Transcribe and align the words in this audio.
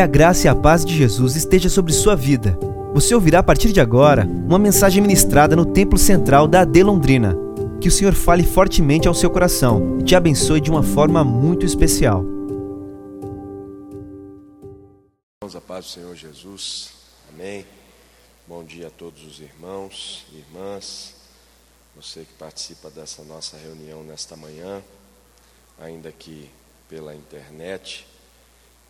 Que 0.00 0.04
a 0.04 0.06
graça 0.06 0.46
e 0.46 0.48
a 0.48 0.54
paz 0.54 0.82
de 0.82 0.96
Jesus 0.96 1.36
esteja 1.36 1.68
sobre 1.68 1.92
sua 1.92 2.16
vida. 2.16 2.58
Você 2.94 3.14
ouvirá 3.14 3.40
a 3.40 3.42
partir 3.42 3.70
de 3.70 3.82
agora 3.82 4.24
uma 4.24 4.58
mensagem 4.58 5.02
ministrada 5.02 5.54
no 5.54 5.66
Templo 5.66 5.98
Central 5.98 6.48
da 6.48 6.62
AD 6.62 6.82
Londrina. 6.82 7.36
Que 7.82 7.88
o 7.88 7.90
Senhor 7.90 8.14
fale 8.14 8.42
fortemente 8.42 9.06
ao 9.06 9.12
seu 9.12 9.28
coração 9.28 9.98
e 10.00 10.02
te 10.02 10.16
abençoe 10.16 10.58
de 10.58 10.70
uma 10.70 10.82
forma 10.82 11.22
muito 11.22 11.66
especial. 11.66 12.24
Vamos 15.42 15.54
a 15.54 15.60
paz 15.60 15.84
do 15.84 15.90
Senhor 15.90 16.16
Jesus. 16.16 16.92
Amém. 17.34 17.66
Bom 18.48 18.64
dia 18.64 18.86
a 18.86 18.90
todos 18.90 19.22
os 19.22 19.38
irmãos 19.38 20.24
e 20.32 20.38
irmãs. 20.38 21.14
Você 21.94 22.20
que 22.20 22.32
participa 22.38 22.88
dessa 22.88 23.22
nossa 23.22 23.58
reunião 23.58 24.02
nesta 24.02 24.34
manhã, 24.34 24.82
ainda 25.78 26.10
que 26.10 26.48
pela 26.88 27.14
internet. 27.14 28.06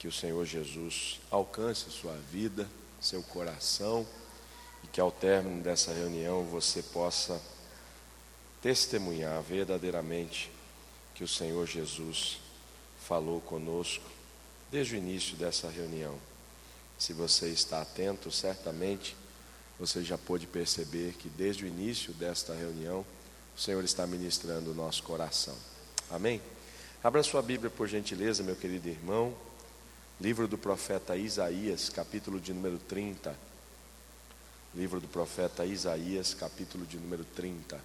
Que 0.01 0.09
o 0.09 0.13
Senhor 0.13 0.45
Jesus 0.45 1.21
alcance 1.31 1.91
sua 1.91 2.17
vida, 2.33 2.67
seu 3.01 3.23
coração, 3.23 4.05
e 4.83 4.89
que 4.89 5.01
ao 5.01 5.13
término 5.13 5.63
dessa 5.63 5.93
reunião 5.93 6.43
você 6.45 6.83
possa 6.83 7.41
testemunhar 8.63 9.41
verdadeiramente 9.43 10.51
que 11.15 11.23
o 11.23 11.29
Senhor 11.29 11.67
Jesus 11.67 12.39
falou 13.07 13.41
conosco 13.43 14.05
desde 14.71 14.95
o 14.95 14.99
início 14.99 15.37
dessa 15.37 15.69
reunião. 15.69 16.19
Se 16.99 17.13
você 17.13 17.49
está 17.49 17.83
atento, 17.83 18.31
certamente 18.31 19.15
você 19.79 20.03
já 20.03 20.17
pôde 20.17 20.47
perceber 20.47 21.13
que 21.19 21.29
desde 21.29 21.65
o 21.65 21.69
início 21.69 22.13
desta 22.15 22.55
reunião 22.55 23.05
o 23.57 23.61
Senhor 23.61 23.85
está 23.85 24.07
ministrando 24.07 24.71
o 24.71 24.75
nosso 24.75 25.03
coração. 25.03 25.57
Amém? 26.11 26.41
Abra 27.05 27.23
sua 27.23 27.43
Bíblia, 27.43 27.71
por 27.71 27.87
gentileza, 27.87 28.43
meu 28.43 28.57
querido 28.57 28.89
irmão. 28.89 29.35
Livro 30.21 30.47
do 30.47 30.59
profeta 30.59 31.17
Isaías, 31.17 31.89
capítulo 31.89 32.39
de 32.39 32.53
número 32.53 32.79
30. 32.79 33.35
Livro 34.75 35.01
do 35.01 35.09
profeta 35.09 35.65
Isaías, 35.65 36.35
capítulo 36.35 36.85
de 36.85 36.99
número 36.99 37.25
30. 37.25 37.81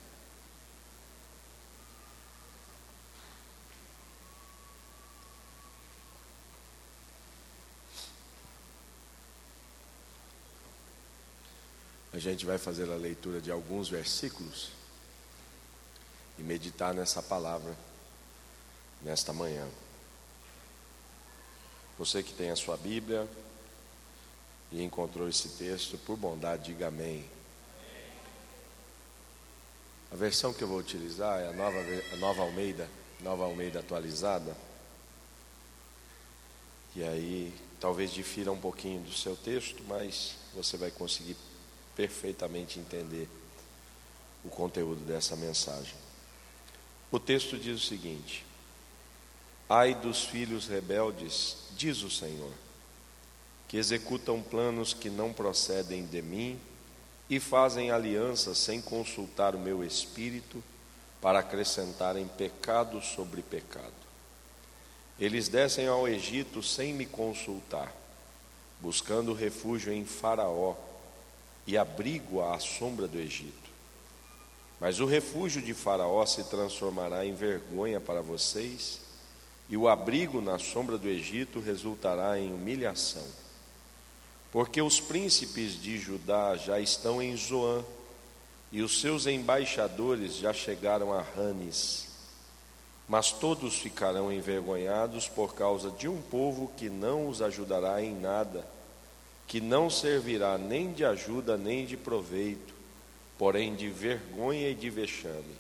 A 12.12 12.20
gente 12.20 12.46
vai 12.46 12.58
fazer 12.58 12.92
a 12.92 12.96
leitura 12.98 13.40
de 13.40 13.50
alguns 13.50 13.88
versículos 13.88 14.72
e 16.38 16.42
meditar 16.42 16.94
nessa 16.94 17.24
palavra 17.24 17.74
nesta 19.02 19.32
manhã. 19.32 19.66
Você 21.98 22.22
que 22.22 22.34
tem 22.34 22.50
a 22.50 22.56
sua 22.56 22.76
Bíblia 22.76 23.28
e 24.72 24.84
encontrou 24.84 25.30
esse 25.30 25.50
texto, 25.50 25.98
por 26.00 26.18
bondade, 26.18 26.66
diga 26.66 26.88
amém. 26.88 27.26
A 30.12 30.16
versão 30.16 30.54
que 30.54 30.62
eu 30.62 30.68
vou 30.68 30.78
utilizar 30.78 31.40
é 31.40 31.48
a 31.48 31.54
nova, 31.54 31.78
a 32.14 32.16
nova 32.18 32.42
Almeida, 32.42 32.90
nova 33.22 33.46
Almeida 33.46 33.80
atualizada. 33.80 34.56
E 36.96 37.04
aí, 37.04 37.54
talvez 37.80 38.12
difira 38.12 38.52
um 38.52 38.60
pouquinho 38.60 39.02
do 39.02 39.14
seu 39.14 39.36
texto, 39.36 39.84
mas 39.88 40.36
você 40.54 40.78
vai 40.78 40.92
conseguir 40.92 41.38
perfeitamente 41.96 42.80
entender 42.80 43.28
o 44.44 44.50
conteúdo 44.50 45.04
dessa 45.06 45.36
mensagem. 45.36 45.96
O 47.12 47.20
texto 47.20 47.58
diz 47.58 47.84
o 47.84 47.86
seguinte: 47.86 48.46
Ai 49.68 49.96
dos 49.96 50.24
filhos 50.24 50.68
rebeldes, 50.68 51.58
diz 51.76 52.04
o 52.04 52.10
Senhor, 52.10 52.52
que 53.68 53.78
executam 53.78 54.40
planos 54.40 54.94
que 54.94 55.10
não 55.10 55.34
procedem 55.34 56.06
de 56.06 56.22
mim 56.22 56.60
e 57.28 57.40
fazem 57.40 57.90
alianças 57.90 58.60
sem 58.60 58.80
consultar 58.80 59.56
o 59.56 59.60
meu 59.60 59.84
espírito 59.84 60.64
para 61.20 61.40
acrescentarem 61.40 62.28
pecado 62.28 63.02
sobre 63.02 63.42
pecado. 63.42 63.92
Eles 65.20 65.48
descem 65.48 65.88
ao 65.88 66.08
Egito 66.08 66.62
sem 66.62 66.94
me 66.94 67.08
consultar, 67.08 67.92
buscando 68.80 69.34
refúgio 69.34 69.92
em 69.92 70.06
Faraó 70.06 70.76
e 71.66 71.76
abrigo 71.76 72.44
à 72.44 72.60
sombra 72.60 73.08
do 73.08 73.18
Egito. 73.18 73.72
Mas 74.80 75.00
o 75.00 75.08
refúgio 75.08 75.60
de 75.60 75.74
Faraó 75.74 76.24
se 76.28 76.44
transformará 76.44 77.26
em 77.26 77.34
vergonha 77.34 78.00
para 78.00 78.22
vocês 78.22 79.05
e 79.70 79.76
o 79.76 79.88
abrigo 79.88 80.42
na 80.42 80.60
sombra 80.60 80.98
do 80.98 81.08
Egito 81.08 81.60
resultará 81.60 82.40
em 82.40 82.54
humilhação. 82.54 83.26
Porque 84.52 84.82
os 84.82 85.00
príncipes 85.00 85.82
de 85.82 85.98
Judá 85.98 86.56
já 86.56 86.80
estão 86.80 87.22
em 87.22 87.36
Zoã, 87.36 87.84
e 88.72 88.82
os 88.82 89.00
seus 89.00 89.26
embaixadores 89.26 90.36
já 90.36 90.54
chegaram 90.54 91.14
a 91.14 91.22
Ranes. 91.22 92.08
Mas 93.08 93.32
todos 93.32 93.76
ficarão 93.76 94.32
envergonhados 94.32 95.28
por 95.28 95.54
causa 95.54 95.92
de 95.92 96.08
um 96.08 96.22
povo 96.22 96.72
que 96.76 96.90
não 96.90 97.28
os 97.28 97.42
ajudará 97.42 98.02
em 98.02 98.14
nada, 98.14 98.68
que 99.48 99.62
não 99.62 99.90
servirá 99.90 100.58
nem 100.58 100.92
de 100.92 101.06
ajuda 101.06 101.58
nem 101.58 101.86
de 101.86 101.96
proveito, 101.96 102.74
porém 103.38 103.76
de 103.76 103.90
vergonha 103.90 104.70
e 104.70 104.76
de 104.76 104.90
vexame. 104.90 105.56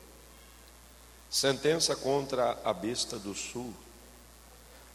Sentença 1.29 1.95
contra 1.95 2.57
a 2.63 2.73
besta 2.73 3.19
do 3.19 3.33
sul 3.33 3.73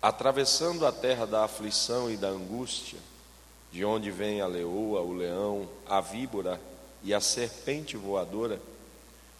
atravessando 0.02 0.86
a 0.86 0.92
terra 0.92 1.26
da 1.26 1.44
aflição 1.44 2.10
e 2.10 2.16
da 2.16 2.28
angústia, 2.28 2.98
de 3.70 3.84
onde 3.84 4.10
vem 4.10 4.40
a 4.40 4.46
leoa, 4.46 5.00
o 5.02 5.12
leão, 5.12 5.68
a 5.86 6.00
víbora 6.00 6.60
e 7.02 7.12
a 7.12 7.20
serpente 7.20 7.96
voadora, 7.96 8.60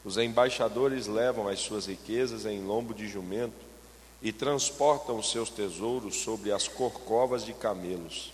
os 0.04 0.16
embaixadores 0.16 1.06
levam 1.06 1.48
as 1.48 1.60
suas 1.60 1.87
riquezas 1.87 2.47
em 2.47 2.62
lombo 2.62 2.94
de 2.94 3.09
jumento 3.09 3.71
e 4.22 4.32
transportam 4.32 5.19
os 5.19 5.31
seus 5.31 5.50
tesouros 5.50 6.16
sobre 6.16 6.53
as 6.53 6.69
corcovas 6.69 7.44
de 7.44 7.53
camelos. 7.53 8.32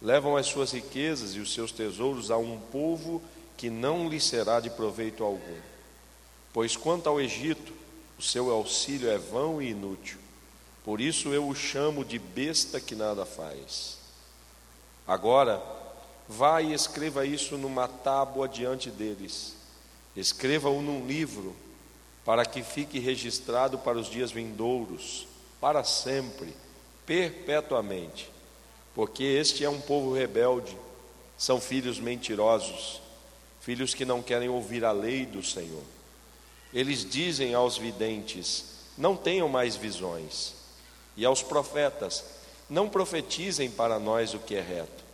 Levam 0.00 0.36
as 0.36 0.46
suas 0.46 0.72
riquezas 0.72 1.34
e 1.34 1.40
os 1.40 1.52
seus 1.52 1.72
tesouros 1.72 2.30
a 2.30 2.36
um 2.36 2.58
povo 2.58 3.22
que 3.56 3.70
não 3.70 4.08
lhe 4.08 4.20
será 4.20 4.60
de 4.60 4.68
proveito 4.70 5.22
algum. 5.22 5.60
Pois 6.52 6.76
quanto 6.76 7.08
ao 7.08 7.20
Egito, 7.20 7.72
o 8.18 8.22
seu 8.22 8.50
auxílio 8.50 9.10
é 9.10 9.16
vão 9.16 9.60
e 9.60 9.70
inútil 9.70 10.23
por 10.84 11.00
isso 11.00 11.32
eu 11.32 11.48
o 11.48 11.54
chamo 11.54 12.04
de 12.04 12.18
besta 12.18 12.78
que 12.78 12.94
nada 12.94 13.24
faz. 13.24 13.96
Agora, 15.06 15.62
vá 16.28 16.60
e 16.60 16.74
escreva 16.74 17.24
isso 17.24 17.56
numa 17.56 17.88
tábua 17.88 18.46
diante 18.46 18.90
deles. 18.90 19.54
Escreva-o 20.14 20.82
num 20.82 21.06
livro, 21.06 21.56
para 22.22 22.44
que 22.44 22.62
fique 22.62 22.98
registrado 22.98 23.78
para 23.78 23.98
os 23.98 24.08
dias 24.08 24.30
vindouros, 24.30 25.26
para 25.58 25.82
sempre, 25.82 26.54
perpetuamente. 27.06 28.30
Porque 28.94 29.24
este 29.24 29.64
é 29.64 29.70
um 29.70 29.80
povo 29.80 30.12
rebelde, 30.14 30.76
são 31.38 31.62
filhos 31.62 31.98
mentirosos, 31.98 33.00
filhos 33.60 33.94
que 33.94 34.04
não 34.04 34.22
querem 34.22 34.50
ouvir 34.50 34.84
a 34.84 34.92
lei 34.92 35.24
do 35.24 35.42
Senhor. 35.42 35.82
Eles 36.74 37.08
dizem 37.08 37.54
aos 37.54 37.78
videntes: 37.78 38.66
não 38.98 39.16
tenham 39.16 39.48
mais 39.48 39.76
visões 39.76 40.63
e 41.16 41.24
aos 41.24 41.42
profetas: 41.42 42.24
Não 42.68 42.88
profetizem 42.88 43.70
para 43.70 43.98
nós 43.98 44.34
o 44.34 44.38
que 44.38 44.54
é 44.54 44.60
reto, 44.60 45.04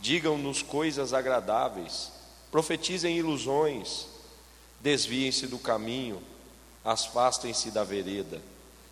digam-nos 0.00 0.62
coisas 0.62 1.12
agradáveis, 1.12 2.10
profetizem 2.50 3.16
ilusões, 3.16 4.06
desviem-se 4.80 5.46
do 5.46 5.58
caminho, 5.58 6.22
afastem-se 6.84 7.70
da 7.70 7.84
vereda, 7.84 8.40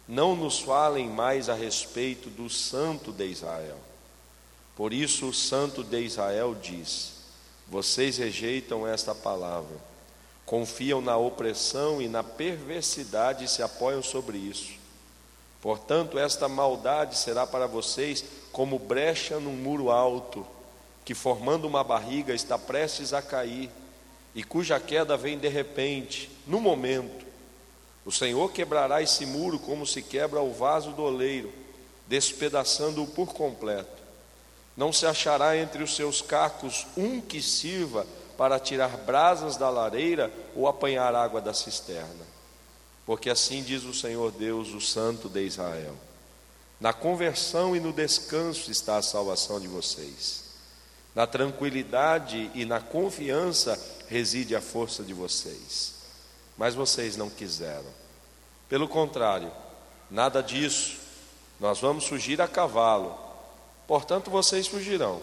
não 0.06 0.34
nos 0.34 0.58
falem 0.58 1.08
mais 1.08 1.48
a 1.48 1.54
respeito 1.54 2.28
do 2.28 2.50
Santo 2.50 3.12
de 3.12 3.26
Israel. 3.26 3.78
Por 4.76 4.92
isso 4.92 5.28
o 5.28 5.34
Santo 5.34 5.84
de 5.84 6.00
Israel 6.00 6.54
diz: 6.54 7.12
Vocês 7.68 8.18
rejeitam 8.18 8.86
esta 8.86 9.14
palavra, 9.14 9.76
confiam 10.44 11.00
na 11.00 11.16
opressão 11.16 12.02
e 12.02 12.08
na 12.08 12.22
perversidade 12.22 13.44
e 13.44 13.48
se 13.48 13.62
apoiam 13.62 14.02
sobre 14.02 14.36
isso. 14.36 14.83
Portanto, 15.64 16.18
esta 16.18 16.46
maldade 16.46 17.16
será 17.16 17.46
para 17.46 17.66
vocês 17.66 18.22
como 18.52 18.78
brecha 18.78 19.40
num 19.40 19.54
muro 19.54 19.90
alto, 19.90 20.46
que 21.06 21.14
formando 21.14 21.66
uma 21.66 21.82
barriga 21.82 22.34
está 22.34 22.58
prestes 22.58 23.14
a 23.14 23.22
cair, 23.22 23.70
e 24.34 24.44
cuja 24.44 24.78
queda 24.78 25.16
vem 25.16 25.38
de 25.38 25.48
repente, 25.48 26.30
no 26.46 26.60
momento. 26.60 27.24
O 28.04 28.12
Senhor 28.12 28.52
quebrará 28.52 29.00
esse 29.00 29.24
muro 29.24 29.58
como 29.58 29.86
se 29.86 30.02
quebra 30.02 30.42
o 30.42 30.52
vaso 30.52 30.90
do 30.90 31.02
oleiro, 31.02 31.50
despedaçando-o 32.06 33.06
por 33.06 33.32
completo. 33.32 34.02
Não 34.76 34.92
se 34.92 35.06
achará 35.06 35.56
entre 35.56 35.82
os 35.82 35.96
seus 35.96 36.20
cacos 36.20 36.86
um 36.94 37.22
que 37.22 37.40
sirva 37.40 38.06
para 38.36 38.60
tirar 38.60 38.98
brasas 38.98 39.56
da 39.56 39.70
lareira 39.70 40.30
ou 40.54 40.68
apanhar 40.68 41.14
água 41.14 41.40
da 41.40 41.54
cisterna. 41.54 42.33
Porque 43.06 43.28
assim 43.28 43.62
diz 43.62 43.84
o 43.84 43.92
Senhor 43.92 44.32
Deus, 44.32 44.72
o 44.72 44.80
Santo 44.80 45.28
de 45.28 45.44
Israel: 45.44 45.94
Na 46.80 46.92
conversão 46.92 47.76
e 47.76 47.80
no 47.80 47.92
descanso 47.92 48.70
está 48.70 48.96
a 48.96 49.02
salvação 49.02 49.60
de 49.60 49.68
vocês. 49.68 50.44
Na 51.14 51.26
tranquilidade 51.26 52.50
e 52.54 52.64
na 52.64 52.80
confiança 52.80 53.80
reside 54.08 54.56
a 54.56 54.60
força 54.60 55.02
de 55.02 55.14
vocês. 55.14 55.94
Mas 56.56 56.74
vocês 56.74 57.16
não 57.16 57.30
quiseram. 57.30 57.86
Pelo 58.68 58.88
contrário, 58.88 59.52
nada 60.10 60.42
disso. 60.42 60.98
Nós 61.60 61.80
vamos 61.80 62.06
fugir 62.06 62.40
a 62.40 62.48
cavalo. 62.48 63.16
Portanto, 63.86 64.30
vocês 64.30 64.66
fugirão. 64.66 65.20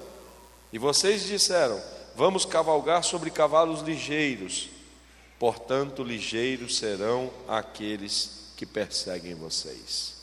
E 0.72 0.78
vocês 0.78 1.24
disseram: 1.24 1.81
Vamos 2.16 2.45
cavalgar 2.45 3.04
sobre 3.04 3.30
cavalos 3.30 3.81
ligeiros. 3.81 4.69
Portanto, 5.41 6.03
ligeiros 6.03 6.77
serão 6.77 7.33
aqueles 7.47 8.53
que 8.55 8.63
perseguem 8.63 9.33
vocês. 9.33 10.17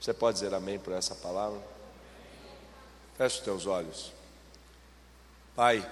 Você 0.00 0.12
pode 0.12 0.40
dizer 0.40 0.52
amém 0.52 0.80
por 0.80 0.92
essa 0.92 1.14
palavra? 1.14 1.60
Feche 3.16 3.38
os 3.38 3.44
teus 3.44 3.66
olhos. 3.66 4.12
Pai, 5.54 5.88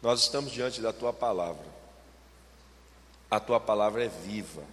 nós 0.00 0.22
estamos 0.22 0.52
diante 0.52 0.80
da 0.80 0.90
tua 0.90 1.12
palavra. 1.12 1.66
A 3.30 3.38
tua 3.38 3.60
palavra 3.60 4.02
é 4.02 4.08
viva. 4.08 4.64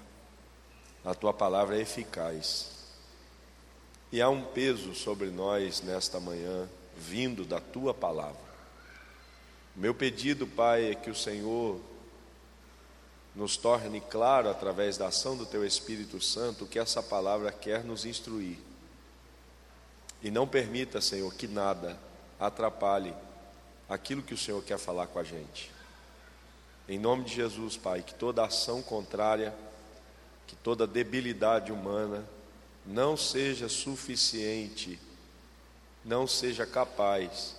A 1.03 1.13
tua 1.13 1.33
palavra 1.33 1.77
é 1.77 1.81
eficaz. 1.81 2.69
E 4.13 4.21
há 4.21 4.29
um 4.29 4.45
peso 4.45 4.95
sobre 4.95 5.29
nós 5.29 5.81
nesta 5.81 6.21
manhã, 6.21 6.69
vindo 6.95 7.43
da 7.43 7.59
tua 7.59 7.93
palavra. 7.93 8.39
Meu 9.75 9.93
pedido, 9.93 10.47
Pai, 10.47 10.91
é 10.91 10.95
que 10.95 11.09
o 11.09 11.15
Senhor 11.15 11.90
nos 13.35 13.55
torne 13.55 14.01
claro 14.01 14.49
através 14.49 14.97
da 14.97 15.07
ação 15.07 15.37
do 15.37 15.45
Teu 15.45 15.65
Espírito 15.65 16.19
Santo 16.21 16.65
o 16.65 16.67
que 16.67 16.79
essa 16.79 17.01
palavra 17.01 17.51
quer 17.51 17.83
nos 17.83 18.05
instruir. 18.05 18.57
E 20.21 20.29
não 20.29 20.47
permita, 20.47 21.01
Senhor, 21.01 21.33
que 21.33 21.47
nada 21.47 21.97
atrapalhe 22.39 23.13
aquilo 23.89 24.21
que 24.21 24.33
o 24.33 24.37
Senhor 24.37 24.61
quer 24.63 24.77
falar 24.77 25.07
com 25.07 25.19
a 25.19 25.23
gente. 25.23 25.71
Em 26.87 26.99
nome 26.99 27.23
de 27.23 27.35
Jesus, 27.35 27.77
Pai, 27.77 28.03
que 28.03 28.13
toda 28.13 28.45
ação 28.45 28.81
contrária, 28.81 29.53
que 30.45 30.55
toda 30.55 30.85
debilidade 30.85 31.71
humana 31.71 32.25
não 32.85 33.15
seja 33.15 33.69
suficiente, 33.69 34.99
não 36.03 36.27
seja 36.27 36.65
capaz 36.65 37.55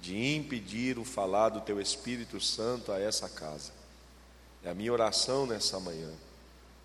de 0.00 0.34
impedir 0.34 0.98
o 0.98 1.04
falar 1.04 1.50
do 1.50 1.60
Teu 1.60 1.80
Espírito 1.80 2.40
Santo 2.40 2.90
a 2.90 2.98
essa 2.98 3.28
casa. 3.28 3.72
É 4.64 4.70
a 4.70 4.74
minha 4.74 4.92
oração 4.92 5.46
nessa 5.46 5.78
manhã. 5.78 6.10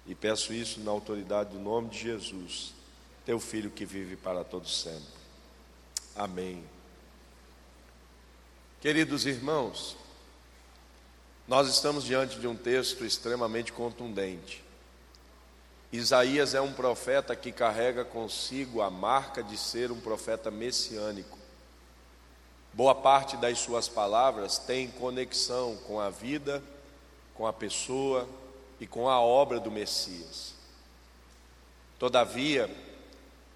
E 0.06 0.14
peço 0.14 0.54
isso 0.54 0.80
na 0.81 0.92
autoridade 0.92 1.52
do 1.52 1.60
nome 1.60 1.90
de 1.90 2.00
Jesus, 2.00 2.74
Teu 3.26 3.40
Filho 3.40 3.70
que 3.70 3.86
vive 3.86 4.16
para 4.16 4.44
todos 4.44 4.81
sempre. 4.81 5.20
Amém. 6.16 6.64
Queridos 8.81 9.26
irmãos, 9.26 9.96
nós 11.48 11.68
estamos 11.68 12.04
diante 12.04 12.40
de 12.40 12.48
um 12.48 12.56
texto 12.56 13.06
extremamente 13.06 13.72
contundente. 13.72 14.64
Isaías 15.92 16.54
é 16.54 16.62
um 16.62 16.74
profeta 16.74 17.36
que 17.36 17.52
carrega 17.52 18.06
consigo 18.06 18.82
a 18.82 18.90
marca 18.90 19.42
de 19.42 19.58
ser 19.58 19.92
um 19.92 20.00
profeta 20.00 20.52
messiânico. 20.52 21.38
Boa 22.74 22.94
parte 22.94 23.36
das 23.38 23.60
suas 23.60 23.90
palavras 23.90 24.60
tem 24.60 24.90
conexão 24.92 25.75
com 25.88 26.00
a 26.00 26.10
vida, 26.10 26.64
com 27.39 27.47
a 27.47 27.53
pessoa 27.53 28.27
e 28.81 28.86
com 28.86 29.07
a 29.07 29.21
obra 29.21 29.62
do 29.62 29.71
Messias. 29.71 30.53
Todavia, 31.97 32.69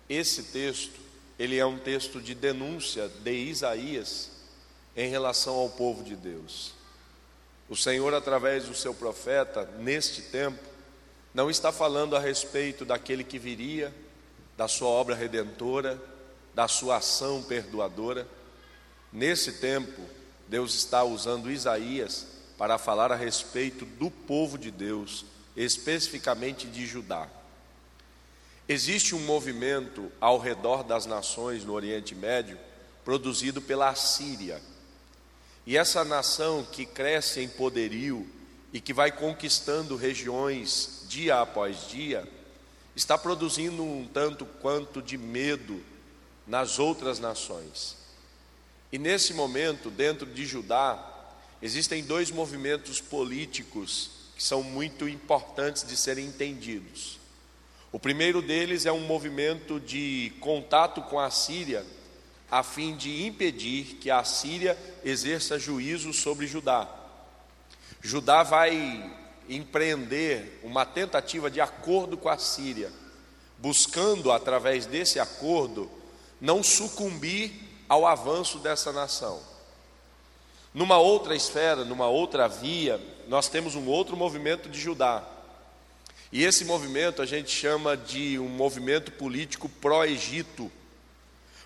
esse 0.07 0.43
texto, 0.43 1.01
ele 1.37 1.57
é 1.57 1.65
um 1.65 1.77
texto 1.77 2.21
de 2.21 2.33
denúncia 2.33 3.09
de 3.09 3.33
Isaías 3.33 4.31
em 4.95 5.09
relação 5.09 5.55
ao 5.55 5.67
povo 5.67 6.01
de 6.01 6.15
Deus. 6.15 6.71
O 7.67 7.75
Senhor, 7.75 8.13
através 8.13 8.67
do 8.69 8.73
seu 8.73 8.93
profeta, 8.93 9.65
neste 9.79 10.21
tempo, 10.21 10.63
não 11.33 11.49
está 11.49 11.69
falando 11.69 12.15
a 12.15 12.21
respeito 12.21 12.85
daquele 12.85 13.25
que 13.25 13.37
viria, 13.37 13.93
da 14.55 14.69
sua 14.69 14.87
obra 14.87 15.13
redentora, 15.13 16.01
da 16.55 16.69
sua 16.69 16.97
ação 16.97 17.43
perdoadora. 17.43 18.25
Nesse 19.11 19.59
tempo, 19.59 20.01
Deus 20.47 20.73
está 20.73 21.03
usando 21.03 21.51
Isaías 21.51 22.31
para 22.63 22.77
falar 22.77 23.11
a 23.11 23.15
respeito 23.17 23.83
do 23.83 24.09
povo 24.09 24.57
de 24.57 24.71
Deus, 24.71 25.25
especificamente 25.53 26.65
de 26.65 26.85
Judá. 26.85 27.27
Existe 28.69 29.13
um 29.13 29.19
movimento 29.19 30.09
ao 30.21 30.39
redor 30.39 30.81
das 30.81 31.05
nações 31.05 31.65
no 31.65 31.73
Oriente 31.73 32.15
Médio, 32.15 32.57
produzido 33.03 33.61
pela 33.61 33.89
Assíria. 33.89 34.61
E 35.67 35.75
essa 35.75 36.05
nação 36.05 36.65
que 36.71 36.85
cresce 36.85 37.41
em 37.41 37.49
poderio 37.49 38.25
e 38.71 38.79
que 38.79 38.93
vai 38.93 39.11
conquistando 39.11 39.97
regiões 39.97 41.05
dia 41.09 41.41
após 41.41 41.89
dia, 41.89 42.25
está 42.95 43.17
produzindo 43.17 43.83
um 43.83 44.07
tanto 44.07 44.45
quanto 44.45 45.01
de 45.01 45.17
medo 45.17 45.83
nas 46.47 46.79
outras 46.79 47.19
nações. 47.19 47.97
E 48.89 48.97
nesse 48.97 49.33
momento, 49.33 49.89
dentro 49.89 50.25
de 50.25 50.45
Judá, 50.45 51.12
existem 51.63 52.03
dois 52.03 52.29
movimentos 52.29 52.99
políticos 52.99 54.11
que 54.35 54.43
são 54.43 54.61
muito 54.61 55.07
importantes 55.07 55.87
de 55.87 55.95
serem 55.95 56.25
entendidos. 56.25 57.17
O 57.89 57.97
primeiro 57.97 58.41
deles 58.41 58.85
é 58.85 58.91
um 58.91 59.07
movimento 59.07 59.79
de 59.79 60.33
contato 60.41 61.01
com 61.03 61.17
a 61.17 61.31
Síria 61.31 61.85
a 62.51 62.63
fim 62.63 62.97
de 62.97 63.25
impedir 63.25 63.95
que 63.95 64.11
a 64.11 64.25
Síria 64.25 64.77
exerça 65.05 65.57
juízo 65.57 66.11
sobre 66.11 66.47
Judá. 66.47 66.85
Judá 68.01 68.43
vai 68.43 69.17
empreender 69.47 70.59
uma 70.63 70.85
tentativa 70.85 71.49
de 71.49 71.61
acordo 71.61 72.17
com 72.17 72.27
a 72.27 72.37
Síria, 72.37 72.91
buscando, 73.57 74.33
através 74.33 74.85
desse 74.85 75.17
acordo, 75.17 75.89
não 76.41 76.61
sucumbir 76.61 77.53
ao 77.87 78.05
avanço 78.05 78.59
dessa 78.59 78.91
nação. 78.91 79.52
Numa 80.73 80.97
outra 80.97 81.35
esfera, 81.35 81.85
numa 81.85 82.07
outra 82.07 82.47
via, 82.47 82.99
nós 83.27 83.47
temos 83.47 83.75
um 83.75 83.87
outro 83.87 84.17
movimento 84.17 84.69
de 84.69 84.79
Judá. 84.79 85.23
E 86.31 86.43
esse 86.43 86.65
movimento 86.65 87.21
a 87.21 87.25
gente 87.25 87.51
chama 87.51 87.95
de 87.95 88.39
um 88.39 88.49
movimento 88.49 89.11
político 89.11 89.69
pró-Egito 89.69 90.71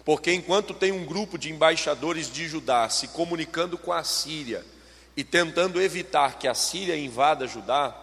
porque 0.08 0.32
enquanto 0.32 0.74
tem 0.74 0.94
um 0.94 1.04
grupo 1.04 1.38
de 1.38 1.52
embaixadores 1.52 2.32
de 2.32 2.48
Judá 2.48 2.88
se 2.88 3.10
comunicando 3.10 3.78
com 3.78 3.92
a 3.92 4.06
Síria 4.06 4.66
e 5.18 5.22
tentando 5.22 5.82
evitar 5.82 6.40
que 6.40 6.48
a 6.48 6.54
Síria 6.54 6.98
invada 6.98 7.46
Judá, 7.46 7.94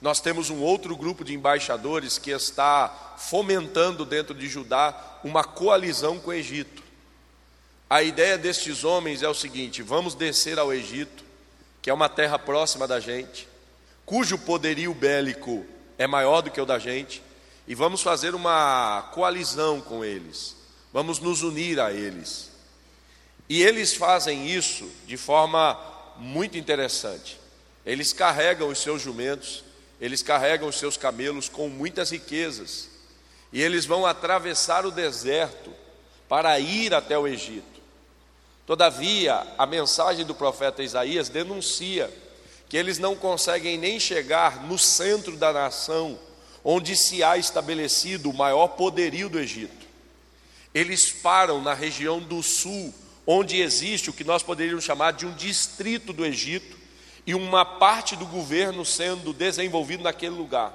nós 0.00 0.20
temos 0.20 0.50
um 0.50 0.60
outro 0.60 0.96
grupo 0.96 1.24
de 1.24 1.34
embaixadores 1.34 2.16
que 2.16 2.30
está 2.30 3.16
fomentando 3.18 4.04
dentro 4.04 4.32
de 4.32 4.46
Judá 4.46 5.18
uma 5.24 5.42
coalizão 5.42 6.20
com 6.20 6.30
o 6.30 6.32
Egito. 6.32 6.80
A 7.90 8.02
ideia 8.02 8.38
destes 8.38 8.84
homens 8.84 9.22
é 9.22 9.28
o 9.28 9.34
seguinte: 9.34 9.82
vamos 9.82 10.14
descer 10.14 10.58
ao 10.58 10.72
Egito, 10.72 11.24
que 11.82 11.90
é 11.90 11.92
uma 11.92 12.08
terra 12.08 12.38
próxima 12.38 12.86
da 12.86 13.00
gente, 13.00 13.46
cujo 14.06 14.38
poderio 14.38 14.94
bélico 14.94 15.66
é 15.98 16.06
maior 16.06 16.40
do 16.40 16.50
que 16.50 16.60
o 16.60 16.64
da 16.64 16.78
gente, 16.78 17.20
e 17.68 17.74
vamos 17.74 18.00
fazer 18.00 18.34
uma 18.34 19.10
coalizão 19.12 19.80
com 19.80 20.04
eles 20.04 20.60
vamos 20.92 21.18
nos 21.18 21.42
unir 21.42 21.80
a 21.80 21.92
eles. 21.92 22.50
E 23.48 23.62
eles 23.62 23.94
fazem 23.94 24.48
isso 24.48 24.88
de 25.06 25.16
forma 25.16 25.78
muito 26.16 26.56
interessante. 26.58 27.38
Eles 27.84 28.12
carregam 28.12 28.68
os 28.68 28.78
seus 28.78 29.02
jumentos, 29.02 29.64
eles 30.00 30.22
carregam 30.22 30.68
os 30.68 30.78
seus 30.78 30.96
camelos 30.96 31.48
com 31.48 31.68
muitas 31.68 32.10
riquezas, 32.10 32.88
e 33.52 33.60
eles 33.60 33.84
vão 33.84 34.06
atravessar 34.06 34.86
o 34.86 34.90
deserto 34.90 35.72
para 36.28 36.58
ir 36.60 36.94
até 36.94 37.18
o 37.18 37.26
Egito. 37.26 37.79
Todavia, 38.70 39.44
a 39.58 39.66
mensagem 39.66 40.24
do 40.24 40.32
profeta 40.32 40.80
Isaías 40.80 41.28
denuncia 41.28 42.08
que 42.68 42.76
eles 42.76 43.00
não 43.00 43.16
conseguem 43.16 43.76
nem 43.76 43.98
chegar 43.98 44.62
no 44.62 44.78
centro 44.78 45.36
da 45.36 45.52
nação, 45.52 46.16
onde 46.62 46.94
se 46.94 47.20
há 47.20 47.36
estabelecido 47.36 48.30
o 48.30 48.32
maior 48.32 48.68
poderio 48.68 49.28
do 49.28 49.40
Egito. 49.40 49.88
Eles 50.72 51.10
param 51.10 51.60
na 51.60 51.74
região 51.74 52.20
do 52.20 52.44
sul, 52.44 52.94
onde 53.26 53.60
existe 53.60 54.08
o 54.08 54.12
que 54.12 54.22
nós 54.22 54.40
poderíamos 54.40 54.84
chamar 54.84 55.14
de 55.14 55.26
um 55.26 55.34
distrito 55.34 56.12
do 56.12 56.24
Egito 56.24 56.78
e 57.26 57.34
uma 57.34 57.64
parte 57.64 58.14
do 58.14 58.24
governo 58.24 58.84
sendo 58.84 59.32
desenvolvido 59.32 60.04
naquele 60.04 60.36
lugar. 60.36 60.72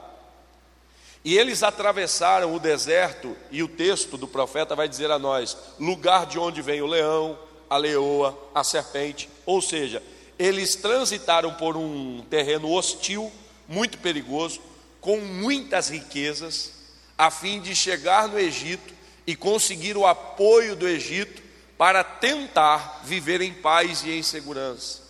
E 1.23 1.37
eles 1.37 1.63
atravessaram 1.63 2.53
o 2.53 2.59
deserto, 2.59 3.37
e 3.49 3.63
o 3.63 3.69
texto 3.69 4.17
do 4.17 4.27
profeta 4.27 4.75
vai 4.75 4.89
dizer 4.89 5.09
a 5.11 5.17
nós: 5.17 5.55
lugar 5.79 6.25
de 6.25 6.37
onde 6.37 6.61
vem 6.61 6.81
o 6.81 6.87
leão, 6.87 7.39
a 7.69 7.77
leoa, 7.77 8.37
a 8.53 8.63
serpente. 8.63 9.29
Ou 9.45 9.61
seja, 9.61 10.01
eles 10.37 10.75
transitaram 10.75 11.53
por 11.53 11.77
um 11.77 12.21
terreno 12.29 12.71
hostil, 12.71 13.31
muito 13.67 13.97
perigoso, 13.97 14.61
com 14.99 15.17
muitas 15.17 15.89
riquezas, 15.89 16.71
a 17.17 17.31
fim 17.31 17.61
de 17.61 17.75
chegar 17.75 18.27
no 18.27 18.39
Egito 18.39 18.93
e 19.25 19.35
conseguir 19.35 19.97
o 19.97 20.05
apoio 20.05 20.75
do 20.75 20.87
Egito 20.87 21.41
para 21.77 22.03
tentar 22.03 23.01
viver 23.03 23.41
em 23.41 23.53
paz 23.53 24.03
e 24.03 24.11
em 24.11 24.23
segurança. 24.23 25.01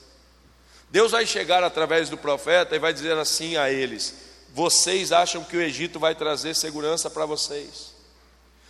Deus 0.90 1.12
vai 1.12 1.26
chegar 1.26 1.64
através 1.64 2.10
do 2.10 2.18
profeta 2.18 2.76
e 2.76 2.80
vai 2.80 2.94
dizer 2.94 3.18
assim 3.18 3.58
a 3.58 3.72
eles: 3.72 4.16
Vocês 4.54 5.12
acham 5.12 5.44
que 5.44 5.58
o 5.58 5.62
Egito 5.62 6.00
vai 6.00 6.16
trazer 6.16 6.56
segurança 6.56 7.10
para 7.10 7.26
vocês? 7.26 7.94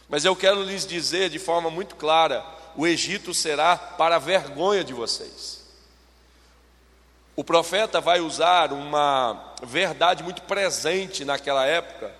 Mas 0.07 0.23
eu 0.23 0.35
quero 0.35 0.63
lhes 0.63 0.85
dizer 0.85 1.29
de 1.29 1.39
forma 1.39 1.69
muito 1.69 1.95
clara: 1.95 2.45
o 2.75 2.85
Egito 2.85 3.33
será 3.33 3.77
para 3.77 4.19
vergonha 4.19 4.83
de 4.83 4.93
vocês. 4.93 5.63
O 7.35 7.43
profeta 7.43 7.99
vai 7.99 8.21
usar 8.21 8.71
uma 8.71 9.53
verdade 9.63 10.23
muito 10.23 10.41
presente 10.43 11.25
naquela 11.25 11.65
época, 11.65 12.13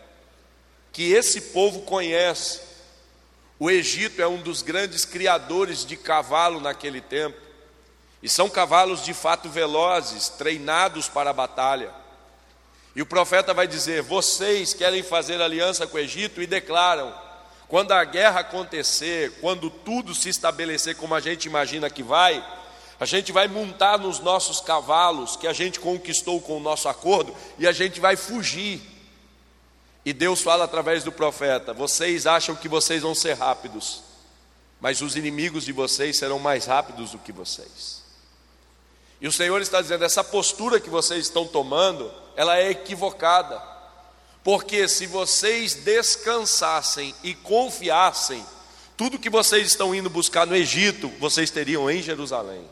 que 0.91 1.11
esse 1.13 1.41
povo 1.41 1.81
conhece. 1.81 2.61
O 3.57 3.71
Egito 3.71 4.21
é 4.21 4.27
um 4.27 4.41
dos 4.41 4.61
grandes 4.61 5.05
criadores 5.05 5.85
de 5.85 5.95
cavalo 5.95 6.59
naquele 6.59 6.99
tempo, 6.99 7.37
e 8.21 8.27
são 8.27 8.49
cavalos 8.49 9.03
de 9.03 9.13
fato 9.13 9.47
velozes, 9.49 10.29
treinados 10.29 11.07
para 11.07 11.29
a 11.29 11.33
batalha. 11.33 11.91
E 12.95 13.01
o 13.01 13.05
profeta 13.05 13.53
vai 13.53 13.67
dizer: 13.67 14.01
Vocês 14.01 14.73
querem 14.73 15.03
fazer 15.03 15.41
aliança 15.41 15.85
com 15.85 15.97
o 15.97 15.99
Egito 15.99 16.41
e 16.41 16.47
declaram: 16.47 17.13
quando 17.67 17.91
a 17.91 18.03
guerra 18.03 18.41
acontecer, 18.41 19.39
quando 19.41 19.69
tudo 19.69 20.13
se 20.13 20.29
estabelecer 20.29 20.95
como 20.95 21.15
a 21.15 21.19
gente 21.19 21.45
imagina 21.45 21.89
que 21.89 22.03
vai, 22.03 22.43
a 22.99 23.05
gente 23.05 23.31
vai 23.31 23.47
montar 23.47 23.97
nos 23.97 24.19
nossos 24.19 24.61
cavalos 24.61 25.35
que 25.35 25.47
a 25.47 25.53
gente 25.53 25.79
conquistou 25.79 26.39
com 26.39 26.57
o 26.57 26.61
nosso 26.61 26.87
acordo 26.87 27.35
e 27.57 27.67
a 27.67 27.71
gente 27.71 27.99
vai 27.99 28.15
fugir. 28.15 28.81
E 30.05 30.13
Deus 30.13 30.41
fala 30.41 30.63
através 30.63 31.03
do 31.03 31.11
profeta: 31.11 31.73
vocês 31.73 32.25
acham 32.27 32.55
que 32.55 32.69
vocês 32.69 33.01
vão 33.01 33.15
ser 33.15 33.33
rápidos, 33.33 34.03
mas 34.79 35.01
os 35.01 35.15
inimigos 35.15 35.65
de 35.65 35.73
vocês 35.73 36.17
serão 36.17 36.39
mais 36.39 36.65
rápidos 36.65 37.11
do 37.11 37.17
que 37.17 37.31
vocês. 37.31 38.03
E 39.19 39.27
o 39.27 39.31
Senhor 39.31 39.61
está 39.61 39.81
dizendo: 39.81 40.05
essa 40.05 40.23
postura 40.23 40.79
que 40.79 40.89
vocês 40.89 41.25
estão 41.25 41.45
tomando, 41.45 42.11
ela 42.35 42.57
é 42.57 42.69
equivocada. 42.69 43.74
Porque 44.45 44.87
se 44.87 45.07
vocês 45.07 45.73
descansassem 45.73 47.15
e 47.23 47.33
confiassem, 47.33 48.45
tudo 48.95 49.17
que 49.17 49.27
vocês 49.27 49.65
estão 49.65 49.95
indo 49.95 50.07
buscar 50.07 50.45
no 50.45 50.55
Egito, 50.55 51.09
vocês 51.19 51.49
teriam 51.49 51.89
em 51.89 51.99
Jerusalém. 51.99 52.63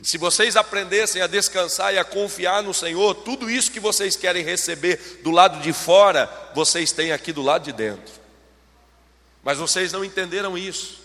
Se 0.00 0.16
vocês 0.16 0.54
aprendessem 0.54 1.20
a 1.20 1.26
descansar 1.26 1.92
e 1.92 1.98
a 1.98 2.04
confiar 2.04 2.62
no 2.62 2.72
Senhor, 2.72 3.16
tudo 3.16 3.50
isso 3.50 3.72
que 3.72 3.80
vocês 3.80 4.14
querem 4.14 4.44
receber 4.44 5.18
do 5.24 5.32
lado 5.32 5.60
de 5.60 5.72
fora, 5.72 6.30
vocês 6.54 6.92
têm 6.92 7.10
aqui 7.10 7.32
do 7.32 7.42
lado 7.42 7.64
de 7.64 7.72
dentro. 7.72 8.14
Mas 9.42 9.58
vocês 9.58 9.90
não 9.90 10.04
entenderam 10.04 10.56
isso. 10.56 11.00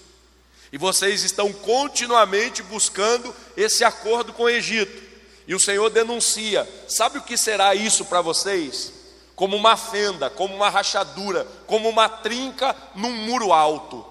E 0.72 0.78
vocês 0.78 1.24
estão 1.24 1.52
continuamente 1.52 2.62
buscando 2.62 3.36
esse 3.58 3.84
acordo 3.84 4.32
com 4.32 4.44
o 4.44 4.50
Egito. 4.50 5.02
E 5.48 5.56
o 5.56 5.60
Senhor 5.60 5.90
denuncia: 5.90 6.70
sabe 6.88 7.18
o 7.18 7.24
que 7.24 7.36
será 7.36 7.74
isso 7.74 8.06
para 8.06 8.22
vocês? 8.22 9.02
Como 9.44 9.58
uma 9.58 9.76
fenda, 9.76 10.30
como 10.30 10.56
uma 10.56 10.70
rachadura, 10.70 11.46
como 11.68 11.90
uma 11.90 12.08
trinca 12.08 12.74
num 12.96 13.12
muro 13.12 13.52
alto. 13.52 14.08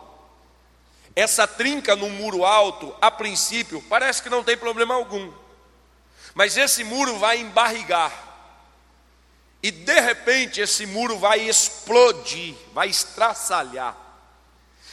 Essa 1.16 1.46
trinca 1.46 1.96
num 1.96 2.10
muro 2.10 2.44
alto, 2.44 2.94
a 3.00 3.10
princípio, 3.10 3.82
parece 3.88 4.22
que 4.22 4.28
não 4.28 4.44
tem 4.44 4.58
problema 4.58 4.94
algum, 4.94 5.32
mas 6.34 6.58
esse 6.58 6.84
muro 6.84 7.18
vai 7.18 7.38
embarrigar, 7.38 8.12
e 9.62 9.70
de 9.70 10.00
repente 10.00 10.60
esse 10.60 10.84
muro 10.84 11.18
vai 11.18 11.40
explodir, 11.40 12.54
vai 12.74 12.88
estraçalhar, 12.90 13.96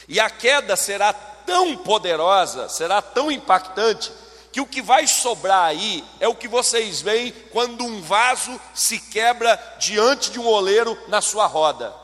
e 0.08 0.18
a 0.18 0.30
queda 0.30 0.74
será 0.74 1.12
tão 1.12 1.76
poderosa, 1.76 2.66
será 2.70 3.02
tão 3.02 3.30
impactante, 3.30 4.10
que 4.52 4.60
o 4.60 4.66
que 4.66 4.82
vai 4.82 5.06
sobrar 5.06 5.64
aí 5.66 6.04
é 6.18 6.26
o 6.26 6.34
que 6.34 6.48
vocês 6.48 7.00
veem 7.00 7.32
quando 7.52 7.84
um 7.84 8.02
vaso 8.02 8.60
se 8.74 8.98
quebra 8.98 9.56
diante 9.78 10.30
de 10.30 10.40
um 10.40 10.46
oleiro 10.46 10.98
na 11.08 11.20
sua 11.20 11.46
roda. 11.46 11.94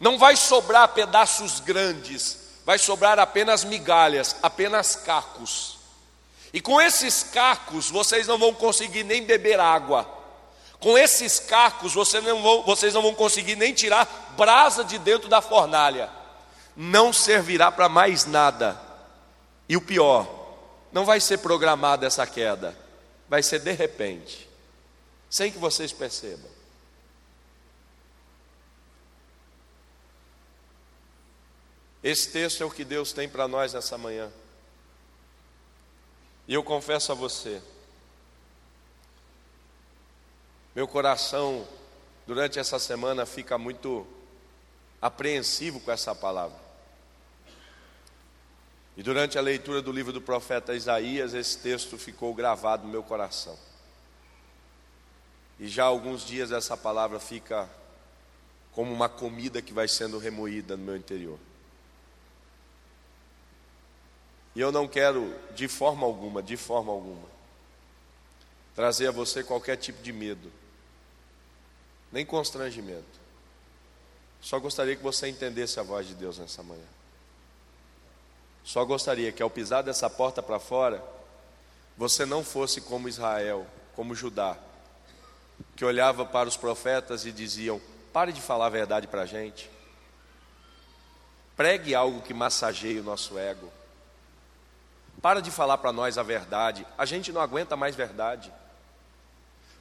Não 0.00 0.18
vai 0.18 0.34
sobrar 0.34 0.88
pedaços 0.88 1.60
grandes, 1.60 2.38
vai 2.64 2.78
sobrar 2.78 3.18
apenas 3.18 3.64
migalhas, 3.64 4.36
apenas 4.42 4.96
cacos. 4.96 5.78
E 6.52 6.60
com 6.60 6.80
esses 6.80 7.22
cacos 7.22 7.90
vocês 7.90 8.26
não 8.26 8.38
vão 8.38 8.54
conseguir 8.54 9.04
nem 9.04 9.22
beber 9.24 9.60
água. 9.60 10.08
Com 10.80 10.98
esses 10.98 11.38
cacos 11.38 11.94
vocês 11.94 12.24
não 12.24 12.42
vão, 12.42 12.62
vocês 12.62 12.94
não 12.94 13.02
vão 13.02 13.14
conseguir 13.14 13.56
nem 13.56 13.72
tirar 13.72 14.32
brasa 14.36 14.82
de 14.82 14.98
dentro 14.98 15.28
da 15.28 15.40
fornalha. 15.40 16.10
Não 16.74 17.12
servirá 17.12 17.70
para 17.70 17.88
mais 17.88 18.24
nada. 18.24 18.80
E 19.68 19.76
o 19.76 19.80
pior, 19.80 20.41
não 20.92 21.04
vai 21.04 21.20
ser 21.20 21.38
programada 21.38 22.06
essa 22.06 22.26
queda, 22.26 22.76
vai 23.28 23.42
ser 23.42 23.60
de 23.60 23.72
repente, 23.72 24.48
sem 25.30 25.50
que 25.50 25.58
vocês 25.58 25.92
percebam. 25.92 26.50
Esse 32.02 32.30
texto 32.30 32.62
é 32.62 32.66
o 32.66 32.70
que 32.70 32.84
Deus 32.84 33.12
tem 33.12 33.28
para 33.28 33.46
nós 33.46 33.72
nessa 33.72 33.96
manhã. 33.96 34.30
E 36.46 36.54
eu 36.54 36.62
confesso 36.62 37.12
a 37.12 37.14
você, 37.14 37.62
meu 40.74 40.88
coração 40.88 41.66
durante 42.26 42.58
essa 42.58 42.78
semana 42.78 43.24
fica 43.24 43.56
muito 43.56 44.06
apreensivo 45.00 45.80
com 45.80 45.90
essa 45.90 46.14
palavra. 46.14 46.61
E 48.96 49.02
durante 49.02 49.38
a 49.38 49.40
leitura 49.40 49.80
do 49.80 49.90
livro 49.90 50.12
do 50.12 50.20
profeta 50.20 50.74
Isaías, 50.74 51.32
esse 51.32 51.58
texto 51.58 51.96
ficou 51.96 52.34
gravado 52.34 52.84
no 52.84 52.90
meu 52.90 53.02
coração. 53.02 53.58
E 55.58 55.66
já 55.66 55.84
há 55.84 55.86
alguns 55.86 56.26
dias 56.26 56.52
essa 56.52 56.76
palavra 56.76 57.18
fica 57.18 57.68
como 58.72 58.92
uma 58.92 59.08
comida 59.08 59.62
que 59.62 59.72
vai 59.72 59.88
sendo 59.88 60.18
remoída 60.18 60.76
no 60.76 60.84
meu 60.84 60.96
interior. 60.96 61.38
E 64.54 64.60
eu 64.60 64.70
não 64.70 64.86
quero, 64.86 65.34
de 65.54 65.68
forma 65.68 66.06
alguma, 66.06 66.42
de 66.42 66.56
forma 66.56 66.92
alguma, 66.92 67.26
trazer 68.74 69.06
a 69.06 69.12
você 69.12 69.42
qualquer 69.42 69.76
tipo 69.76 70.02
de 70.02 70.12
medo, 70.12 70.52
nem 72.10 72.26
constrangimento. 72.26 73.22
Só 74.42 74.58
gostaria 74.58 74.96
que 74.96 75.02
você 75.02 75.28
entendesse 75.28 75.80
a 75.80 75.82
voz 75.82 76.06
de 76.06 76.14
Deus 76.14 76.38
nessa 76.38 76.62
manhã. 76.62 76.84
Só 78.64 78.84
gostaria 78.84 79.32
que 79.32 79.42
ao 79.42 79.50
pisar 79.50 79.82
dessa 79.82 80.08
porta 80.08 80.42
para 80.42 80.58
fora, 80.58 81.02
você 81.96 82.24
não 82.24 82.44
fosse 82.44 82.80
como 82.80 83.08
Israel, 83.08 83.66
como 83.94 84.14
Judá, 84.14 84.56
que 85.76 85.84
olhava 85.84 86.24
para 86.24 86.48
os 86.48 86.56
profetas 86.56 87.26
e 87.26 87.32
diziam: 87.32 87.80
pare 88.12 88.32
de 88.32 88.40
falar 88.40 88.66
a 88.66 88.70
verdade 88.70 89.06
para 89.06 89.22
a 89.22 89.26
gente, 89.26 89.70
pregue 91.56 91.94
algo 91.94 92.22
que 92.22 92.32
massageie 92.32 93.00
o 93.00 93.04
nosso 93.04 93.38
ego, 93.38 93.70
para 95.20 95.40
de 95.40 95.50
falar 95.50 95.78
para 95.78 95.92
nós 95.92 96.16
a 96.16 96.22
verdade, 96.22 96.86
a 96.96 97.04
gente 97.04 97.32
não 97.32 97.40
aguenta 97.40 97.76
mais 97.76 97.94
verdade, 97.94 98.52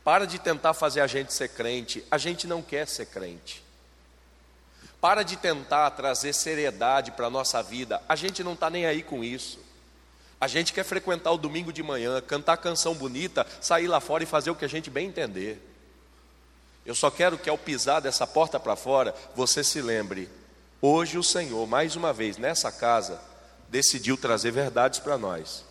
para 0.04 0.26
de 0.26 0.40
tentar 0.40 0.74
fazer 0.74 1.02
a 1.02 1.08
gente 1.08 1.32
ser 1.34 1.50
crente, 1.50 2.04
a 2.10 2.18
gente 2.18 2.48
não 2.48 2.62
quer 2.62 2.88
ser 2.88 3.06
crente. 3.06 3.64
Para 5.02 5.24
de 5.24 5.36
tentar 5.36 5.90
trazer 5.92 6.32
seriedade 6.32 7.12
para 7.12 7.26
a 7.26 7.30
nossa 7.30 7.62
vida. 7.64 8.02
A 8.08 8.16
gente 8.16 8.44
não 8.44 8.54
está 8.54 8.70
nem 8.70 8.86
aí 8.86 9.02
com 9.02 9.24
isso. 9.24 9.60
A 10.40 10.48
gente 10.48 10.72
quer 10.72 10.84
frequentar 10.84 11.32
o 11.32 11.38
domingo 11.38 11.74
de 11.74 11.82
manhã, 11.82 12.22
cantar 12.22 12.58
canção 12.58 12.94
bonita, 12.94 13.46
sair 13.60 13.88
lá 13.88 14.00
fora 14.00 14.24
e 14.24 14.28
fazer 14.28 14.52
o 14.52 14.56
que 14.56 14.66
a 14.66 14.70
gente 14.70 14.92
bem 14.92 15.08
entender. 15.08 15.60
Eu 16.86 16.94
só 16.94 17.10
quero 17.10 17.38
que 17.38 17.50
ao 17.50 17.58
pisar 17.58 18.00
dessa 18.00 18.26
porta 18.28 18.60
para 18.60 18.76
fora, 18.76 19.14
você 19.36 19.64
se 19.64 19.82
lembre: 19.82 20.30
hoje 20.80 21.18
o 21.18 21.24
Senhor, 21.24 21.68
mais 21.68 21.96
uma 21.96 22.14
vez, 22.14 22.38
nessa 22.38 22.72
casa, 22.72 23.20
decidiu 23.70 24.18
trazer 24.18 24.52
verdades 24.52 25.00
para 25.00 25.18
nós. 25.18 25.64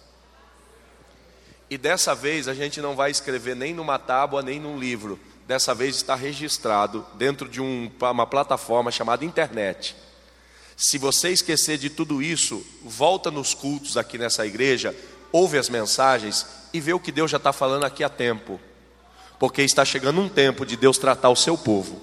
E 1.69 1.79
dessa 1.79 2.15
vez 2.17 2.49
a 2.49 2.55
gente 2.55 2.81
não 2.81 2.97
vai 2.97 3.13
escrever 3.13 3.55
nem 3.55 3.73
numa 3.73 3.99
tábua, 3.99 4.43
nem 4.43 4.59
num 4.59 4.79
livro, 4.79 5.21
dessa 5.51 5.75
vez 5.75 5.97
está 5.97 6.15
registrado 6.15 7.05
dentro 7.15 7.49
de 7.49 7.61
um, 7.61 7.91
uma 8.01 8.25
plataforma 8.25 8.93
chamada 8.93 9.25
internet. 9.25 9.97
Se 10.77 10.97
você 10.97 11.31
esquecer 11.31 11.77
de 11.77 11.91
tudo 11.91 12.23
isso, 12.23 12.65
volta 12.85 13.33
nos 13.33 13.53
cultos 13.53 13.97
aqui 13.97 14.17
nessa 14.17 14.47
igreja, 14.47 14.95
ouve 15.33 15.59
as 15.59 15.69
mensagens 15.69 16.47
e 16.73 16.81
vê 16.81 16.93
o 16.93 17.01
que 17.01 17.11
Deus 17.11 17.33
já 17.33 17.37
está 17.37 17.53
falando 17.53 17.83
aqui 17.83 18.05
há 18.05 18.09
tempo. 18.09 18.61
Porque 19.41 19.61
está 19.63 19.85
chegando 19.85 20.21
um 20.21 20.29
tempo 20.29 20.65
de 20.65 20.77
Deus 20.77 20.99
tratar 20.99 21.31
o 21.31 21.37
seu 21.37 21.59
povo. 21.59 22.01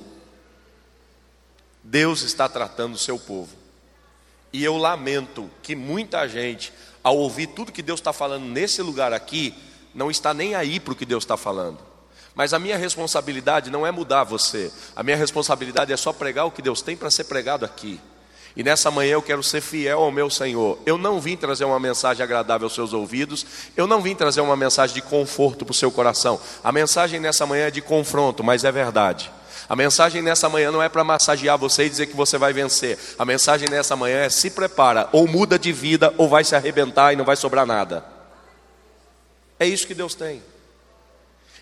Deus 1.82 2.24
está 2.24 2.50
tratando 2.50 2.96
o 2.96 3.00
seu 3.00 3.18
povo. 3.18 3.56
E 4.51 4.62
eu 4.62 4.75
lamento 4.75 5.50
que 5.63 5.74
muita 5.74 6.27
gente, 6.27 6.74
ao 7.01 7.16
ouvir 7.16 7.48
tudo 7.48 7.72
que 7.72 7.82
Deus 7.82 8.01
está 8.01 8.12
falando 8.12 8.44
nesse 8.44 8.82
lugar 8.82 9.13
aqui, 9.13 9.56
não 9.96 10.12
está 10.12 10.34
nem 10.34 10.54
aí 10.54 10.82
para 10.82 10.92
o 10.92 10.98
que 10.98 11.06
Deus 11.06 11.24
está 11.24 11.38
falando 11.38 11.87
Mas 12.38 12.53
a 12.53 12.60
minha 12.60 12.77
responsabilidade 12.77 13.72
não 13.72 13.84
é 13.84 13.89
mudar 13.89 14.24
você, 14.24 14.72
a 14.96 15.01
minha 15.01 15.17
responsabilidade 15.17 15.91
é 15.91 15.98
só 15.98 16.13
pregar 16.13 16.46
o 16.46 16.51
que 16.51 16.62
Deus 16.62 16.84
tem 16.84 16.96
para 16.96 17.10
ser 17.10 17.24
pregado 17.24 17.65
aqui. 17.65 18.00
E 18.56 18.62
nessa 18.63 18.91
manhã 18.91 19.13
eu 19.13 19.24
quero 19.24 19.41
ser 19.41 19.60
fiel 19.60 20.01
ao 20.01 20.12
meu 20.12 20.29
Senhor. 20.29 20.77
Eu 20.86 21.00
não 21.00 21.20
vim 21.20 21.36
trazer 21.36 21.65
uma 21.65 21.79
mensagem 21.79 22.24
agradável 22.24 22.67
aos 22.67 22.75
seus 22.75 22.94
ouvidos, 22.94 23.44
eu 23.75 23.88
não 23.88 24.03
vim 24.03 24.13
trazer 24.13 24.41
uma 24.41 24.56
mensagem 24.56 24.94
de 24.94 25.01
conforto 25.01 25.65
para 25.65 25.72
o 25.72 25.75
seu 25.75 25.89
coração. 25.89 26.39
A 26.63 26.72
mensagem 26.72 27.20
nessa 27.20 27.44
manhã 27.44 27.70
é 27.70 27.72
de 27.72 27.82
confronto, 27.82 28.44
mas 28.44 28.63
é 28.63 28.72
verdade. 28.72 29.32
A 29.67 29.75
mensagem 29.75 30.22
nessa 30.22 30.48
manhã 30.48 30.72
não 30.72 30.84
é 30.84 30.88
para 30.88 31.03
massagear 31.03 31.58
você 31.58 31.86
e 31.86 31.89
dizer 31.89 32.06
que 32.06 32.15
você 32.15 32.38
vai 32.38 32.53
vencer. 32.53 33.00
A 33.17 33.25
mensagem 33.25 33.67
nessa 33.67 33.96
manhã 33.96 34.20
é 34.20 34.29
se 34.29 34.51
prepara, 34.51 35.10
ou 35.12 35.27
muda 35.27 35.58
de 35.58 35.74
vida, 35.74 36.13
ou 36.20 36.29
vai 36.29 36.44
se 36.44 36.56
arrebentar 36.56 37.13
e 37.13 37.15
não 37.15 37.25
vai 37.25 37.36
sobrar 37.36 37.65
nada. 37.65 38.06
É 39.60 39.65
isso 39.65 39.88
que 39.88 39.96
Deus 39.96 40.13
tem. 40.13 40.39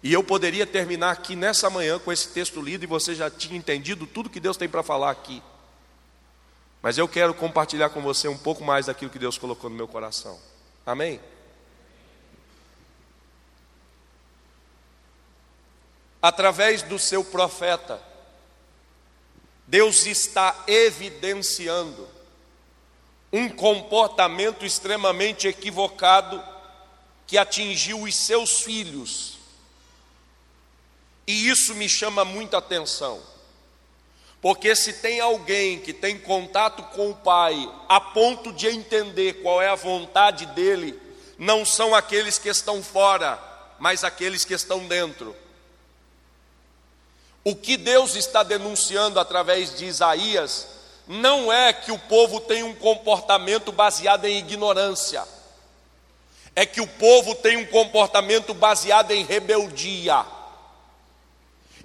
E 0.06 0.14
eu 0.14 0.24
poderia 0.24 0.68
terminar 0.68 1.10
aqui 1.10 1.36
nessa 1.36 1.68
manhã 1.68 1.98
com 1.98 2.12
esse 2.12 2.28
texto 2.28 2.62
lido 2.62 2.84
e 2.84 2.86
você 2.86 3.16
já 3.16 3.28
tinha 3.28 3.58
entendido 3.58 4.06
tudo 4.06 4.30
que 4.30 4.40
Deus 4.40 4.56
tem 4.56 4.70
para 4.70 4.84
falar 4.84 5.10
aqui. 5.10 5.42
Mas 6.80 7.00
eu 7.00 7.08
quero 7.08 7.34
compartilhar 7.34 7.90
com 7.90 8.04
você 8.04 8.28
um 8.28 8.38
pouco 8.38 8.64
mais 8.64 8.86
daquilo 8.86 9.10
que 9.10 9.18
Deus 9.18 9.36
colocou 9.40 9.68
no 9.68 9.76
meu 9.76 9.88
coração. 9.88 10.40
Amém? 10.86 11.20
Através 16.22 16.84
do 16.84 17.00
seu 17.00 17.24
profeta, 17.24 18.00
Deus 19.66 20.06
está 20.06 20.66
evidenciando 20.68 22.08
um 23.34 23.50
comportamento 23.50 24.68
extremamente 24.68 25.48
equivocado 25.48 26.44
que 27.26 27.40
atingiu 27.40 28.04
os 28.04 28.16
seus 28.16 28.62
filhos. 28.62 29.35
E 31.28 31.50
isso 31.50 31.74
me 31.76 31.90
chama 31.90 32.24
muita 32.24 32.58
atenção. 32.58 33.22
Porque 34.42 34.76
se 34.76 34.94
tem 34.94 35.20
alguém 35.20 35.80
que 35.80 35.92
tem 35.92 36.20
contato 36.20 36.84
com 36.96 37.10
o 37.10 37.16
Pai 37.16 37.68
a 37.90 38.00
ponto 38.00 38.54
de 38.54 38.68
entender 38.68 39.42
qual 39.42 39.62
é 39.62 39.68
a 39.68 39.76
vontade 39.76 40.46
dele, 40.48 41.00
não 41.38 41.66
são 41.66 41.96
aqueles 41.96 42.38
que 42.38 42.50
estão 42.50 42.84
fora, 42.84 43.40
mas 43.80 44.04
aqueles 44.04 44.46
que 44.46 44.54
estão 44.54 44.88
dentro. 44.88 45.36
O 47.44 47.56
que 47.56 47.78
Deus 47.78 48.16
está 48.16 48.44
denunciando 48.44 49.20
através 49.20 49.76
de 49.76 49.86
Isaías 49.86 50.68
não 51.08 51.52
é 51.52 51.72
que 51.72 51.92
o 51.92 52.00
povo 52.00 52.40
tem 52.40 52.64
um 52.64 52.74
comportamento 52.74 53.72
baseado 53.72 54.26
em 54.26 54.40
ignorância, 54.40 55.24
é 56.56 56.66
que 56.66 56.82
o 56.82 56.88
povo 56.88 57.36
tem 57.36 57.58
um 57.58 57.66
comportamento 57.66 58.54
baseado 58.54 59.12
em 59.12 59.24
rebeldia. 59.24 60.35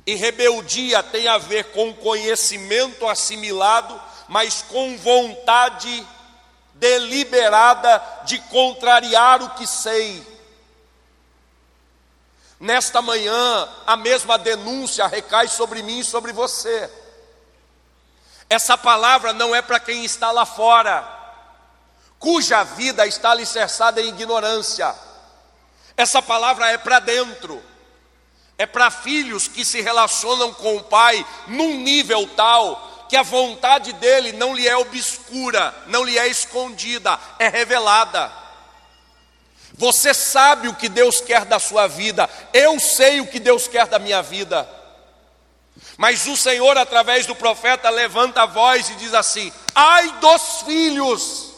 E 0.07 0.15
rebeldia 0.15 1.03
tem 1.03 1.29
a 1.29 1.39
ver 1.39 1.73
com 1.73 1.95
conhecimento 1.95 3.07
assimilado, 3.09 4.01
mas 4.29 4.63
com 4.63 4.97
vontade 4.97 6.07
deliberada 6.75 8.03
de 8.25 8.39
contrariar 8.39 9.43
o 9.43 9.51
que 9.51 9.67
sei. 9.67 10.27
Nesta 12.59 13.01
manhã, 13.01 13.69
a 13.87 13.97
mesma 13.97 14.39
denúncia 14.39 15.07
recai 15.07 15.49
sobre 15.49 15.83
mim 15.83 16.01
e 16.01 16.05
sobre 16.05 16.33
você. 16.33 16.91
Essa 18.49 18.77
palavra 18.77 19.33
não 19.33 19.55
é 19.55 19.63
para 19.63 19.79
quem 19.79 20.05
está 20.05 20.31
lá 20.31 20.45
fora, 20.45 21.07
cuja 22.19 22.65
vida 22.65 23.07
está 23.07 23.31
alicerçada 23.31 24.01
em 24.01 24.09
ignorância. 24.09 24.95
Essa 25.97 26.21
palavra 26.21 26.71
é 26.71 26.79
para 26.79 26.99
dentro 26.99 27.70
é 28.61 28.67
para 28.67 28.91
filhos 28.91 29.49
que 29.49 29.65
se 29.65 29.81
relacionam 29.81 30.53
com 30.53 30.77
o 30.77 30.83
pai 30.83 31.25
num 31.47 31.79
nível 31.79 32.29
tal 32.37 33.07
que 33.09 33.17
a 33.17 33.23
vontade 33.23 33.91
dele 33.95 34.33
não 34.33 34.55
lhe 34.55 34.69
é 34.69 34.77
obscura, 34.77 35.75
não 35.87 36.05
lhe 36.05 36.19
é 36.19 36.29
escondida, 36.29 37.19
é 37.39 37.49
revelada. 37.49 38.31
Você 39.73 40.13
sabe 40.13 40.69
o 40.69 40.75
que 40.75 40.91
Deus 40.91 41.23
quer 41.23 41.47
da 41.47 41.59
sua 41.59 41.87
vida, 41.87 42.29
eu 42.53 42.79
sei 42.79 43.23
o 43.23 43.27
que 43.29 43.41
Deus 43.41 43.67
quer 43.67 43.87
da 43.87 43.99
minha 43.99 44.21
vida. 44.21 44.69
Mas 45.97 46.27
o 46.27 46.37
Senhor, 46.37 46.77
através 46.77 47.25
do 47.25 47.35
profeta, 47.35 47.89
levanta 47.89 48.43
a 48.43 48.47
voz 48.47 48.91
e 48.91 48.95
diz 48.97 49.15
assim: 49.15 49.51
ai 49.75 50.07
dos 50.21 50.61
filhos, 50.67 51.55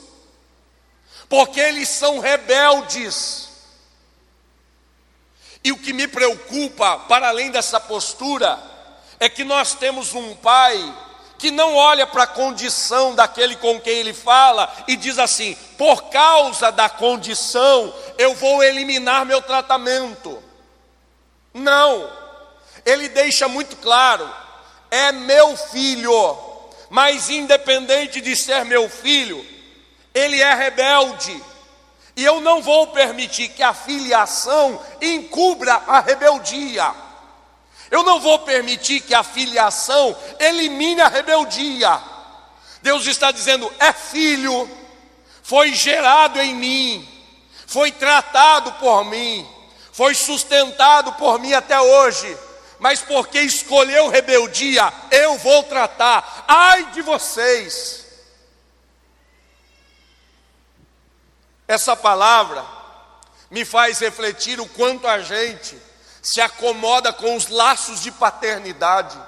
porque 1.28 1.58
eles 1.58 1.88
são 1.88 2.20
rebeldes 2.20 3.51
e 5.64 5.70
o 5.70 5.78
que 5.78 5.92
me 5.92 6.08
preocupa, 6.08 6.98
para 7.00 7.28
além 7.28 7.50
dessa 7.50 7.78
postura, 7.78 8.58
é 9.20 9.28
que 9.28 9.44
nós 9.44 9.74
temos 9.74 10.14
um 10.14 10.34
pai 10.34 10.94
que 11.38 11.50
não 11.50 11.74
olha 11.74 12.06
para 12.06 12.24
a 12.24 12.26
condição 12.26 13.14
daquele 13.14 13.56
com 13.56 13.80
quem 13.80 13.94
ele 13.94 14.14
fala 14.14 14.72
e 14.88 14.96
diz 14.96 15.18
assim: 15.18 15.56
por 15.78 16.04
causa 16.04 16.72
da 16.72 16.88
condição, 16.88 17.92
eu 18.18 18.34
vou 18.34 18.62
eliminar 18.62 19.24
meu 19.24 19.40
tratamento. 19.40 20.42
Não, 21.54 22.10
ele 22.84 23.08
deixa 23.08 23.46
muito 23.46 23.76
claro: 23.76 24.28
é 24.90 25.12
meu 25.12 25.56
filho, 25.56 26.38
mas 26.90 27.30
independente 27.30 28.20
de 28.20 28.34
ser 28.34 28.64
meu 28.64 28.88
filho, 28.88 29.44
ele 30.12 30.40
é 30.40 30.54
rebelde 30.54 31.51
e 32.14 32.24
eu 32.24 32.40
não 32.40 32.60
vou 32.62 32.88
permitir 32.88 33.48
que 33.48 33.62
a 33.62 33.72
filiação 33.72 34.80
encubra 35.00 35.74
a 35.86 36.00
rebeldia. 36.00 36.92
Eu 37.90 38.02
não 38.02 38.20
vou 38.20 38.38
permitir 38.40 39.00
que 39.00 39.14
a 39.14 39.22
filiação 39.22 40.16
elimine 40.38 41.00
a 41.00 41.08
rebeldia. 41.08 42.00
Deus 42.82 43.06
está 43.06 43.30
dizendo: 43.30 43.72
é 43.78 43.92
filho, 43.92 44.70
foi 45.42 45.72
gerado 45.72 46.40
em 46.40 46.54
mim, 46.54 47.08
foi 47.66 47.90
tratado 47.90 48.72
por 48.72 49.04
mim, 49.04 49.46
foi 49.92 50.14
sustentado 50.14 51.12
por 51.14 51.38
mim 51.38 51.54
até 51.54 51.80
hoje, 51.80 52.36
mas 52.78 53.00
porque 53.00 53.40
escolheu 53.40 54.08
rebeldia, 54.08 54.92
eu 55.10 55.38
vou 55.38 55.62
tratar. 55.62 56.44
Ai 56.46 56.90
de 56.92 57.00
vocês 57.02 58.01
Essa 61.66 61.96
palavra 61.96 62.64
me 63.50 63.64
faz 63.64 63.98
refletir 63.98 64.60
o 64.60 64.66
quanto 64.66 65.06
a 65.06 65.20
gente 65.20 65.76
se 66.22 66.40
acomoda 66.40 67.12
com 67.12 67.36
os 67.36 67.48
laços 67.48 68.00
de 68.00 68.10
paternidade. 68.10 69.18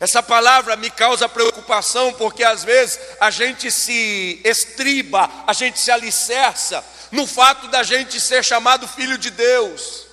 Essa 0.00 0.22
palavra 0.22 0.74
me 0.76 0.90
causa 0.90 1.28
preocupação 1.28 2.12
porque 2.14 2.42
às 2.42 2.64
vezes 2.64 2.98
a 3.20 3.30
gente 3.30 3.70
se 3.70 4.40
estriba, 4.44 5.30
a 5.46 5.52
gente 5.52 5.78
se 5.78 5.90
alicerça 5.90 6.84
no 7.10 7.26
fato 7.26 7.68
da 7.68 7.82
gente 7.82 8.20
ser 8.20 8.42
chamado 8.42 8.88
filho 8.88 9.18
de 9.18 9.30
Deus. 9.30 10.06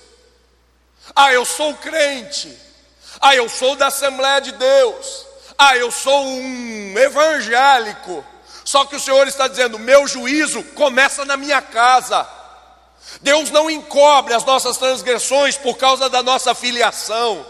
Ah, 1.14 1.32
eu 1.32 1.44
sou 1.44 1.74
crente. 1.74 2.56
Ah, 3.20 3.34
eu 3.34 3.48
sou 3.48 3.74
da 3.74 3.88
Assembleia 3.88 4.40
de 4.40 4.52
Deus. 4.52 5.26
Ah, 5.58 5.76
eu 5.76 5.90
sou 5.90 6.24
um 6.24 6.98
evangélico. 6.98 8.24
Só 8.70 8.84
que 8.84 8.94
o 8.94 9.00
Senhor 9.00 9.26
está 9.26 9.48
dizendo: 9.48 9.80
meu 9.80 10.06
juízo 10.06 10.62
começa 10.76 11.24
na 11.24 11.36
minha 11.36 11.60
casa. 11.60 12.24
Deus 13.20 13.50
não 13.50 13.68
encobre 13.68 14.32
as 14.32 14.44
nossas 14.44 14.76
transgressões 14.76 15.56
por 15.56 15.76
causa 15.76 16.08
da 16.08 16.22
nossa 16.22 16.54
filiação. 16.54 17.44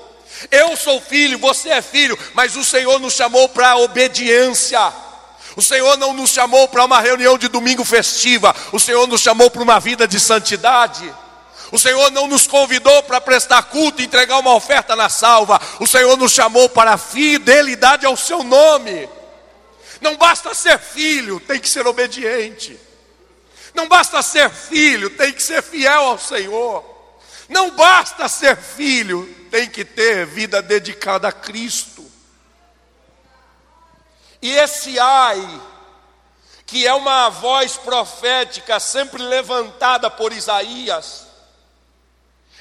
Eu 0.50 0.74
sou 0.78 0.98
filho, 0.98 1.38
você 1.38 1.68
é 1.68 1.82
filho, 1.82 2.18
mas 2.32 2.56
o 2.56 2.64
Senhor 2.64 2.98
nos 2.98 3.12
chamou 3.12 3.50
para 3.50 3.76
obediência. 3.76 4.80
O 5.56 5.62
Senhor 5.62 5.98
não 5.98 6.14
nos 6.14 6.30
chamou 6.30 6.66
para 6.68 6.86
uma 6.86 7.00
reunião 7.02 7.36
de 7.36 7.48
domingo 7.48 7.84
festiva, 7.84 8.56
o 8.72 8.80
Senhor 8.80 9.06
nos 9.06 9.20
chamou 9.20 9.50
para 9.50 9.62
uma 9.62 9.78
vida 9.78 10.08
de 10.08 10.18
santidade. 10.18 11.14
O 11.70 11.78
Senhor 11.78 12.10
não 12.12 12.28
nos 12.28 12.46
convidou 12.46 13.02
para 13.02 13.20
prestar 13.20 13.64
culto 13.64 14.00
e 14.00 14.06
entregar 14.06 14.38
uma 14.38 14.54
oferta 14.54 14.96
na 14.96 15.10
salva. 15.10 15.60
O 15.80 15.86
Senhor 15.86 16.16
nos 16.16 16.32
chamou 16.32 16.66
para 16.70 16.96
fidelidade 16.96 18.06
ao 18.06 18.16
seu 18.16 18.42
nome. 18.42 19.19
Não 20.00 20.16
basta 20.16 20.54
ser 20.54 20.78
filho, 20.78 21.38
tem 21.40 21.60
que 21.60 21.68
ser 21.68 21.86
obediente. 21.86 22.78
Não 23.74 23.86
basta 23.86 24.22
ser 24.22 24.50
filho, 24.50 25.10
tem 25.10 25.32
que 25.32 25.42
ser 25.42 25.62
fiel 25.62 26.02
ao 26.02 26.18
Senhor. 26.18 26.84
Não 27.48 27.70
basta 27.70 28.28
ser 28.28 28.56
filho, 28.56 29.26
tem 29.50 29.68
que 29.68 29.84
ter 29.84 30.26
vida 30.26 30.62
dedicada 30.62 31.28
a 31.28 31.32
Cristo. 31.32 32.08
E 34.40 34.50
esse 34.52 34.98
ai, 34.98 35.60
que 36.64 36.86
é 36.86 36.94
uma 36.94 37.28
voz 37.28 37.76
profética 37.76 38.80
sempre 38.80 39.22
levantada 39.22 40.08
por 40.10 40.32
Isaías, 40.32 41.26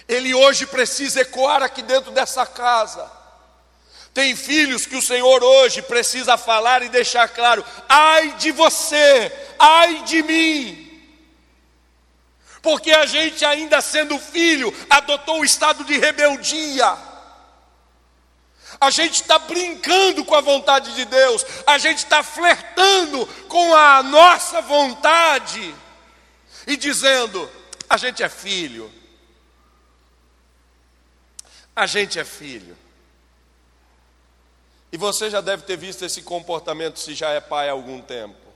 ele 0.08 0.34
hoje 0.34 0.66
precisa 0.66 1.22
ecoar 1.22 1.62
aqui 1.62 1.84
dentro 1.84 2.12
dessa 2.12 2.46
casa. 2.46 3.19
Tem 4.14 4.36
filhos 4.36 4.86
que 4.86 4.96
o 4.96 5.02
Senhor 5.02 5.44
hoje 5.44 5.82
precisa 5.82 6.38
falar 6.38 6.82
e 6.82 6.90
deixar 6.90 7.28
claro: 7.30 7.64
ai 7.88 8.36
de 8.38 8.52
você, 8.52 9.32
ai 9.58 10.04
de 10.04 10.24
mim. 10.24 10.86
Porque 12.62 12.92
a 12.92 13.06
gente, 13.06 13.46
ainda 13.46 13.80
sendo 13.82 14.18
filho, 14.20 14.74
adotou 14.90 15.40
o 15.40 15.46
estado 15.46 15.84
de 15.84 15.98
rebeldia. 15.98 16.98
A 18.80 18.90
gente 18.90 19.22
está 19.22 19.40
brincando 19.40 20.24
com 20.26 20.36
a 20.36 20.42
vontade 20.42 20.94
de 20.94 21.06
Deus, 21.06 21.46
a 21.66 21.78
gente 21.78 22.00
está 22.00 22.22
flertando 22.22 23.26
com 23.48 23.76
a 23.76 24.04
nossa 24.04 24.62
vontade 24.62 25.74
e 26.68 26.76
dizendo: 26.78 27.50
a 27.90 27.98
gente 27.98 28.22
é 28.24 28.30
filho, 28.30 28.92
a 31.76 31.86
gente 31.86 32.20
é 32.20 32.26
filho. 32.26 32.78
E 34.92 34.98
você 34.98 35.30
já 35.30 35.42
deve 35.42 35.64
ter 35.64 35.78
visto 35.78 36.04
esse 36.04 36.22
comportamento 36.22 37.00
se 37.00 37.14
já 37.14 37.30
é 37.30 37.40
pai 37.40 37.70
há 37.70 37.72
algum 37.72 38.02
tempo. 38.02 38.50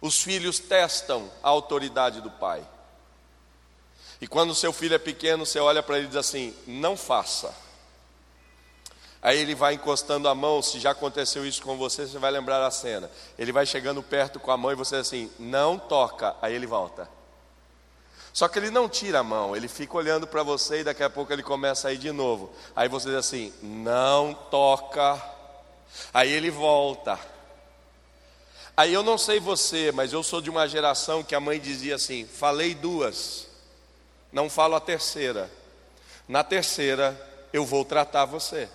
Os 0.00 0.22
filhos 0.22 0.58
testam 0.58 1.30
a 1.42 1.48
autoridade 1.48 2.20
do 2.20 2.30
pai. 2.30 2.66
E 4.20 4.26
quando 4.26 4.54
seu 4.54 4.72
filho 4.72 4.94
é 4.94 4.98
pequeno, 4.98 5.44
você 5.44 5.58
olha 5.58 5.82
para 5.82 5.96
ele 5.96 6.06
e 6.06 6.08
diz 6.08 6.16
assim: 6.16 6.54
não 6.66 6.96
faça. 6.96 7.54
Aí 9.22 9.38
ele 9.38 9.54
vai 9.54 9.74
encostando 9.74 10.28
a 10.28 10.34
mão, 10.34 10.62
se 10.62 10.80
já 10.80 10.92
aconteceu 10.92 11.46
isso 11.46 11.62
com 11.62 11.76
você, 11.76 12.06
você 12.06 12.18
vai 12.18 12.30
lembrar 12.30 12.64
a 12.64 12.70
cena. 12.70 13.10
Ele 13.38 13.52
vai 13.52 13.66
chegando 13.66 14.02
perto 14.02 14.40
com 14.40 14.50
a 14.50 14.56
mão 14.56 14.72
e 14.72 14.74
você 14.74 14.96
diz 14.96 15.06
assim: 15.06 15.30
não 15.38 15.78
toca. 15.78 16.36
Aí 16.40 16.54
ele 16.54 16.66
volta. 16.66 17.08
Só 18.32 18.46
que 18.48 18.58
ele 18.58 18.70
não 18.70 18.88
tira 18.88 19.20
a 19.20 19.24
mão, 19.24 19.56
ele 19.56 19.68
fica 19.68 19.96
olhando 19.96 20.26
para 20.26 20.42
você 20.42 20.80
e 20.80 20.84
daqui 20.84 21.02
a 21.02 21.10
pouco 21.10 21.32
ele 21.32 21.42
começa 21.42 21.88
a 21.88 21.92
ir 21.92 21.98
de 21.98 22.12
novo. 22.12 22.52
Aí 22.74 22.88
você 22.88 23.08
diz 23.08 23.16
assim: 23.16 23.52
não 23.62 24.32
toca. 24.32 25.20
Aí 26.14 26.30
ele 26.30 26.50
volta. 26.50 27.18
Aí 28.76 28.94
eu 28.94 29.02
não 29.02 29.18
sei 29.18 29.40
você, 29.40 29.92
mas 29.92 30.12
eu 30.12 30.22
sou 30.22 30.40
de 30.40 30.48
uma 30.48 30.66
geração 30.66 31.22
que 31.22 31.34
a 31.34 31.40
mãe 31.40 31.58
dizia 31.58 31.96
assim: 31.96 32.24
falei 32.24 32.74
duas, 32.74 33.46
não 34.32 34.48
falo 34.48 34.76
a 34.76 34.80
terceira. 34.80 35.50
Na 36.28 36.44
terceira 36.44 37.20
eu 37.52 37.66
vou 37.66 37.84
tratar 37.84 38.24
você. 38.24 38.68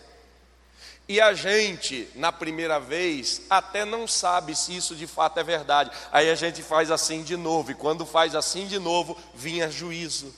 E 1.08 1.22
a 1.22 1.34
gente, 1.34 2.08
na 2.16 2.32
primeira 2.32 2.80
vez, 2.80 3.44
até 3.50 3.86
não 3.86 4.08
sabe 4.08 4.56
se 4.56 4.76
isso 4.76 4.96
de 4.96 5.06
fato 5.06 5.40
é 5.40 5.44
verdade. 5.44 5.92
Aí 6.12 6.30
a 6.30 6.36
gente 6.36 6.64
faz 6.64 6.90
assim 6.90 7.22
de 7.22 7.38
novo, 7.38 7.72
e 7.72 7.76
quando 7.76 8.06
faz 8.06 8.34
assim 8.34 8.66
de 8.66 8.80
novo, 8.80 9.16
vinha 9.34 9.70
juízo. 9.70 10.34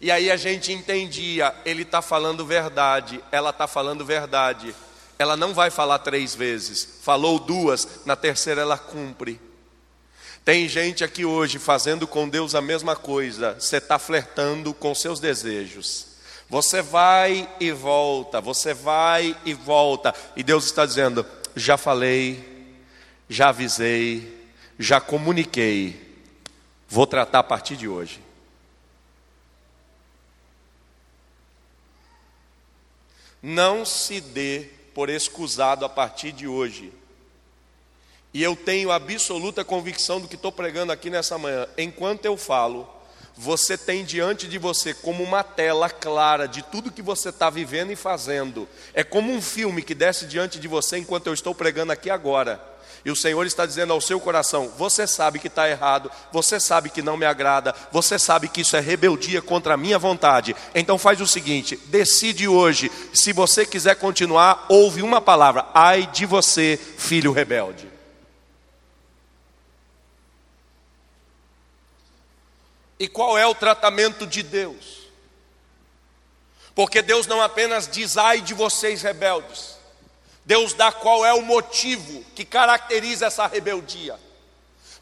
E 0.00 0.10
aí 0.10 0.30
a 0.30 0.36
gente 0.36 0.72
entendia, 0.72 1.54
ele 1.64 1.82
está 1.82 2.02
falando 2.02 2.44
verdade, 2.44 3.22
ela 3.32 3.50
está 3.50 3.66
falando 3.66 4.04
verdade. 4.04 4.74
Ela 5.18 5.36
não 5.36 5.52
vai 5.52 5.70
falar 5.70 5.98
três 5.98 6.34
vezes, 6.34 7.00
falou 7.02 7.38
duas, 7.40 8.04
na 8.04 8.14
terceira 8.14 8.60
ela 8.60 8.78
cumpre. 8.78 9.40
Tem 10.44 10.68
gente 10.68 11.02
aqui 11.02 11.24
hoje 11.24 11.58
fazendo 11.58 12.06
com 12.06 12.28
Deus 12.28 12.54
a 12.54 12.60
mesma 12.60 12.94
coisa, 12.94 13.54
você 13.58 13.78
está 13.78 13.98
flertando 13.98 14.72
com 14.72 14.94
seus 14.94 15.18
desejos. 15.18 16.07
Você 16.48 16.80
vai 16.80 17.48
e 17.60 17.70
volta, 17.72 18.40
você 18.40 18.72
vai 18.72 19.36
e 19.44 19.52
volta, 19.52 20.14
e 20.34 20.42
Deus 20.42 20.64
está 20.64 20.86
dizendo: 20.86 21.26
já 21.54 21.76
falei, 21.76 22.42
já 23.28 23.50
avisei, 23.50 24.48
já 24.78 25.00
comuniquei, 25.00 26.24
vou 26.88 27.06
tratar 27.06 27.40
a 27.40 27.44
partir 27.44 27.76
de 27.76 27.86
hoje. 27.86 28.22
Não 33.42 33.84
se 33.84 34.20
dê 34.20 34.68
por 34.94 35.08
excusado 35.08 35.84
a 35.84 35.88
partir 35.88 36.32
de 36.32 36.48
hoje. 36.48 36.92
E 38.34 38.42
eu 38.42 38.56
tenho 38.56 38.90
absoluta 38.90 39.64
convicção 39.64 40.20
do 40.20 40.28
que 40.28 40.34
estou 40.34 40.50
pregando 40.50 40.92
aqui 40.92 41.08
nessa 41.08 41.38
manhã. 41.38 41.66
Enquanto 41.78 42.24
eu 42.24 42.36
falo, 42.36 42.88
você 43.38 43.78
tem 43.78 44.04
diante 44.04 44.48
de 44.48 44.58
você 44.58 44.92
como 44.92 45.22
uma 45.22 45.44
tela 45.44 45.88
clara 45.88 46.48
de 46.48 46.60
tudo 46.60 46.90
que 46.90 47.00
você 47.00 47.28
está 47.28 47.48
vivendo 47.48 47.92
e 47.92 47.96
fazendo. 47.96 48.68
É 48.92 49.04
como 49.04 49.32
um 49.32 49.40
filme 49.40 49.80
que 49.80 49.94
desce 49.94 50.26
diante 50.26 50.58
de 50.58 50.66
você 50.66 50.98
enquanto 50.98 51.28
eu 51.28 51.34
estou 51.34 51.54
pregando 51.54 51.92
aqui 51.92 52.10
agora. 52.10 52.60
E 53.04 53.12
o 53.12 53.16
Senhor 53.16 53.46
está 53.46 53.64
dizendo 53.64 53.92
ao 53.92 54.00
seu 54.00 54.18
coração: 54.18 54.72
Você 54.76 55.06
sabe 55.06 55.38
que 55.38 55.46
está 55.46 55.70
errado, 55.70 56.10
você 56.32 56.58
sabe 56.58 56.90
que 56.90 57.00
não 57.00 57.16
me 57.16 57.24
agrada, 57.24 57.72
você 57.92 58.18
sabe 58.18 58.48
que 58.48 58.62
isso 58.62 58.76
é 58.76 58.80
rebeldia 58.80 59.40
contra 59.40 59.74
a 59.74 59.76
minha 59.76 60.00
vontade. 60.00 60.56
Então 60.74 60.98
faz 60.98 61.20
o 61.20 61.26
seguinte: 61.26 61.78
decide 61.86 62.48
hoje, 62.48 62.90
se 63.14 63.32
você 63.32 63.64
quiser 63.64 63.94
continuar, 63.94 64.66
ouve 64.68 65.00
uma 65.00 65.20
palavra: 65.20 65.64
ai 65.72 66.08
de 66.08 66.26
você, 66.26 66.76
filho 66.76 67.30
rebelde. 67.30 67.97
E 72.98 73.06
qual 73.06 73.38
é 73.38 73.46
o 73.46 73.54
tratamento 73.54 74.26
de 74.26 74.42
Deus? 74.42 74.98
Porque 76.74 77.02
Deus 77.02 77.26
não 77.26 77.42
apenas 77.42 77.88
diz 77.88 78.16
ai 78.16 78.40
de 78.40 78.54
vocês 78.54 79.02
rebeldes, 79.02 79.76
Deus 80.44 80.72
dá 80.72 80.90
qual 80.90 81.26
é 81.26 81.32
o 81.32 81.42
motivo 81.42 82.24
que 82.34 82.44
caracteriza 82.44 83.26
essa 83.26 83.46
rebeldia. 83.46 84.18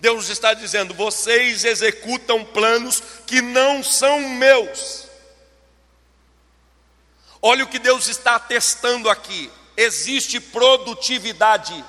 Deus 0.00 0.28
está 0.28 0.52
dizendo: 0.54 0.94
vocês 0.94 1.64
executam 1.64 2.44
planos 2.44 3.02
que 3.26 3.40
não 3.40 3.82
são 3.82 4.20
meus. 4.20 5.06
Olha 7.40 7.64
o 7.64 7.68
que 7.68 7.78
Deus 7.78 8.08
está 8.08 8.34
atestando 8.36 9.08
aqui: 9.08 9.50
existe 9.76 10.40
produtividade, 10.40 11.84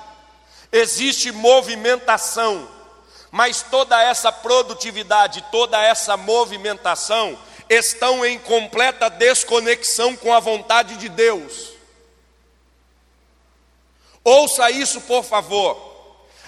existe 0.71 1.31
movimentação, 1.31 2.69
mas 3.37 3.61
toda 3.61 4.01
essa 4.01 4.31
produtividade, 4.31 5.45
toda 5.51 5.79
essa 5.79 6.17
movimentação 6.17 7.37
estão 7.69 8.25
em 8.25 8.39
completa 8.39 9.11
desconexão 9.11 10.15
com 10.15 10.33
a 10.33 10.39
vontade 10.39 10.97
de 10.97 11.07
Deus. 11.07 11.69
Ouça 14.23 14.71
isso, 14.71 15.01
por 15.01 15.23
favor. 15.23 15.77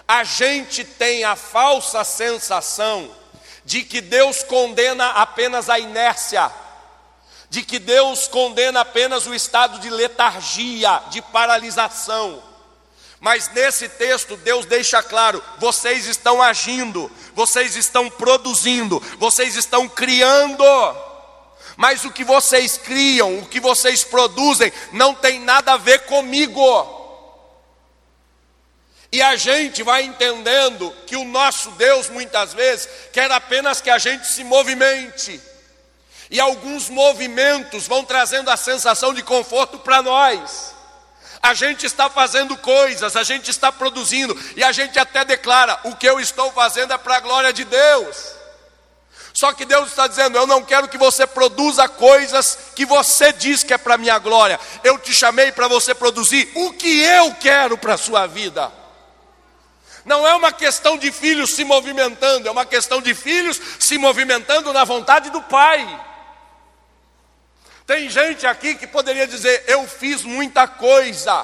A 0.07 0.23
gente 0.23 0.83
tem 0.83 1.23
a 1.23 1.35
falsa 1.35 2.03
sensação 2.03 3.15
de 3.63 3.83
que 3.83 4.01
Deus 4.01 4.41
condena 4.41 5.11
apenas 5.11 5.69
a 5.69 5.77
inércia, 5.77 6.51
de 7.51 7.61
que 7.61 7.77
Deus 7.77 8.27
condena 8.27 8.81
apenas 8.81 9.27
o 9.27 9.35
estado 9.35 9.77
de 9.77 9.91
letargia, 9.91 11.03
de 11.11 11.21
paralisação. 11.21 12.41
Mas 13.19 13.49
nesse 13.49 13.89
texto, 13.89 14.37
Deus 14.37 14.65
deixa 14.65 15.03
claro: 15.03 15.43
vocês 15.57 16.05
estão 16.05 16.41
agindo, 16.41 17.11
vocês 17.33 17.75
estão 17.75 18.09
produzindo, 18.09 18.99
vocês 19.17 19.55
estão 19.55 19.87
criando. 19.89 20.63
Mas 21.75 22.03
o 22.03 22.11
que 22.11 22.23
vocês 22.23 22.77
criam, 22.77 23.39
o 23.39 23.45
que 23.45 23.59
vocês 23.59 24.03
produzem, 24.03 24.71
não 24.91 25.13
tem 25.13 25.39
nada 25.39 25.73
a 25.73 25.77
ver 25.77 26.05
comigo. 26.05 26.97
E 29.11 29.21
a 29.21 29.35
gente 29.35 29.81
vai 29.81 30.03
entendendo 30.03 30.93
que 31.07 31.15
o 31.15 31.25
nosso 31.25 31.71
Deus, 31.71 32.09
muitas 32.09 32.53
vezes, 32.53 32.87
quer 33.11 33.31
apenas 33.31 33.81
que 33.81 33.89
a 33.89 33.97
gente 33.97 34.27
se 34.27 34.43
movimente. 34.43 35.41
E 36.29 36.39
alguns 36.39 36.89
movimentos 36.89 37.87
vão 37.87 38.03
trazendo 38.03 38.51
a 38.51 38.57
sensação 38.57 39.13
de 39.13 39.23
conforto 39.23 39.79
para 39.79 40.03
nós. 40.03 40.75
A 41.41 41.53
gente 41.53 41.85
está 41.85 42.09
fazendo 42.09 42.57
coisas, 42.57 43.15
a 43.15 43.23
gente 43.23 43.49
está 43.49 43.71
produzindo, 43.71 44.37
e 44.55 44.63
a 44.63 44.71
gente 44.71 44.99
até 44.99 45.23
declara: 45.23 45.79
o 45.85 45.95
que 45.95 46.07
eu 46.07 46.19
estou 46.19 46.51
fazendo 46.51 46.93
é 46.93 46.97
para 46.97 47.17
a 47.17 47.19
glória 47.19 47.53
de 47.53 47.63
Deus. 47.63 48.39
Só 49.33 49.53
que 49.53 49.65
Deus 49.65 49.89
está 49.89 50.05
dizendo: 50.07 50.37
eu 50.37 50.45
não 50.45 50.63
quero 50.63 50.87
que 50.87 50.97
você 50.97 51.25
produza 51.25 51.87
coisas 51.87 52.57
que 52.75 52.85
você 52.85 53.31
diz 53.31 53.63
que 53.63 53.73
é 53.73 53.77
para 53.77 53.95
a 53.95 53.97
minha 53.97 54.19
glória. 54.19 54.59
Eu 54.83 54.97
te 54.97 55.13
chamei 55.13 55.51
para 55.51 55.67
você 55.67 55.95
produzir 55.95 56.51
o 56.55 56.73
que 56.73 57.01
eu 57.01 57.33
quero 57.35 57.77
para 57.77 57.93
a 57.93 57.97
sua 57.97 58.27
vida. 58.27 58.71
Não 60.05 60.27
é 60.27 60.33
uma 60.33 60.51
questão 60.51 60.97
de 60.97 61.11
filhos 61.11 61.51
se 61.51 61.63
movimentando, 61.63 62.47
é 62.47 62.51
uma 62.51 62.65
questão 62.65 63.01
de 63.01 63.13
filhos 63.13 63.61
se 63.79 63.97
movimentando 63.97 64.73
na 64.73 64.83
vontade 64.83 65.29
do 65.29 65.41
Pai. 65.43 66.08
Tem 67.89 68.07
gente 68.07 68.45
aqui 68.45 68.75
que 68.75 68.85
poderia 68.85 69.25
dizer: 69.25 69.63
Eu 69.65 69.87
fiz 69.87 70.21
muita 70.21 70.67
coisa, 70.67 71.43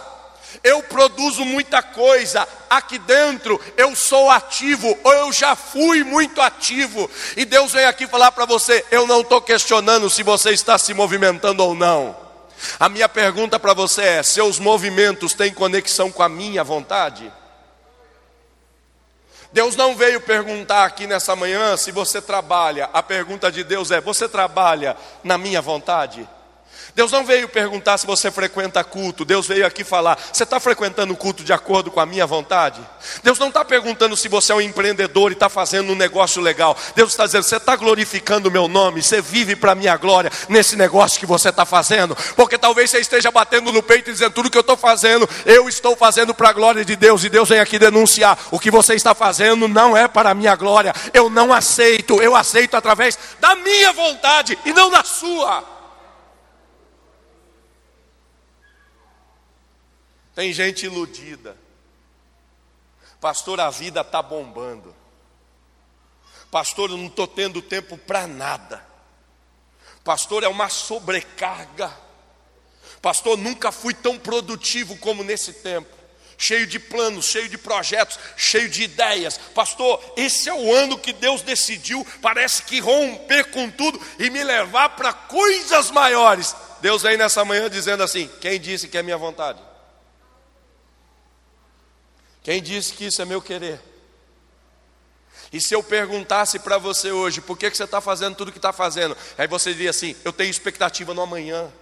eu 0.63 0.83
produzo 0.83 1.43
muita 1.43 1.81
coisa, 1.81 2.47
aqui 2.69 2.99
dentro 2.99 3.59
eu 3.75 3.95
sou 3.95 4.29
ativo, 4.29 4.95
ou 5.03 5.11
eu 5.11 5.33
já 5.33 5.55
fui 5.55 6.03
muito 6.03 6.39
ativo, 6.39 7.09
e 7.35 7.45
Deus 7.45 7.71
vem 7.71 7.85
aqui 7.85 8.05
falar 8.05 8.31
para 8.31 8.45
você: 8.45 8.85
Eu 8.91 9.07
não 9.07 9.21
estou 9.21 9.41
questionando 9.41 10.07
se 10.07 10.21
você 10.21 10.51
está 10.51 10.77
se 10.77 10.93
movimentando 10.93 11.63
ou 11.63 11.73
não. 11.73 12.15
A 12.79 12.89
minha 12.89 13.09
pergunta 13.09 13.59
para 13.59 13.73
você 13.73 14.03
é: 14.03 14.21
seus 14.21 14.59
movimentos 14.59 15.33
têm 15.33 15.51
conexão 15.51 16.11
com 16.11 16.21
a 16.21 16.29
minha 16.29 16.63
vontade? 16.63 17.33
Deus 19.51 19.75
não 19.75 19.95
veio 19.95 20.21
perguntar 20.21 20.85
aqui 20.85 21.07
nessa 21.07 21.35
manhã 21.35 21.75
se 21.75 21.91
você 21.91 22.21
trabalha. 22.21 22.87
A 22.93 23.01
pergunta 23.01 23.51
de 23.51 23.63
Deus 23.63 23.89
é: 23.89 23.99
você 23.99 24.29
trabalha 24.29 24.95
na 25.23 25.39
minha 25.39 25.59
vontade? 25.59 26.29
Deus 26.95 27.11
não 27.11 27.25
veio 27.25 27.49
perguntar 27.49 27.97
se 27.97 28.07
você 28.07 28.31
frequenta 28.31 28.81
culto, 28.81 29.25
Deus 29.25 29.45
veio 29.45 29.65
aqui 29.65 29.83
falar: 29.83 30.17
você 30.31 30.43
está 30.43 30.61
frequentando 30.61 31.13
o 31.13 31.17
culto 31.17 31.43
de 31.43 31.51
acordo 31.51 31.91
com 31.91 31.99
a 31.99 32.05
minha 32.05 32.25
vontade? 32.25 32.79
Deus 33.21 33.37
não 33.37 33.49
está 33.49 33.65
perguntando 33.65 34.15
se 34.15 34.29
você 34.29 34.53
é 34.53 34.55
um 34.55 34.61
empreendedor 34.61 35.29
e 35.29 35.33
está 35.33 35.49
fazendo 35.49 35.91
um 35.91 35.95
negócio 35.95 36.41
legal, 36.41 36.75
Deus 36.95 37.11
está 37.11 37.25
dizendo: 37.25 37.43
você 37.43 37.57
está 37.57 37.75
glorificando 37.75 38.47
o 38.47 38.51
meu 38.51 38.69
nome, 38.69 39.03
você 39.03 39.21
vive 39.21 39.57
para 39.57 39.73
a 39.73 39.75
minha 39.75 39.97
glória 39.97 40.31
nesse 40.47 40.77
negócio 40.77 41.19
que 41.19 41.25
você 41.25 41.49
está 41.49 41.65
fazendo, 41.65 42.15
porque 42.33 42.57
talvez 42.57 42.89
você 42.89 42.99
esteja 42.99 43.29
batendo 43.29 43.73
no 43.73 43.83
peito 43.83 44.09
e 44.09 44.13
dizendo: 44.13 44.31
tudo 44.31 44.49
que 44.49 44.57
eu 44.57 44.61
estou 44.61 44.77
fazendo, 44.77 45.27
eu 45.45 45.67
estou 45.67 45.97
fazendo 45.97 46.33
para 46.33 46.47
a 46.47 46.53
glória 46.53 46.85
de 46.85 46.95
Deus, 46.95 47.25
e 47.25 47.29
Deus 47.29 47.49
vem 47.49 47.59
aqui 47.59 47.77
denunciar: 47.77 48.39
o 48.51 48.57
que 48.57 48.71
você 48.71 48.95
está 48.95 49.13
fazendo 49.13 49.67
não 49.67 49.97
é 49.97 50.07
para 50.07 50.29
a 50.29 50.33
minha 50.33 50.55
glória, 50.55 50.93
eu 51.13 51.29
não 51.29 51.51
aceito, 51.51 52.21
eu 52.21 52.33
aceito 52.37 52.77
através 52.77 53.19
da 53.41 53.53
minha 53.53 53.91
vontade 53.91 54.57
e 54.63 54.71
não 54.71 54.89
da 54.89 55.03
sua. 55.03 55.74
Tem 60.35 60.51
gente 60.51 60.85
iludida. 60.85 61.57
Pastor, 63.21 63.59
a 63.61 63.69
vida 63.69 64.01
está 64.01 64.21
bombando. 64.21 64.93
Pastor, 66.51 66.91
eu 66.91 66.97
não 66.97 67.07
estou 67.07 67.25
tendo 67.25 67.61
tempo 67.61 67.97
para 67.97 68.27
nada. 68.27 68.85
Pastor, 70.03 70.43
é 70.43 70.47
uma 70.47 70.69
sobrecarga. 70.69 71.91
Pastor, 73.01 73.37
nunca 73.37 73.71
fui 73.71 73.93
tão 73.93 74.19
produtivo 74.19 74.97
como 74.97 75.23
nesse 75.23 75.53
tempo. 75.53 75.95
Cheio 76.37 76.67
de 76.67 76.79
planos, 76.79 77.25
cheio 77.25 77.47
de 77.47 77.57
projetos, 77.57 78.19
cheio 78.35 78.69
de 78.69 78.83
ideias. 78.83 79.37
Pastor, 79.37 80.03
esse 80.17 80.49
é 80.49 80.53
o 80.53 80.73
ano 80.73 80.99
que 80.99 81.13
Deus 81.13 81.41
decidiu, 81.41 82.05
parece 82.21 82.63
que 82.63 82.81
romper 82.81 83.51
com 83.51 83.69
tudo 83.71 84.01
e 84.19 84.29
me 84.29 84.43
levar 84.43 84.89
para 84.89 85.13
coisas 85.13 85.89
maiores. 85.91 86.53
Deus 86.81 87.03
vem 87.03 87.15
nessa 87.15 87.45
manhã 87.45 87.69
dizendo 87.69 88.03
assim: 88.03 88.29
quem 88.41 88.59
disse 88.59 88.89
que 88.89 88.97
é 88.97 89.03
minha 89.03 89.17
vontade? 89.17 89.59
Quem 92.45 92.61
disse 92.61 92.93
que 92.93 93.05
isso 93.05 93.19
é 93.23 93.25
meu 93.25 93.41
querer? 93.41 93.81
E 95.51 95.59
se 95.59 95.73
eu 95.73 95.81
perguntasse 95.81 96.59
para 96.59 96.77
você 96.77 97.11
hoje, 97.11 97.41
por 97.41 97.57
que, 97.57 97.71
que 97.71 97.75
você 97.75 97.85
está 97.85 97.99
fazendo 97.99 98.35
tudo 98.35 98.49
o 98.49 98.51
que 98.51 98.59
está 98.59 98.71
fazendo? 98.71 99.17
Aí 99.35 99.47
você 99.47 99.73
diria 99.73 99.89
assim: 99.89 100.15
eu 100.23 100.31
tenho 100.31 100.51
expectativa 100.51 101.11
no 101.11 101.23
amanhã. 101.23 101.73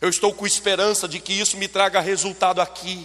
Eu 0.00 0.08
estou 0.08 0.32
com 0.32 0.46
esperança 0.46 1.08
de 1.08 1.18
que 1.18 1.32
isso 1.32 1.56
me 1.56 1.66
traga 1.66 1.98
resultado 1.98 2.60
aqui. 2.60 3.04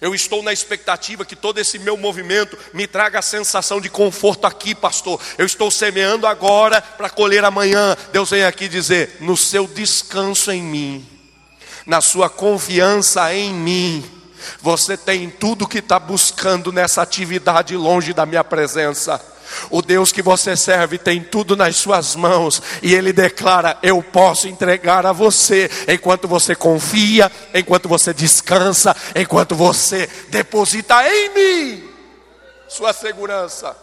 Eu 0.00 0.12
estou 0.12 0.42
na 0.42 0.52
expectativa 0.52 1.24
que 1.24 1.36
todo 1.36 1.58
esse 1.58 1.78
meu 1.78 1.96
movimento 1.96 2.58
me 2.74 2.88
traga 2.88 3.20
a 3.20 3.22
sensação 3.22 3.80
de 3.80 3.88
conforto 3.88 4.44
aqui, 4.44 4.74
pastor. 4.74 5.20
Eu 5.38 5.46
estou 5.46 5.70
semeando 5.70 6.26
agora 6.26 6.82
para 6.82 7.08
colher 7.08 7.44
amanhã. 7.44 7.96
Deus 8.10 8.30
vem 8.30 8.44
aqui 8.44 8.66
dizer: 8.66 9.18
no 9.20 9.36
seu 9.36 9.68
descanso 9.68 10.50
em 10.50 10.62
mim, 10.62 11.08
na 11.86 12.00
sua 12.00 12.28
confiança 12.28 13.32
em 13.32 13.54
mim, 13.54 14.15
você 14.60 14.96
tem 14.96 15.30
tudo 15.30 15.68
que 15.68 15.78
está 15.78 15.98
buscando 15.98 16.72
nessa 16.72 17.02
atividade 17.02 17.76
longe 17.76 18.12
da 18.12 18.26
minha 18.26 18.44
presença. 18.44 19.20
O 19.70 19.80
Deus 19.80 20.12
que 20.12 20.22
você 20.22 20.56
serve 20.56 20.98
tem 20.98 21.22
tudo 21.22 21.56
nas 21.56 21.76
suas 21.76 22.16
mãos 22.16 22.60
e 22.82 22.94
Ele 22.94 23.12
declara: 23.12 23.78
Eu 23.82 24.02
posso 24.02 24.48
entregar 24.48 25.06
a 25.06 25.12
você 25.12 25.70
enquanto 25.88 26.26
você 26.26 26.54
confia, 26.54 27.30
enquanto 27.54 27.88
você 27.88 28.12
descansa, 28.12 28.94
enquanto 29.14 29.54
você 29.54 30.08
deposita 30.28 31.08
em 31.08 31.34
mim 31.34 31.96
sua 32.68 32.92
segurança. 32.92 33.76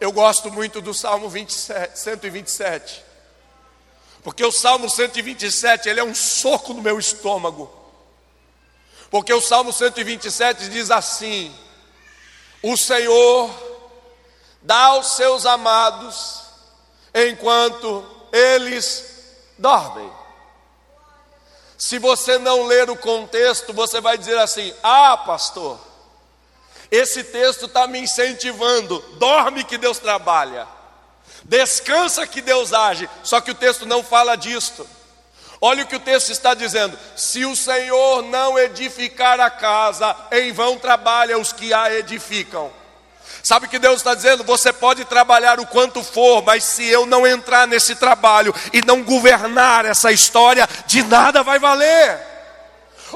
Eu 0.00 0.12
gosto 0.12 0.50
muito 0.50 0.80
do 0.80 0.94
Salmo 0.94 1.28
27, 1.28 1.98
127. 1.98 3.09
Porque 4.22 4.44
o 4.44 4.52
Salmo 4.52 4.88
127, 4.88 5.88
ele 5.88 6.00
é 6.00 6.04
um 6.04 6.14
soco 6.14 6.74
no 6.74 6.82
meu 6.82 6.98
estômago. 6.98 7.70
Porque 9.10 9.32
o 9.32 9.40
Salmo 9.40 9.72
127 9.72 10.68
diz 10.68 10.90
assim: 10.90 11.54
O 12.62 12.76
Senhor 12.76 13.50
dá 14.62 14.86
aos 14.86 15.16
seus 15.16 15.46
amados 15.46 16.42
enquanto 17.14 18.06
eles 18.32 19.04
dormem. 19.58 20.10
Se 21.76 21.98
você 21.98 22.38
não 22.38 22.66
ler 22.66 22.90
o 22.90 22.96
contexto, 22.96 23.72
você 23.72 24.00
vai 24.00 24.18
dizer 24.18 24.38
assim: 24.38 24.72
Ah, 24.82 25.16
pastor, 25.16 25.80
esse 26.90 27.24
texto 27.24 27.66
está 27.66 27.86
me 27.86 27.98
incentivando, 27.98 28.98
dorme 29.18 29.64
que 29.64 29.78
Deus 29.78 29.98
trabalha. 29.98 30.68
Descansa 31.50 32.24
que 32.28 32.40
Deus 32.40 32.72
age. 32.72 33.10
Só 33.24 33.40
que 33.40 33.50
o 33.50 33.54
texto 33.56 33.84
não 33.84 34.04
fala 34.04 34.36
disto. 34.36 34.86
Olha 35.60 35.82
o 35.82 35.86
que 35.86 35.96
o 35.96 36.00
texto 36.00 36.30
está 36.30 36.54
dizendo: 36.54 36.96
se 37.16 37.44
o 37.44 37.56
Senhor 37.56 38.22
não 38.22 38.56
edificar 38.56 39.40
a 39.40 39.50
casa, 39.50 40.14
em 40.30 40.52
vão 40.52 40.78
trabalha 40.78 41.36
os 41.36 41.52
que 41.52 41.74
a 41.74 41.92
edificam. 41.92 42.70
Sabe 43.42 43.66
o 43.66 43.68
que 43.68 43.80
Deus 43.80 43.96
está 43.96 44.14
dizendo? 44.14 44.44
Você 44.44 44.72
pode 44.72 45.04
trabalhar 45.04 45.58
o 45.58 45.66
quanto 45.66 46.04
for, 46.04 46.40
mas 46.40 46.62
se 46.62 46.86
eu 46.86 47.04
não 47.04 47.26
entrar 47.26 47.66
nesse 47.66 47.96
trabalho 47.96 48.54
e 48.72 48.80
não 48.82 49.02
governar 49.02 49.84
essa 49.84 50.12
história, 50.12 50.68
de 50.86 51.02
nada 51.02 51.42
vai 51.42 51.58
valer. 51.58 52.29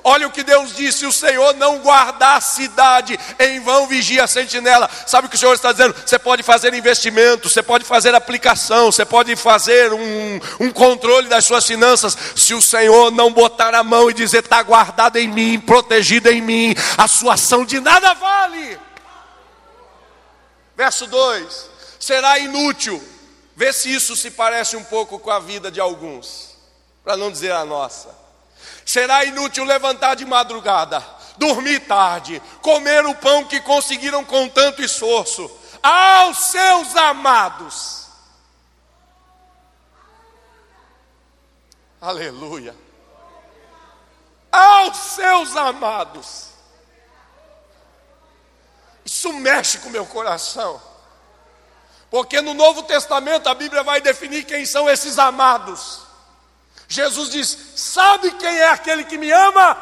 Olha 0.02 0.26
o 0.26 0.30
que 0.30 0.42
Deus 0.42 0.74
disse: 0.74 1.00
se 1.00 1.06
o 1.06 1.12
Senhor 1.12 1.54
não 1.54 1.78
guardar 1.78 2.38
a 2.38 2.40
cidade, 2.40 3.18
em 3.38 3.60
vão 3.60 3.86
vigia 3.86 4.24
a 4.24 4.26
sentinela. 4.26 4.90
Sabe 5.06 5.26
o 5.26 5.30
que 5.30 5.36
o 5.36 5.38
Senhor 5.38 5.54
está 5.54 5.70
dizendo? 5.70 5.94
Você 6.04 6.18
pode 6.18 6.42
fazer 6.42 6.74
investimento, 6.74 7.48
você 7.48 7.62
pode 7.62 7.84
fazer 7.84 8.14
aplicação, 8.14 8.90
você 8.90 9.04
pode 9.04 9.36
fazer 9.36 9.92
um, 9.92 10.40
um 10.60 10.70
controle 10.70 11.28
das 11.28 11.44
suas 11.44 11.66
finanças. 11.66 12.16
Se 12.34 12.54
o 12.54 12.62
Senhor 12.62 13.10
não 13.10 13.32
botar 13.32 13.74
a 13.74 13.84
mão 13.84 14.10
e 14.10 14.14
dizer, 14.14 14.42
está 14.42 14.62
guardado 14.62 15.16
em 15.16 15.28
mim, 15.28 15.60
protegido 15.60 16.30
em 16.30 16.40
mim, 16.40 16.74
a 16.96 17.06
sua 17.06 17.34
ação 17.34 17.64
de 17.64 17.78
nada 17.80 18.14
vale. 18.14 18.78
Verso 20.76 21.06
2: 21.06 21.70
será 22.00 22.38
inútil. 22.38 23.02
Vê 23.56 23.72
se 23.72 23.94
isso 23.94 24.16
se 24.16 24.32
parece 24.32 24.76
um 24.76 24.82
pouco 24.82 25.18
com 25.18 25.30
a 25.30 25.38
vida 25.38 25.70
de 25.70 25.80
alguns, 25.80 26.56
para 27.04 27.16
não 27.16 27.30
dizer 27.30 27.52
a 27.52 27.64
nossa. 27.64 28.23
Será 28.84 29.24
inútil 29.24 29.64
levantar 29.64 30.14
de 30.14 30.24
madrugada, 30.24 31.04
dormir 31.36 31.80
tarde, 31.80 32.40
comer 32.60 33.04
o 33.06 33.14
pão 33.14 33.44
que 33.44 33.60
conseguiram 33.60 34.24
com 34.24 34.48
tanto 34.48 34.82
esforço, 34.82 35.50
aos 35.82 36.38
seus 36.38 36.96
amados. 36.96 38.04
Aleluia. 42.00 42.76
Aos 44.52 44.96
seus 44.96 45.56
amados. 45.56 46.50
Isso 49.04 49.32
mexe 49.32 49.78
com 49.78 49.88
o 49.88 49.92
meu 49.92 50.06
coração. 50.06 50.80
Porque 52.10 52.40
no 52.40 52.54
Novo 52.54 52.82
Testamento 52.84 53.48
a 53.48 53.54
Bíblia 53.54 53.82
vai 53.82 54.00
definir 54.00 54.44
quem 54.44 54.64
são 54.64 54.88
esses 54.88 55.18
amados. 55.18 56.03
Jesus 56.88 57.30
diz: 57.30 57.58
Sabe 57.76 58.30
quem 58.32 58.58
é 58.58 58.68
aquele 58.68 59.04
que 59.04 59.18
me 59.18 59.30
ama? 59.30 59.76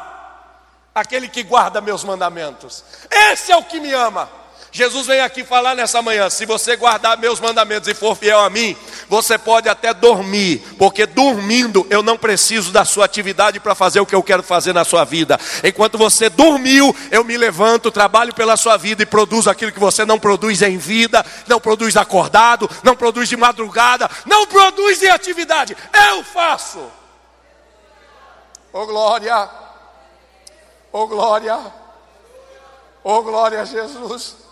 Aquele 0.93 1.27
que 1.27 1.43
guarda 1.43 1.81
meus 1.81 2.03
mandamentos. 2.03 2.83
Esse 3.09 3.51
é 3.51 3.57
o 3.57 3.63
que 3.63 3.79
me 3.79 3.91
ama. 3.93 4.29
Jesus 4.71 5.05
vem 5.05 5.19
aqui 5.21 5.43
falar 5.43 5.75
nessa 5.75 6.01
manhã: 6.01 6.29
se 6.29 6.45
você 6.45 6.75
guardar 6.75 7.17
meus 7.17 7.39
mandamentos 7.39 7.87
e 7.87 7.93
for 7.93 8.15
fiel 8.15 8.39
a 8.39 8.49
mim, 8.49 8.75
você 9.07 9.37
pode 9.37 9.69
até 9.69 9.93
dormir, 9.93 10.63
porque 10.77 11.05
dormindo 11.05 11.85
eu 11.89 12.01
não 12.01 12.17
preciso 12.17 12.71
da 12.71 12.83
sua 12.83 13.05
atividade 13.05 13.59
para 13.59 13.75
fazer 13.75 13.99
o 13.99 14.05
que 14.05 14.15
eu 14.15 14.23
quero 14.23 14.41
fazer 14.41 14.73
na 14.73 14.83
sua 14.83 15.03
vida. 15.03 15.39
Enquanto 15.63 15.97
você 15.97 16.29
dormiu, 16.29 16.95
eu 17.11 17.23
me 17.23 17.37
levanto, 17.37 17.91
trabalho 17.91 18.33
pela 18.33 18.57
sua 18.57 18.77
vida 18.77 19.03
e 19.03 19.05
produzo 19.05 19.49
aquilo 19.49 19.71
que 19.71 19.79
você 19.79 20.05
não 20.05 20.19
produz 20.19 20.61
em 20.61 20.77
vida, 20.77 21.23
não 21.47 21.59
produz 21.59 21.95
acordado, 21.95 22.69
não 22.81 22.95
produz 22.95 23.29
de 23.29 23.37
madrugada, 23.37 24.09
não 24.25 24.47
produz 24.47 25.03
em 25.03 25.09
atividade. 25.09 25.77
Eu 26.09 26.23
faço. 26.23 26.91
Oh 28.71 28.87
glória! 28.87 29.49
Oh 30.91 31.05
glória! 31.05 31.59
Oh 33.03 33.21
glória 33.21 33.61
a 33.61 33.65
Jesus! 33.65 34.42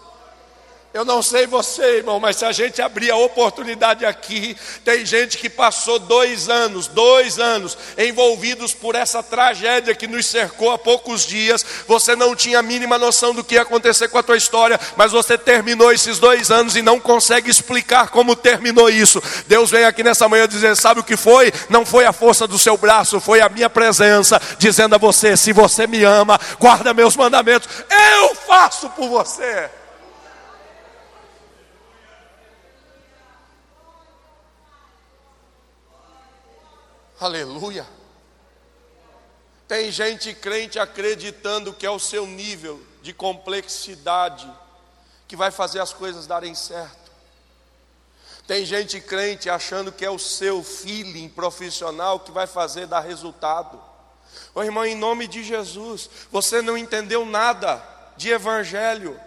Eu 0.93 1.05
não 1.05 1.21
sei 1.21 1.47
você, 1.47 1.99
irmão, 1.99 2.19
mas 2.19 2.35
se 2.35 2.43
a 2.43 2.51
gente 2.51 2.81
abrir 2.81 3.11
a 3.11 3.15
oportunidade 3.15 4.05
aqui, 4.05 4.57
tem 4.83 5.05
gente 5.05 5.37
que 5.37 5.49
passou 5.49 5.97
dois 5.97 6.49
anos, 6.49 6.87
dois 6.87 7.39
anos, 7.39 7.77
envolvidos 7.97 8.73
por 8.73 8.93
essa 8.93 9.23
tragédia 9.23 9.95
que 9.95 10.05
nos 10.05 10.25
cercou 10.25 10.69
há 10.69 10.77
poucos 10.77 11.25
dias. 11.25 11.65
Você 11.87 12.13
não 12.13 12.35
tinha 12.35 12.59
a 12.59 12.61
mínima 12.61 12.97
noção 12.97 13.33
do 13.33 13.41
que 13.41 13.55
ia 13.55 13.61
acontecer 13.61 14.09
com 14.09 14.17
a 14.17 14.23
tua 14.23 14.35
história, 14.35 14.77
mas 14.97 15.13
você 15.13 15.37
terminou 15.37 15.93
esses 15.93 16.19
dois 16.19 16.51
anos 16.51 16.75
e 16.75 16.81
não 16.81 16.99
consegue 16.99 17.49
explicar 17.49 18.09
como 18.09 18.35
terminou 18.35 18.89
isso. 18.89 19.23
Deus 19.47 19.71
vem 19.71 19.85
aqui 19.85 20.03
nessa 20.03 20.27
manhã 20.27 20.45
dizer: 20.45 20.75
sabe 20.75 20.99
o 20.99 21.05
que 21.05 21.15
foi? 21.15 21.53
Não 21.69 21.85
foi 21.85 22.03
a 22.03 22.11
força 22.11 22.45
do 22.45 22.59
seu 22.59 22.75
braço, 22.75 23.21
foi 23.21 23.39
a 23.39 23.47
minha 23.47 23.69
presença, 23.69 24.41
dizendo 24.57 24.93
a 24.93 24.97
você: 24.97 25.37
se 25.37 25.53
você 25.53 25.87
me 25.87 26.03
ama, 26.03 26.37
guarda 26.59 26.93
meus 26.93 27.15
mandamentos, 27.15 27.69
eu 27.89 28.35
faço 28.35 28.89
por 28.89 29.07
você. 29.07 29.69
Aleluia. 37.21 37.85
Tem 39.67 39.91
gente 39.91 40.33
crente 40.33 40.79
acreditando 40.79 41.71
que 41.71 41.85
é 41.85 41.89
o 41.91 41.99
seu 41.99 42.25
nível 42.25 42.81
de 43.03 43.13
complexidade 43.13 44.51
que 45.27 45.35
vai 45.35 45.51
fazer 45.51 45.79
as 45.79 45.93
coisas 45.93 46.25
darem 46.25 46.55
certo. 46.55 47.11
Tem 48.47 48.65
gente 48.65 48.99
crente 48.99 49.51
achando 49.51 49.91
que 49.91 50.03
é 50.03 50.09
o 50.09 50.17
seu 50.17 50.63
feeling 50.63 51.29
profissional 51.29 52.19
que 52.19 52.31
vai 52.31 52.47
fazer 52.47 52.87
dar 52.87 53.01
resultado. 53.01 53.79
Ô 54.55 54.63
irmão, 54.63 54.83
em 54.83 54.95
nome 54.95 55.27
de 55.27 55.43
Jesus, 55.43 56.09
você 56.31 56.59
não 56.59 56.75
entendeu 56.75 57.23
nada 57.23 57.83
de 58.17 58.31
evangelho. 58.31 59.17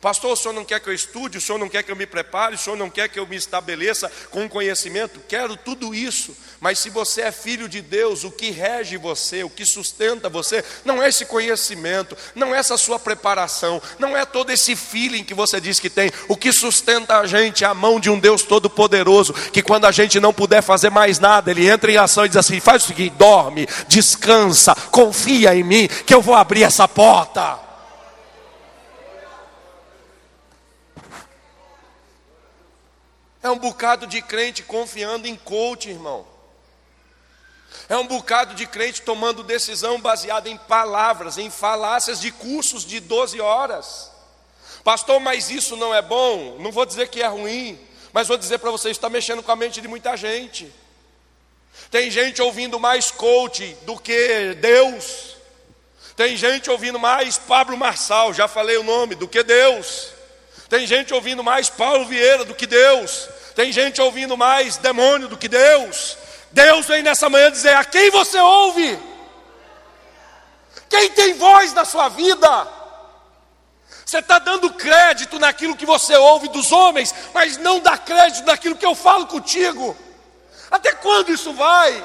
Pastor, 0.00 0.32
o 0.32 0.36
senhor 0.36 0.54
não 0.54 0.64
quer 0.64 0.78
que 0.78 0.88
eu 0.88 0.94
estude, 0.94 1.38
o 1.38 1.40
senhor 1.40 1.58
não 1.58 1.68
quer 1.68 1.82
que 1.82 1.90
eu 1.90 1.96
me 1.96 2.06
prepare, 2.06 2.54
o 2.54 2.58
senhor 2.58 2.76
não 2.76 2.88
quer 2.88 3.08
que 3.08 3.18
eu 3.18 3.26
me 3.26 3.34
estabeleça 3.34 4.10
com 4.30 4.48
conhecimento? 4.48 5.20
Quero 5.28 5.56
tudo 5.56 5.92
isso, 5.92 6.36
mas 6.60 6.78
se 6.78 6.88
você 6.88 7.22
é 7.22 7.32
filho 7.32 7.68
de 7.68 7.80
Deus, 7.80 8.22
o 8.22 8.30
que 8.30 8.50
rege 8.50 8.96
você, 8.96 9.42
o 9.42 9.50
que 9.50 9.66
sustenta 9.66 10.28
você, 10.28 10.64
não 10.84 11.02
é 11.02 11.08
esse 11.08 11.24
conhecimento, 11.24 12.16
não 12.34 12.54
é 12.54 12.58
essa 12.58 12.76
sua 12.76 12.98
preparação, 12.98 13.82
não 13.98 14.16
é 14.16 14.24
todo 14.24 14.50
esse 14.50 14.76
feeling 14.76 15.24
que 15.24 15.34
você 15.34 15.60
diz 15.60 15.80
que 15.80 15.90
tem. 15.90 16.10
O 16.28 16.36
que 16.36 16.52
sustenta 16.52 17.18
a 17.18 17.26
gente 17.26 17.64
é 17.64 17.66
a 17.66 17.74
mão 17.74 17.98
de 17.98 18.08
um 18.08 18.20
Deus 18.20 18.42
todo-poderoso, 18.42 19.32
que 19.32 19.62
quando 19.62 19.86
a 19.86 19.92
gente 19.92 20.20
não 20.20 20.32
puder 20.32 20.62
fazer 20.62 20.90
mais 20.90 21.18
nada, 21.18 21.50
Ele 21.50 21.68
entra 21.68 21.90
em 21.90 21.96
ação 21.96 22.24
e 22.24 22.28
diz 22.28 22.36
assim: 22.36 22.60
faz 22.60 22.84
o 22.84 22.86
seguinte, 22.86 23.14
dorme, 23.18 23.66
descansa, 23.88 24.74
confia 24.92 25.54
em 25.56 25.64
mim, 25.64 25.88
que 25.88 26.14
eu 26.14 26.22
vou 26.22 26.36
abrir 26.36 26.62
essa 26.62 26.86
porta. 26.86 27.67
É 33.48 33.50
um 33.50 33.58
bocado 33.58 34.06
de 34.06 34.20
crente 34.20 34.62
confiando 34.62 35.26
em 35.26 35.34
coach, 35.34 35.88
irmão. 35.88 36.26
É 37.88 37.96
um 37.96 38.06
bocado 38.06 38.54
de 38.54 38.66
crente 38.66 39.00
tomando 39.00 39.42
decisão 39.42 39.98
baseada 39.98 40.50
em 40.50 40.58
palavras, 40.58 41.38
em 41.38 41.48
falácias 41.48 42.20
de 42.20 42.30
cursos 42.30 42.84
de 42.84 43.00
12 43.00 43.40
horas. 43.40 44.10
Pastor, 44.84 45.18
mas 45.18 45.50
isso 45.50 45.78
não 45.78 45.94
é 45.94 46.02
bom? 46.02 46.58
Não 46.58 46.70
vou 46.70 46.84
dizer 46.84 47.08
que 47.08 47.22
é 47.22 47.26
ruim, 47.26 47.80
mas 48.12 48.28
vou 48.28 48.36
dizer 48.36 48.58
para 48.58 48.70
vocês: 48.70 48.94
está 48.94 49.08
mexendo 49.08 49.42
com 49.42 49.50
a 49.50 49.56
mente 49.56 49.80
de 49.80 49.88
muita 49.88 50.14
gente. 50.14 50.70
Tem 51.90 52.10
gente 52.10 52.42
ouvindo 52.42 52.78
mais 52.78 53.10
coach 53.10 53.74
do 53.86 53.98
que 53.98 54.56
Deus. 54.60 55.36
Tem 56.14 56.36
gente 56.36 56.68
ouvindo 56.68 56.98
mais 56.98 57.38
Pablo 57.38 57.78
Marçal, 57.78 58.34
já 58.34 58.46
falei 58.46 58.76
o 58.76 58.82
nome, 58.82 59.14
do 59.14 59.26
que 59.26 59.42
Deus. 59.42 60.08
Tem 60.68 60.86
gente 60.86 61.14
ouvindo 61.14 61.42
mais 61.42 61.70
Paulo 61.70 62.04
Vieira 62.04 62.44
do 62.44 62.54
que 62.54 62.66
Deus. 62.66 63.37
Tem 63.58 63.72
gente 63.72 64.00
ouvindo 64.00 64.36
mais 64.36 64.76
demônio 64.76 65.26
do 65.26 65.36
que 65.36 65.48
Deus. 65.48 66.16
Deus 66.52 66.86
vem 66.86 67.02
nessa 67.02 67.28
manhã 67.28 67.50
dizer: 67.50 67.74
a 67.74 67.84
quem 67.84 68.08
você 68.08 68.38
ouve? 68.38 68.96
Quem 70.88 71.10
tem 71.10 71.34
voz 71.34 71.72
na 71.72 71.84
sua 71.84 72.08
vida? 72.08 72.68
Você 74.06 74.18
está 74.18 74.38
dando 74.38 74.72
crédito 74.74 75.40
naquilo 75.40 75.74
que 75.74 75.84
você 75.84 76.14
ouve 76.16 76.46
dos 76.50 76.70
homens, 76.70 77.12
mas 77.34 77.56
não 77.56 77.80
dá 77.80 77.98
crédito 77.98 78.46
naquilo 78.46 78.76
que 78.76 78.86
eu 78.86 78.94
falo 78.94 79.26
contigo. 79.26 79.96
Até 80.70 80.92
quando 80.92 81.32
isso 81.32 81.52
vai? 81.52 82.00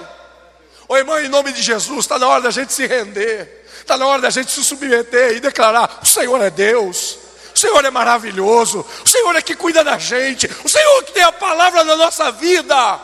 Ô 0.88 0.98
irmão, 0.98 1.20
em 1.20 1.30
nome 1.30 1.54
de 1.54 1.62
Jesus, 1.62 2.00
está 2.00 2.18
na 2.18 2.28
hora 2.28 2.42
da 2.42 2.50
gente 2.50 2.74
se 2.74 2.88
render, 2.88 3.68
está 3.80 3.96
na 3.96 4.08
hora 4.08 4.24
da 4.24 4.32
gente 4.32 4.52
se 4.52 4.64
submeter 4.64 5.34
e 5.34 5.40
declarar: 5.40 6.00
o 6.02 6.06
Senhor 6.08 6.42
é 6.42 6.50
Deus. 6.50 7.20
Senhor 7.64 7.86
é 7.86 7.90
maravilhoso. 7.90 8.86
O 9.06 9.08
Senhor 9.08 9.34
é 9.38 9.42
que 9.42 9.56
cuida 9.56 9.86
da 9.86 9.98
gente. 9.98 10.48
O 10.66 10.68
Senhor 10.68 11.04
que 11.04 11.14
tem 11.14 11.24
a 11.24 11.32
palavra 11.32 11.86
na 11.86 11.96
nossa 11.96 12.30
vida. 12.30 13.00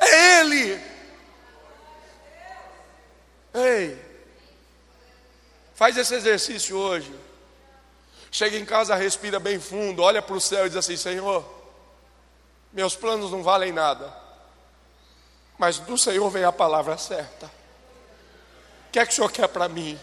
É 0.00 0.40
Ele. 0.40 0.80
Ei, 3.52 4.02
faz 5.74 5.96
esse 5.98 6.14
exercício 6.14 6.76
hoje. 6.76 7.14
Chega 8.30 8.56
em 8.56 8.64
casa, 8.64 8.96
respira 8.96 9.38
bem 9.38 9.60
fundo, 9.60 10.02
olha 10.02 10.22
para 10.22 10.34
o 10.34 10.40
céu 10.40 10.64
e 10.64 10.68
diz 10.70 10.78
assim: 10.78 10.96
Senhor, 10.96 11.44
meus 12.72 12.96
planos 12.96 13.30
não 13.30 13.42
valem 13.42 13.70
nada, 13.70 14.12
mas 15.58 15.78
do 15.78 15.96
Senhor 15.96 16.28
vem 16.30 16.42
a 16.42 16.50
palavra 16.50 16.96
certa. 16.96 17.46
O 17.46 18.92
que 18.92 18.98
é 18.98 19.06
que 19.06 19.12
o 19.12 19.14
Senhor 19.14 19.30
quer 19.30 19.46
para 19.46 19.68
mim? 19.68 20.00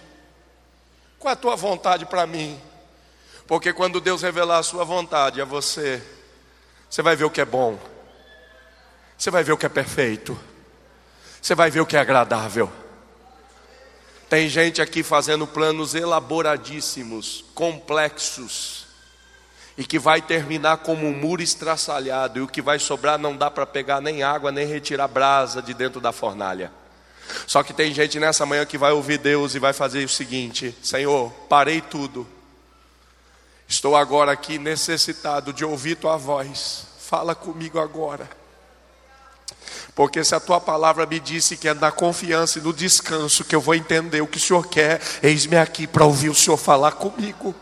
Qual 1.19 1.29
é 1.29 1.33
a 1.33 1.35
tua 1.35 1.55
vontade 1.55 2.05
para 2.05 2.25
mim? 2.27 2.61
Porque 3.51 3.73
quando 3.73 3.99
Deus 3.99 4.21
revelar 4.21 4.59
a 4.59 4.63
sua 4.63 4.85
vontade 4.85 5.41
a 5.41 5.43
você, 5.43 6.01
você 6.89 7.01
vai 7.01 7.17
ver 7.17 7.25
o 7.25 7.29
que 7.29 7.41
é 7.41 7.45
bom, 7.45 7.77
você 9.17 9.29
vai 9.29 9.43
ver 9.43 9.51
o 9.51 9.57
que 9.57 9.65
é 9.65 9.69
perfeito, 9.69 10.39
você 11.41 11.53
vai 11.53 11.69
ver 11.69 11.81
o 11.81 11.85
que 11.85 11.97
é 11.97 11.99
agradável. 11.99 12.71
Tem 14.29 14.47
gente 14.47 14.81
aqui 14.81 15.03
fazendo 15.03 15.45
planos 15.45 15.93
elaboradíssimos, 15.95 17.43
complexos, 17.53 18.87
e 19.77 19.83
que 19.83 19.99
vai 19.99 20.21
terminar 20.21 20.77
como 20.77 21.05
um 21.05 21.13
muro 21.13 21.41
estraçalhado, 21.41 22.39
e 22.39 22.41
o 22.43 22.47
que 22.47 22.61
vai 22.61 22.79
sobrar 22.79 23.19
não 23.19 23.35
dá 23.35 23.51
para 23.51 23.65
pegar 23.65 23.99
nem 23.99 24.23
água, 24.23 24.49
nem 24.49 24.65
retirar 24.65 25.09
brasa 25.09 25.61
de 25.61 25.73
dentro 25.73 25.99
da 25.99 26.13
fornalha. 26.13 26.71
Só 27.45 27.63
que 27.63 27.73
tem 27.73 27.93
gente 27.93 28.17
nessa 28.17 28.45
manhã 28.45 28.65
que 28.65 28.77
vai 28.77 28.93
ouvir 28.93 29.17
Deus 29.17 29.55
e 29.55 29.59
vai 29.59 29.73
fazer 29.73 30.05
o 30.05 30.09
seguinte: 30.09 30.73
Senhor, 30.81 31.29
parei 31.49 31.81
tudo 31.81 32.25
Estou 33.71 33.95
agora 33.95 34.33
aqui 34.33 34.59
necessitado 34.59 35.53
de 35.53 35.63
ouvir 35.63 35.95
tua 35.95 36.17
voz. 36.17 36.83
Fala 36.99 37.33
comigo 37.33 37.79
agora. 37.79 38.29
Porque 39.95 40.21
se 40.25 40.35
a 40.35 40.41
tua 40.41 40.59
palavra 40.59 41.05
me 41.05 41.21
disse 41.21 41.55
que 41.55 41.69
é 41.69 41.73
na 41.73 41.89
confiança 41.89 42.59
e 42.59 42.61
no 42.61 42.73
descanso 42.73 43.45
que 43.45 43.55
eu 43.55 43.61
vou 43.61 43.73
entender 43.73 44.19
o 44.19 44.27
que 44.27 44.35
o 44.35 44.41
Senhor 44.41 44.67
quer, 44.67 44.99
eis-me 45.23 45.55
aqui 45.55 45.87
para 45.87 46.03
ouvir 46.03 46.27
o 46.27 46.35
Senhor 46.35 46.57
falar 46.57 46.91
comigo. 46.91 47.55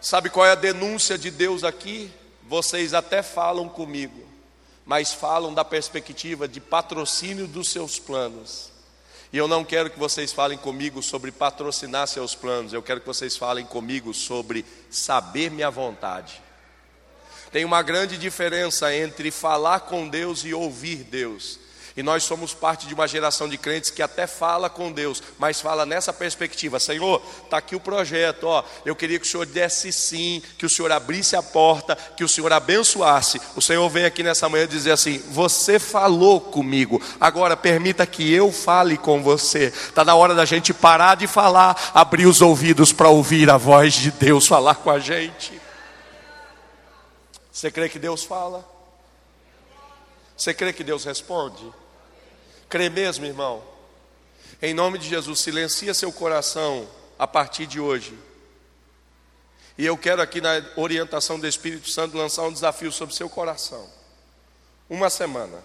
Sabe 0.00 0.30
qual 0.30 0.46
é 0.46 0.52
a 0.52 0.54
denúncia 0.54 1.18
de 1.18 1.30
Deus 1.30 1.64
aqui? 1.64 2.10
Vocês 2.44 2.94
até 2.94 3.22
falam 3.22 3.68
comigo, 3.68 4.26
mas 4.86 5.12
falam 5.12 5.52
da 5.52 5.66
perspectiva 5.66 6.48
de 6.48 6.62
patrocínio 6.62 7.46
dos 7.46 7.68
seus 7.68 7.98
planos. 7.98 8.67
E 9.32 9.36
eu 9.36 9.46
não 9.46 9.64
quero 9.64 9.90
que 9.90 9.98
vocês 9.98 10.32
falem 10.32 10.56
comigo 10.56 11.02
sobre 11.02 11.30
patrocinar 11.30 12.06
seus 12.06 12.34
planos, 12.34 12.72
eu 12.72 12.82
quero 12.82 13.00
que 13.00 13.06
vocês 13.06 13.36
falem 13.36 13.66
comigo 13.66 14.14
sobre 14.14 14.64
saber 14.90 15.50
minha 15.50 15.70
vontade. 15.70 16.40
Tem 17.52 17.64
uma 17.64 17.82
grande 17.82 18.16
diferença 18.18 18.94
entre 18.94 19.30
falar 19.30 19.80
com 19.80 20.08
Deus 20.08 20.44
e 20.44 20.52
ouvir 20.52 20.96
Deus. 20.96 21.58
E 21.98 22.02
nós 22.04 22.22
somos 22.22 22.54
parte 22.54 22.86
de 22.86 22.94
uma 22.94 23.08
geração 23.08 23.48
de 23.48 23.58
crentes 23.58 23.90
que 23.90 24.00
até 24.00 24.24
fala 24.24 24.70
com 24.70 24.92
Deus, 24.92 25.20
mas 25.36 25.60
fala 25.60 25.84
nessa 25.84 26.12
perspectiva: 26.12 26.78
Senhor, 26.78 27.20
está 27.42 27.58
aqui 27.58 27.74
o 27.74 27.80
projeto, 27.80 28.44
ó. 28.44 28.62
Eu 28.86 28.94
queria 28.94 29.18
que 29.18 29.26
o 29.26 29.28
Senhor 29.28 29.44
desse 29.44 29.92
sim, 29.92 30.40
que 30.56 30.64
o 30.64 30.70
Senhor 30.70 30.92
abrisse 30.92 31.34
a 31.34 31.42
porta, 31.42 31.96
que 32.16 32.22
o 32.22 32.28
Senhor 32.28 32.52
abençoasse. 32.52 33.40
O 33.56 33.60
Senhor 33.60 33.88
vem 33.88 34.04
aqui 34.04 34.22
nessa 34.22 34.48
manhã 34.48 34.64
dizer 34.64 34.92
assim: 34.92 35.18
Você 35.32 35.80
falou 35.80 36.40
comigo, 36.40 37.02
agora 37.20 37.56
permita 37.56 38.06
que 38.06 38.32
eu 38.32 38.52
fale 38.52 38.96
com 38.96 39.20
você. 39.20 39.64
Está 39.64 40.04
na 40.04 40.14
hora 40.14 40.36
da 40.36 40.44
gente 40.44 40.72
parar 40.72 41.16
de 41.16 41.26
falar, 41.26 41.90
abrir 41.92 42.26
os 42.26 42.40
ouvidos 42.40 42.92
para 42.92 43.08
ouvir 43.08 43.50
a 43.50 43.56
voz 43.56 43.94
de 43.94 44.12
Deus 44.12 44.46
falar 44.46 44.76
com 44.76 44.90
a 44.92 45.00
gente. 45.00 45.60
Você 47.50 47.72
crê 47.72 47.88
que 47.88 47.98
Deus 47.98 48.22
fala? 48.22 48.64
Você 50.36 50.54
crê 50.54 50.72
que 50.72 50.84
Deus 50.84 51.04
responde? 51.04 51.87
Crê 52.68 52.90
mesmo, 52.90 53.24
irmão? 53.24 53.62
Em 54.60 54.74
nome 54.74 54.98
de 54.98 55.08
Jesus, 55.08 55.40
silencia 55.40 55.94
seu 55.94 56.12
coração 56.12 56.86
a 57.18 57.26
partir 57.26 57.66
de 57.66 57.80
hoje. 57.80 58.18
E 59.78 59.86
eu 59.86 59.96
quero 59.96 60.20
aqui 60.20 60.40
na 60.40 60.62
orientação 60.76 61.38
do 61.38 61.46
Espírito 61.46 61.88
Santo 61.88 62.16
lançar 62.16 62.42
um 62.42 62.52
desafio 62.52 62.90
sobre 62.90 63.14
seu 63.14 63.28
coração. 63.28 63.88
Uma 64.90 65.08
semana. 65.08 65.62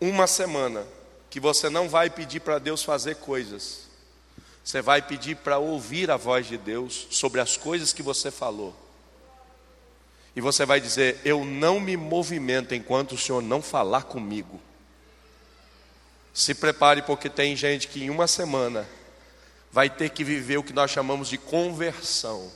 Uma 0.00 0.26
semana 0.26 0.86
que 1.28 1.38
você 1.38 1.68
não 1.68 1.88
vai 1.88 2.08
pedir 2.08 2.40
para 2.40 2.58
Deus 2.58 2.82
fazer 2.82 3.16
coisas. 3.16 3.86
Você 4.64 4.80
vai 4.80 5.02
pedir 5.02 5.36
para 5.36 5.58
ouvir 5.58 6.10
a 6.10 6.16
voz 6.16 6.46
de 6.46 6.56
Deus 6.56 7.06
sobre 7.10 7.40
as 7.40 7.56
coisas 7.56 7.92
que 7.92 8.02
você 8.02 8.30
falou. 8.30 8.74
E 10.34 10.40
você 10.40 10.64
vai 10.64 10.80
dizer: 10.80 11.20
Eu 11.24 11.44
não 11.44 11.78
me 11.78 11.96
movimento 11.96 12.74
enquanto 12.74 13.12
o 13.12 13.18
Senhor 13.18 13.42
não 13.42 13.60
falar 13.60 14.04
comigo. 14.04 14.60
Se 16.38 16.54
prepare, 16.54 17.02
porque 17.02 17.28
tem 17.28 17.56
gente 17.56 17.88
que 17.88 18.04
em 18.04 18.10
uma 18.10 18.28
semana 18.28 18.86
vai 19.72 19.90
ter 19.90 20.10
que 20.10 20.22
viver 20.22 20.56
o 20.56 20.62
que 20.62 20.72
nós 20.72 20.88
chamamos 20.88 21.28
de 21.28 21.36
conversão. 21.36 22.48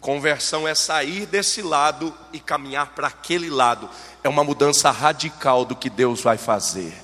Conversão 0.00 0.66
é 0.66 0.74
sair 0.74 1.26
desse 1.26 1.60
lado 1.60 2.14
e 2.32 2.40
caminhar 2.40 2.94
para 2.94 3.08
aquele 3.08 3.50
lado. 3.50 3.90
É 4.22 4.28
uma 4.28 4.42
mudança 4.42 4.90
radical 4.90 5.66
do 5.66 5.76
que 5.76 5.90
Deus 5.90 6.22
vai 6.22 6.38
fazer. 6.38 6.94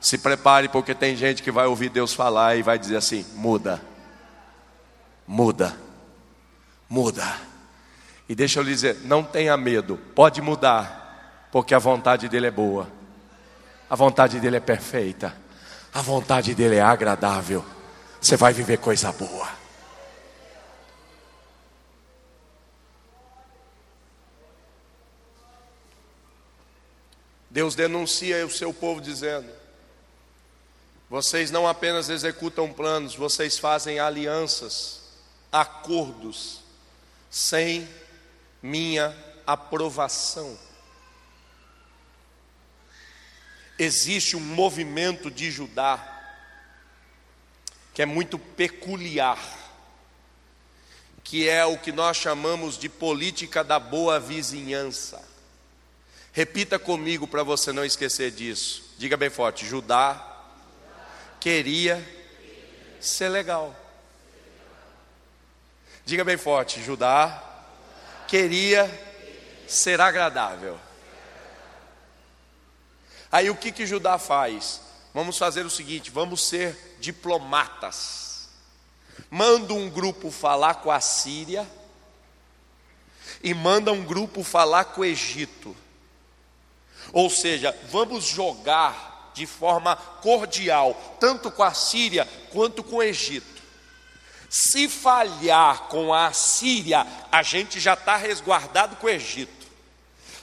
Se 0.00 0.16
prepare, 0.16 0.68
porque 0.68 0.94
tem 0.94 1.16
gente 1.16 1.42
que 1.42 1.50
vai 1.50 1.66
ouvir 1.66 1.88
Deus 1.88 2.14
falar 2.14 2.54
e 2.54 2.62
vai 2.62 2.78
dizer 2.78 2.98
assim: 2.98 3.26
muda, 3.34 3.82
muda, 5.26 5.76
muda. 6.88 7.36
E 8.28 8.34
deixa 8.36 8.60
eu 8.60 8.62
lhe 8.62 8.70
dizer, 8.70 9.00
não 9.02 9.24
tenha 9.24 9.56
medo, 9.56 9.98
pode 10.14 10.40
mudar, 10.40 11.48
porque 11.50 11.74
a 11.74 11.80
vontade 11.80 12.28
dele 12.28 12.46
é 12.46 12.52
boa. 12.52 13.01
A 13.92 13.94
vontade 13.94 14.40
dele 14.40 14.56
é 14.56 14.60
perfeita. 14.60 15.36
A 15.92 16.00
vontade 16.00 16.54
dele 16.54 16.76
é 16.76 16.80
agradável. 16.80 17.62
Você 18.18 18.38
vai 18.38 18.50
viver 18.50 18.78
coisa 18.78 19.12
boa. 19.12 19.46
Deus 27.50 27.74
denuncia 27.74 28.46
o 28.46 28.50
seu 28.50 28.72
povo 28.72 28.98
dizendo: 28.98 29.52
vocês 31.10 31.50
não 31.50 31.68
apenas 31.68 32.08
executam 32.08 32.72
planos, 32.72 33.14
vocês 33.14 33.58
fazem 33.58 34.00
alianças, 34.00 35.02
acordos, 35.52 36.60
sem 37.30 37.86
minha 38.62 39.14
aprovação. 39.46 40.71
Existe 43.78 44.36
um 44.36 44.40
movimento 44.40 45.30
de 45.30 45.50
Judá 45.50 46.08
que 47.94 48.02
é 48.02 48.06
muito 48.06 48.38
peculiar, 48.38 49.38
que 51.22 51.48
é 51.48 51.64
o 51.64 51.78
que 51.78 51.92
nós 51.92 52.16
chamamos 52.16 52.78
de 52.78 52.88
política 52.88 53.62
da 53.62 53.78
boa 53.78 54.18
vizinhança. 54.18 55.22
Repita 56.32 56.78
comigo 56.78 57.26
para 57.26 57.42
você 57.42 57.72
não 57.72 57.84
esquecer 57.84 58.30
disso. 58.30 58.94
Diga 58.96 59.16
bem 59.16 59.28
forte: 59.28 59.66
Judá 59.66 60.28
queria 61.38 62.02
ser 62.98 63.28
legal. 63.28 63.76
Diga 66.06 66.24
bem 66.24 66.38
forte: 66.38 66.82
Judá 66.82 67.42
queria 68.26 68.90
ser 69.68 70.00
agradável. 70.00 70.78
Aí 73.32 73.48
o 73.48 73.56
que 73.56 73.72
que 73.72 73.86
Judá 73.86 74.18
faz? 74.18 74.82
Vamos 75.14 75.38
fazer 75.38 75.64
o 75.64 75.70
seguinte: 75.70 76.10
vamos 76.10 76.46
ser 76.46 76.96
diplomatas. 77.00 78.50
Manda 79.30 79.72
um 79.72 79.88
grupo 79.88 80.30
falar 80.30 80.76
com 80.76 80.90
a 80.90 81.00
Síria 81.00 81.66
e 83.42 83.54
manda 83.54 83.90
um 83.90 84.04
grupo 84.04 84.44
falar 84.44 84.84
com 84.86 85.00
o 85.00 85.04
Egito. 85.04 85.74
Ou 87.12 87.30
seja, 87.30 87.76
vamos 87.90 88.24
jogar 88.24 89.30
de 89.34 89.46
forma 89.46 89.96
cordial, 89.96 91.16
tanto 91.18 91.50
com 91.50 91.62
a 91.62 91.72
Síria 91.72 92.28
quanto 92.52 92.84
com 92.84 92.96
o 92.96 93.02
Egito. 93.02 93.62
Se 94.48 94.86
falhar 94.86 95.84
com 95.84 96.12
a 96.12 96.32
Síria, 96.32 97.06
a 97.30 97.42
gente 97.42 97.80
já 97.80 97.94
está 97.94 98.16
resguardado 98.16 98.96
com 98.96 99.06
o 99.06 99.10
Egito. 99.10 99.61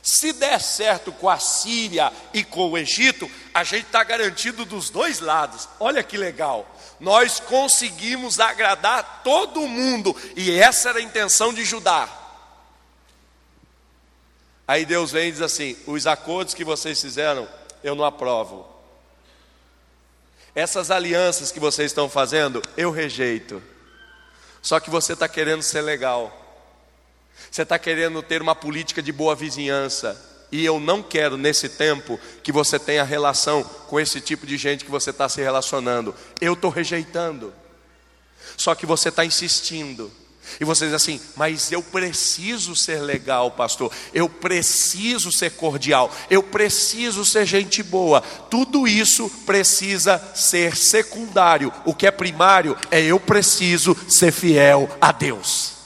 Se 0.10 0.34
der 0.34 0.60
certo 0.60 1.12
com 1.12 1.30
a 1.30 1.38
Síria 1.38 2.12
e 2.34 2.44
com 2.44 2.72
o 2.72 2.78
Egito, 2.80 3.30
a 3.54 3.64
gente 3.64 3.86
está 3.86 4.04
garantido 4.04 4.66
dos 4.66 4.90
dois 4.90 5.20
lados. 5.20 5.70
Olha 5.80 6.02
que 6.02 6.18
legal. 6.18 6.68
Nós 7.00 7.40
conseguimos 7.40 8.40
agradar 8.40 9.22
todo 9.24 9.68
mundo, 9.68 10.16
e 10.36 10.52
essa 10.52 10.90
era 10.90 10.98
a 10.98 11.04
intenção 11.04 11.54
de 11.54 11.64
Judá. 11.64 12.10
Aí 14.68 14.84
Deus 14.84 15.12
vem 15.12 15.30
e 15.30 15.32
diz 15.32 15.42
assim: 15.42 15.78
os 15.86 16.08
acordos 16.08 16.56
que 16.56 16.64
vocês 16.64 17.00
fizeram, 17.00 17.48
eu 17.84 17.94
não 17.94 18.04
aprovo. 18.04 18.68
Essas 20.56 20.90
alianças 20.90 21.52
que 21.52 21.60
vocês 21.60 21.92
estão 21.92 22.10
fazendo, 22.10 22.64
eu 22.76 22.90
rejeito. 22.90 23.62
Só 24.60 24.80
que 24.80 24.90
você 24.90 25.14
está 25.14 25.30
querendo 25.30 25.62
ser 25.62 25.82
legal. 25.82 26.39
Você 27.52 27.64
está 27.64 27.80
querendo 27.80 28.22
ter 28.22 28.42
uma 28.42 28.56
política 28.56 29.02
de 29.02 29.12
boa 29.12 29.36
vizinhança. 29.36 30.20
E 30.52 30.66
eu 30.66 30.80
não 30.80 31.04
quero, 31.04 31.38
nesse 31.38 31.70
tempo, 31.70 32.20
que 32.42 32.52
você 32.52 32.80
tenha 32.80 33.04
relação 33.04 33.64
com 33.64 34.00
esse 34.00 34.20
tipo 34.20 34.48
de 34.48 34.58
gente 34.58 34.84
que 34.84 34.92
você 34.92 35.12
está 35.12 35.30
se 35.30 35.42
relacionando. 35.42 36.16
Eu 36.42 36.54
estou 36.54 36.72
rejeitando. 36.72 37.54
Só 38.58 38.74
que 38.74 38.86
você 38.86 39.10
está 39.10 39.24
insistindo. 39.24 40.12
E 40.60 40.66
você 40.66 40.86
diz 40.86 40.96
assim, 40.96 41.22
mas 41.36 41.72
eu 41.72 41.84
preciso 41.84 42.76
ser 42.76 43.02
legal, 43.02 43.52
pastor. 43.52 43.92
Eu 44.14 44.28
preciso 44.28 45.32
ser 45.32 45.52
cordial. 45.52 46.12
Eu 46.30 46.42
preciso 46.42 47.24
ser 47.24 47.46
gente 47.46 47.84
boa. 47.84 48.22
Tudo 48.22 48.88
isso 48.88 49.30
precisa 49.46 50.18
ser 50.34 50.76
secundário. 50.76 51.72
O 51.86 51.94
que 51.94 52.08
é 52.08 52.12
primário 52.12 52.76
é 52.90 53.02
eu 53.02 53.20
preciso 53.20 53.96
ser 54.08 54.32
fiel 54.32 54.90
a 55.00 55.12
Deus. 55.12 55.79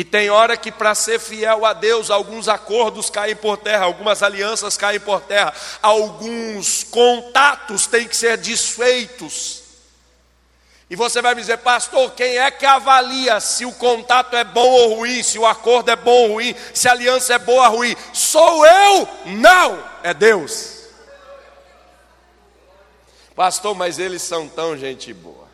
E 0.00 0.04
tem 0.04 0.30
hora 0.30 0.56
que 0.56 0.72
para 0.72 0.94
ser 0.94 1.20
fiel 1.20 1.66
a 1.66 1.74
Deus, 1.74 2.08
alguns 2.08 2.48
acordos 2.48 3.10
caem 3.10 3.36
por 3.36 3.58
terra, 3.58 3.84
algumas 3.84 4.22
alianças 4.22 4.74
caem 4.74 4.98
por 4.98 5.20
terra, 5.20 5.52
alguns 5.82 6.82
contatos 6.84 7.86
têm 7.86 8.08
que 8.08 8.16
ser 8.16 8.38
desfeitos. 8.38 9.62
E 10.88 10.96
você 10.96 11.20
vai 11.20 11.34
me 11.34 11.42
dizer, 11.42 11.58
pastor, 11.58 12.12
quem 12.12 12.38
é 12.38 12.50
que 12.50 12.64
avalia 12.64 13.40
se 13.40 13.66
o 13.66 13.72
contato 13.72 14.34
é 14.34 14.42
bom 14.42 14.70
ou 14.70 14.94
ruim, 14.94 15.22
se 15.22 15.38
o 15.38 15.46
acordo 15.46 15.90
é 15.90 15.96
bom 15.96 16.30
ou 16.30 16.32
ruim, 16.32 16.56
se 16.72 16.88
a 16.88 16.92
aliança 16.92 17.34
é 17.34 17.38
boa 17.38 17.68
ou 17.68 17.76
ruim? 17.76 17.94
Sou 18.14 18.64
eu? 18.64 19.06
Não, 19.26 19.84
é 20.02 20.14
Deus. 20.14 20.78
Pastor, 23.36 23.74
mas 23.74 23.98
eles 23.98 24.22
são 24.22 24.48
tão 24.48 24.78
gente 24.78 25.12
boa. 25.12 25.49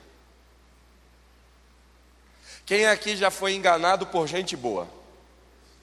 Quem 2.67 2.85
aqui 2.85 3.17
já 3.17 3.31
foi 3.31 3.55
enganado 3.55 4.09
por 4.09 4.27
gente 4.27 4.57
boa? 4.57 4.89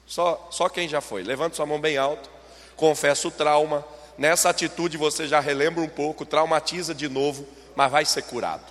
Só, 0.06 0.48
só 0.50 0.68
quem 0.68 0.86
já 0.86 1.00
foi. 1.00 1.22
Levante 1.22 1.56
sua 1.56 1.64
mão 1.64 1.80
bem 1.80 1.96
alto. 1.96 2.28
Confessa 2.76 3.26
o 3.26 3.30
trauma. 3.30 3.82
Nessa 4.18 4.50
atitude 4.50 4.98
você 4.98 5.26
já 5.26 5.40
relembra 5.40 5.82
um 5.82 5.88
pouco, 5.88 6.26
traumatiza 6.26 6.94
de 6.94 7.08
novo, 7.08 7.48
mas 7.74 7.90
vai 7.90 8.04
ser 8.04 8.22
curado. 8.22 8.70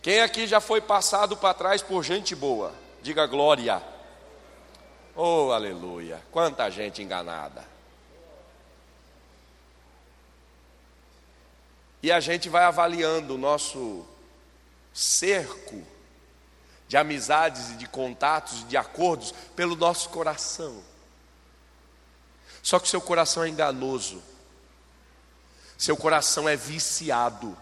Quem 0.00 0.20
aqui 0.20 0.46
já 0.46 0.60
foi 0.60 0.80
passado 0.80 1.36
para 1.36 1.54
trás 1.54 1.82
por 1.82 2.04
gente 2.04 2.36
boa? 2.36 2.72
Diga 3.02 3.26
glória. 3.26 3.82
Oh, 5.16 5.50
aleluia. 5.50 6.22
Quanta 6.30 6.70
gente 6.70 7.02
enganada. 7.02 7.64
E 12.00 12.10
a 12.10 12.20
gente 12.20 12.48
vai 12.48 12.62
avaliando 12.62 13.34
o 13.34 13.38
nosso 13.38 14.06
cerco 14.92 15.91
de 16.92 16.96
amizades 16.98 17.70
e 17.70 17.76
de 17.76 17.86
contatos 17.86 18.68
de 18.68 18.76
acordos 18.76 19.32
pelo 19.56 19.74
nosso 19.74 20.10
coração. 20.10 20.84
Só 22.62 22.78
que 22.78 22.86
seu 22.86 23.00
coração 23.00 23.42
é 23.42 23.48
enganoso. 23.48 24.22
Seu 25.78 25.96
coração 25.96 26.46
é 26.46 26.54
viciado. 26.54 27.56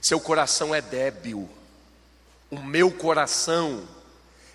Seu 0.00 0.18
coração 0.18 0.74
é 0.74 0.80
débil. 0.80 1.50
O 2.50 2.56
meu 2.56 2.90
coração 2.90 3.86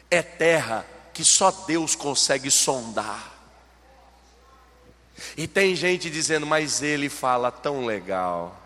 é 0.09 0.23
terra 0.23 0.83
que 1.13 1.23
só 1.23 1.51
Deus 1.51 1.93
consegue 1.93 2.49
sondar. 2.49 3.33
E 5.37 5.47
tem 5.47 5.75
gente 5.75 6.09
dizendo, 6.09 6.47
mas 6.47 6.81
ele 6.81 7.07
fala 7.07 7.51
tão 7.51 7.85
legal. 7.85 8.59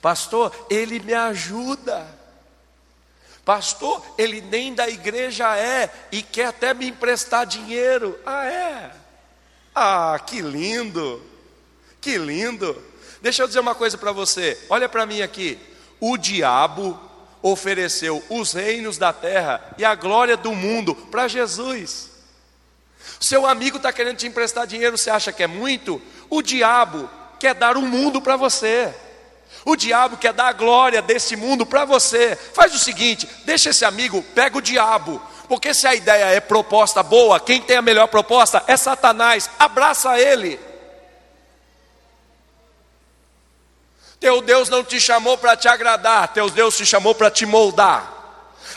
Pastor, 0.00 0.50
ele 0.70 0.98
me 0.98 1.12
ajuda. 1.12 2.23
Pastor, 3.44 4.02
ele 4.16 4.40
nem 4.40 4.74
da 4.74 4.88
igreja 4.88 5.56
é 5.56 5.90
e 6.10 6.22
quer 6.22 6.46
até 6.46 6.72
me 6.72 6.88
emprestar 6.88 7.46
dinheiro. 7.46 8.18
Ah, 8.24 8.46
é? 8.46 8.90
Ah, 9.74 10.18
que 10.26 10.40
lindo. 10.40 11.22
Que 12.00 12.16
lindo. 12.16 12.80
Deixa 13.20 13.42
eu 13.42 13.46
dizer 13.46 13.60
uma 13.60 13.74
coisa 13.74 13.98
para 13.98 14.12
você, 14.12 14.58
olha 14.68 14.88
para 14.88 15.06
mim 15.06 15.22
aqui. 15.22 15.58
O 16.00 16.16
diabo 16.16 16.98
ofereceu 17.42 18.22
os 18.30 18.52
reinos 18.52 18.96
da 18.96 19.12
terra 19.12 19.74
e 19.76 19.84
a 19.84 19.94
glória 19.94 20.36
do 20.36 20.54
mundo 20.54 20.94
para 20.94 21.28
Jesus. 21.28 22.10
Seu 23.20 23.46
amigo 23.46 23.76
está 23.76 23.92
querendo 23.92 24.16
te 24.16 24.26
emprestar 24.26 24.66
dinheiro, 24.66 24.96
você 24.96 25.10
acha 25.10 25.32
que 25.32 25.42
é 25.42 25.46
muito? 25.46 26.00
O 26.30 26.40
diabo 26.40 27.08
quer 27.38 27.54
dar 27.54 27.76
o 27.76 27.80
um 27.80 27.86
mundo 27.86 28.20
para 28.20 28.36
você. 28.36 28.94
O 29.64 29.76
diabo 29.76 30.16
quer 30.16 30.32
dar 30.32 30.48
a 30.48 30.52
glória 30.52 31.02
desse 31.02 31.36
mundo 31.36 31.64
para 31.66 31.84
você. 31.84 32.36
Faz 32.54 32.74
o 32.74 32.78
seguinte: 32.78 33.28
deixa 33.44 33.70
esse 33.70 33.84
amigo, 33.84 34.22
pega 34.34 34.58
o 34.58 34.62
diabo. 34.62 35.20
Porque 35.48 35.74
se 35.74 35.86
a 35.86 35.94
ideia 35.94 36.24
é 36.26 36.40
proposta 36.40 37.02
boa, 37.02 37.38
quem 37.38 37.60
tem 37.60 37.76
a 37.76 37.82
melhor 37.82 38.08
proposta 38.08 38.62
é 38.66 38.76
Satanás. 38.76 39.50
Abraça 39.58 40.18
ele. 40.18 40.58
Teu 44.18 44.40
Deus 44.40 44.70
não 44.70 44.82
te 44.82 44.98
chamou 44.98 45.36
para 45.36 45.54
te 45.54 45.68
agradar, 45.68 46.28
teu 46.28 46.48
Deus 46.48 46.76
te 46.76 46.86
chamou 46.86 47.14
para 47.14 47.30
te 47.30 47.44
moldar. 47.44 48.12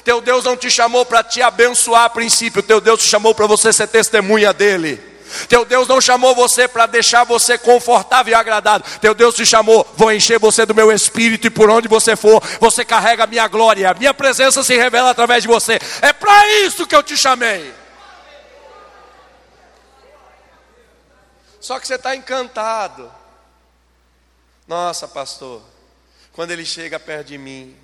Teu 0.04 0.20
Deus 0.20 0.44
não 0.44 0.58
te 0.58 0.70
chamou 0.70 1.06
para 1.06 1.24
te 1.24 1.42
abençoar 1.42 2.04
a 2.04 2.10
princípio, 2.10 2.62
teu 2.62 2.82
Deus 2.82 3.02
te 3.02 3.08
chamou 3.08 3.34
para 3.34 3.48
você 3.48 3.72
ser 3.72 3.88
testemunha 3.88 4.52
dele. 4.52 5.17
Teu 5.48 5.66
Deus 5.66 5.88
não 5.88 6.00
chamou 6.02 6.36
você 6.36 6.68
para 6.68 6.86
deixar 6.86 7.24
você 7.24 7.58
confortável 7.58 8.32
e 8.32 8.36
agradado. 8.36 8.84
Teu 9.00 9.14
Deus 9.14 9.36
te 9.36 9.46
chamou, 9.46 9.88
vou 9.96 10.12
encher 10.12 10.40
você 10.40 10.66
do 10.66 10.76
meu 10.76 10.92
espírito 10.92 11.48
e 11.48 11.50
por 11.50 11.70
onde 11.70 11.88
você 11.88 12.16
for, 12.16 12.42
você 12.60 12.84
carrega 12.84 13.24
a 13.24 13.28
minha 13.28 13.48
glória. 13.48 13.90
A 13.90 13.94
minha 13.94 14.14
presença 14.14 14.64
se 14.64 14.76
revela 14.76 15.12
através 15.12 15.44
de 15.44 15.48
você. 15.48 15.80
É 16.02 16.14
para 16.14 16.48
isso 16.62 16.86
que 16.88 16.96
eu 16.96 17.04
te 17.04 17.18
chamei. 17.18 17.74
Só 21.60 21.80
que 21.80 21.88
você 21.88 21.96
está 21.96 22.16
encantado. 22.16 23.12
Nossa, 24.68 25.08
pastor, 25.08 25.62
quando 26.32 26.52
ele 26.52 26.66
chega 26.66 27.00
perto 27.00 27.28
de 27.28 27.38
mim, 27.38 27.76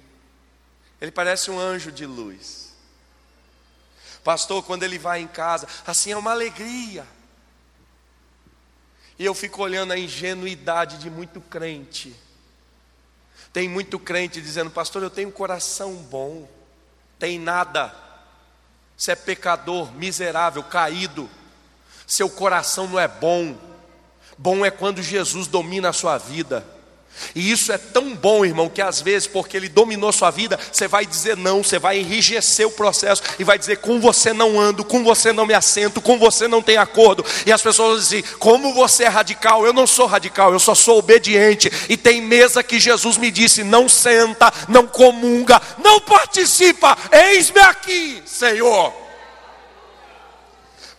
ele 1.02 1.12
parece 1.12 1.52
um 1.52 1.60
anjo 1.60 1.92
de 1.92 2.06
luz. 2.06 2.74
Pastor, 4.24 4.64
quando 4.64 4.84
ele 4.84 4.98
vai 4.98 5.20
em 5.20 5.28
casa, 5.28 5.68
assim 5.86 6.12
é 6.12 6.18
uma 6.18 6.32
alegria. 6.32 7.06
E 9.18 9.26
eu 9.26 9.34
fico 9.34 9.62
olhando 9.62 9.94
a 9.94 9.98
ingenuidade 9.98 10.98
de 10.98 11.10
muito 11.10 11.40
crente. 11.40 12.16
Tem 13.52 13.70
muito 13.70 14.00
crente 14.00 14.42
dizendo, 14.42 14.72
pastor, 14.72 15.04
eu 15.04 15.10
tenho 15.10 15.30
um 15.30 15.32
coração 15.32 15.94
bom. 15.96 16.50
Tem 17.20 17.38
nada. 17.38 17.94
Você 18.98 19.12
é 19.12 19.16
pecador, 19.16 19.94
miserável, 19.94 20.64
caído. 20.64 21.30
Seu 22.08 22.30
coração 22.30 22.88
não 22.88 23.00
é 23.00 23.08
bom. 23.08 23.56
Bom 24.38 24.66
é 24.66 24.72
quando 24.72 25.04
Jesus 25.04 25.48
domina 25.48 25.90
a 25.90 25.94
sua 25.94 26.18
vida. 26.18 26.66
E 27.36 27.52
isso 27.52 27.72
é 27.72 27.78
tão 27.78 28.16
bom, 28.16 28.46
irmão, 28.46 28.70
que 28.70 28.82
às 28.82 29.02
vezes, 29.02 29.28
porque 29.28 29.58
ele 29.58 29.70
dominou 29.70 30.12
sua 30.12 30.30
vida, 30.32 30.60
você 30.72 30.88
vai 30.88 31.06
dizer 31.06 31.38
não, 31.38 31.64
você 31.64 31.80
vai 31.80 32.00
enrijecer 32.00 32.68
o 32.68 32.72
processo 32.72 33.24
e 33.40 33.44
vai 33.44 33.58
dizer: 33.58 33.78
com 33.78 34.00
você 34.00 34.34
não 34.34 34.60
ando, 34.60 34.84
com 34.84 35.04
você 35.04 35.32
não 35.32 35.46
me 35.46 35.54
assento, 35.54 36.02
com 36.02 36.18
você 36.18 36.48
não 36.48 36.62
tem 36.62 36.78
acordo. 36.78 37.26
E 37.46 37.52
as 37.52 37.62
pessoas 37.62 38.10
dizem: 38.10 38.24
como 38.40 38.74
você 38.74 39.04
é 39.04 39.08
radical? 39.08 39.66
Eu 39.66 39.74
não 39.74 39.88
sou 39.88 40.06
radical, 40.06 40.54
eu 40.54 40.60
só 40.60 40.76
sou 40.76 41.00
obediente. 41.00 41.72
E 41.90 41.98
tem 41.98 42.22
mesa 42.22 42.64
que 42.64 42.80
Jesus 42.80 43.18
me 43.18 43.32
disse: 43.32 43.64
não 43.64 43.88
senta, 43.90 44.52
não 44.68 44.86
comunga, 44.88 45.62
não 45.84 46.00
participa, 46.00 46.98
eis-me 47.12 47.62
aqui, 47.62 48.22
Senhor. 48.26 48.94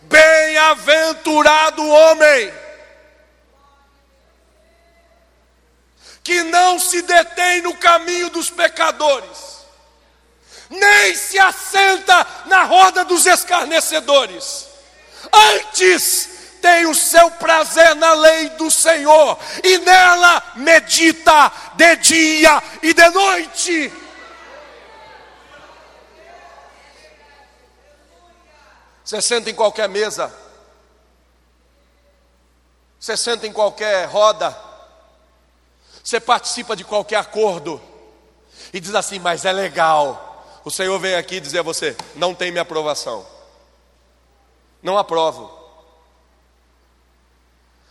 Bem-aventurado 0.01 1.85
homem 1.87 2.64
que 6.25 6.41
não 6.41 6.79
se 6.79 7.03
detém 7.03 7.61
no 7.61 7.77
caminho 7.77 8.31
dos 8.31 8.49
pecadores, 8.49 9.63
nem 10.71 11.13
se 11.13 11.37
assenta 11.37 12.25
na 12.47 12.63
roda 12.63 13.05
dos 13.05 13.27
escarnecedores, 13.27 14.65
antes 15.31 16.57
tem 16.59 16.87
o 16.87 16.95
seu 16.95 17.29
prazer 17.29 17.93
na 17.93 18.13
lei 18.13 18.49
do 18.49 18.71
Senhor, 18.71 19.37
e 19.63 19.77
nela 19.77 20.41
medita 20.55 21.51
de 21.75 21.95
dia 21.97 22.63
e 22.81 22.91
de 22.91 23.09
noite. 23.11 23.93
Você 29.03 29.21
senta 29.21 29.51
em 29.51 29.53
qualquer 29.53 29.87
mesa, 29.87 30.33
você 32.99 33.15
senta 33.15 33.45
em 33.45 33.53
qualquer 33.53 34.05
roda, 34.07 34.74
você 36.05 36.19
participa 36.19 36.75
de 36.75 36.83
qualquer 36.83 37.15
acordo 37.15 37.81
e 38.71 38.79
diz 38.79 38.93
assim, 38.93 39.17
mas 39.17 39.43
é 39.43 39.51
legal. 39.51 40.61
O 40.63 40.69
Senhor 40.69 40.99
vem 40.99 41.15
aqui 41.15 41.39
dizer 41.39 41.59
a 41.59 41.63
você: 41.63 41.97
não 42.15 42.35
tem 42.35 42.51
minha 42.51 42.61
aprovação. 42.61 43.25
Não 44.83 44.99
aprovo. 44.99 45.51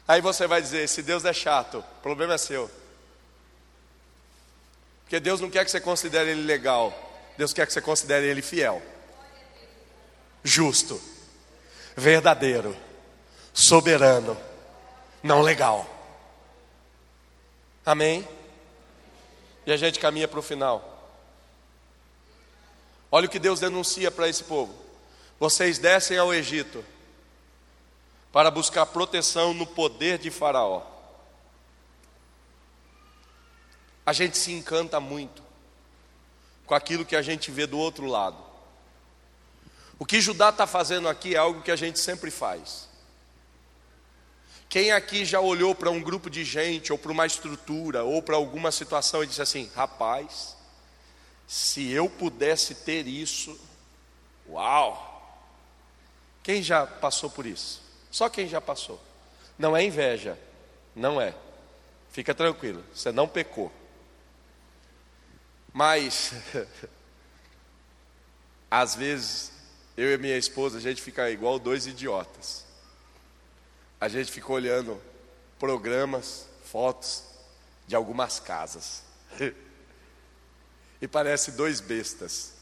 Aí 0.06 0.20
você 0.20 0.46
vai 0.46 0.62
dizer: 0.62 0.88
se 0.88 1.02
Deus 1.02 1.24
é 1.24 1.32
chato, 1.32 1.78
o 1.78 2.02
problema 2.02 2.34
é 2.34 2.38
seu. 2.38 2.70
Porque 5.02 5.18
Deus 5.18 5.40
não 5.40 5.50
quer 5.50 5.64
que 5.64 5.72
você 5.72 5.80
considere 5.80 6.30
Ele 6.30 6.44
legal, 6.44 6.94
Deus 7.36 7.52
quer 7.52 7.66
que 7.66 7.72
você 7.72 7.80
considere 7.80 8.26
Ele 8.26 8.42
fiel, 8.42 8.80
justo, 10.44 11.02
verdadeiro, 11.96 12.76
soberano, 13.52 14.36
não 15.20 15.42
legal. 15.42 15.93
Amém? 17.84 18.26
E 19.66 19.72
a 19.72 19.76
gente 19.76 19.98
caminha 19.98 20.26
para 20.26 20.38
o 20.38 20.42
final. 20.42 20.90
Olha 23.10 23.26
o 23.26 23.30
que 23.30 23.38
Deus 23.38 23.60
denuncia 23.60 24.10
para 24.10 24.28
esse 24.28 24.44
povo: 24.44 24.74
vocês 25.38 25.78
descem 25.78 26.18
ao 26.18 26.32
Egito 26.32 26.84
para 28.32 28.50
buscar 28.50 28.86
proteção 28.86 29.54
no 29.54 29.66
poder 29.66 30.18
de 30.18 30.30
Faraó. 30.30 30.82
A 34.04 34.12
gente 34.12 34.36
se 34.36 34.52
encanta 34.52 34.98
muito 34.98 35.42
com 36.66 36.74
aquilo 36.74 37.04
que 37.04 37.16
a 37.16 37.22
gente 37.22 37.50
vê 37.50 37.66
do 37.66 37.78
outro 37.78 38.06
lado. 38.06 38.36
O 39.98 40.04
que 40.04 40.20
Judá 40.20 40.48
está 40.48 40.66
fazendo 40.66 41.08
aqui 41.08 41.34
é 41.34 41.38
algo 41.38 41.62
que 41.62 41.70
a 41.70 41.76
gente 41.76 41.98
sempre 41.98 42.30
faz. 42.30 42.88
Quem 44.68 44.90
aqui 44.90 45.24
já 45.24 45.40
olhou 45.40 45.74
para 45.74 45.90
um 45.90 46.00
grupo 46.00 46.28
de 46.28 46.44
gente, 46.44 46.92
ou 46.92 46.98
para 46.98 47.12
uma 47.12 47.26
estrutura, 47.26 48.02
ou 48.02 48.22
para 48.22 48.36
alguma 48.36 48.72
situação 48.72 49.22
e 49.22 49.26
disse 49.26 49.42
assim: 49.42 49.70
rapaz, 49.74 50.56
se 51.46 51.90
eu 51.90 52.08
pudesse 52.08 52.74
ter 52.74 53.06
isso, 53.06 53.58
uau! 54.48 55.12
Quem 56.42 56.62
já 56.62 56.86
passou 56.86 57.30
por 57.30 57.46
isso? 57.46 57.82
Só 58.10 58.28
quem 58.28 58.48
já 58.48 58.60
passou. 58.60 59.00
Não 59.58 59.76
é 59.76 59.84
inveja, 59.84 60.38
não 60.94 61.20
é. 61.20 61.34
Fica 62.10 62.34
tranquilo, 62.34 62.84
você 62.92 63.10
não 63.10 63.26
pecou. 63.26 63.72
Mas, 65.72 66.32
às 68.70 68.94
vezes, 68.94 69.52
eu 69.96 70.12
e 70.12 70.18
minha 70.18 70.36
esposa, 70.36 70.78
a 70.78 70.80
gente 70.80 71.00
fica 71.00 71.30
igual 71.30 71.58
dois 71.58 71.86
idiotas 71.86 72.63
a 74.04 74.08
gente 74.08 74.30
ficou 74.30 74.56
olhando 74.56 75.00
programas, 75.58 76.44
fotos 76.62 77.22
de 77.86 77.96
algumas 77.96 78.38
casas. 78.38 79.02
e 81.00 81.08
parece 81.08 81.52
dois 81.52 81.80
bestas. 81.80 82.52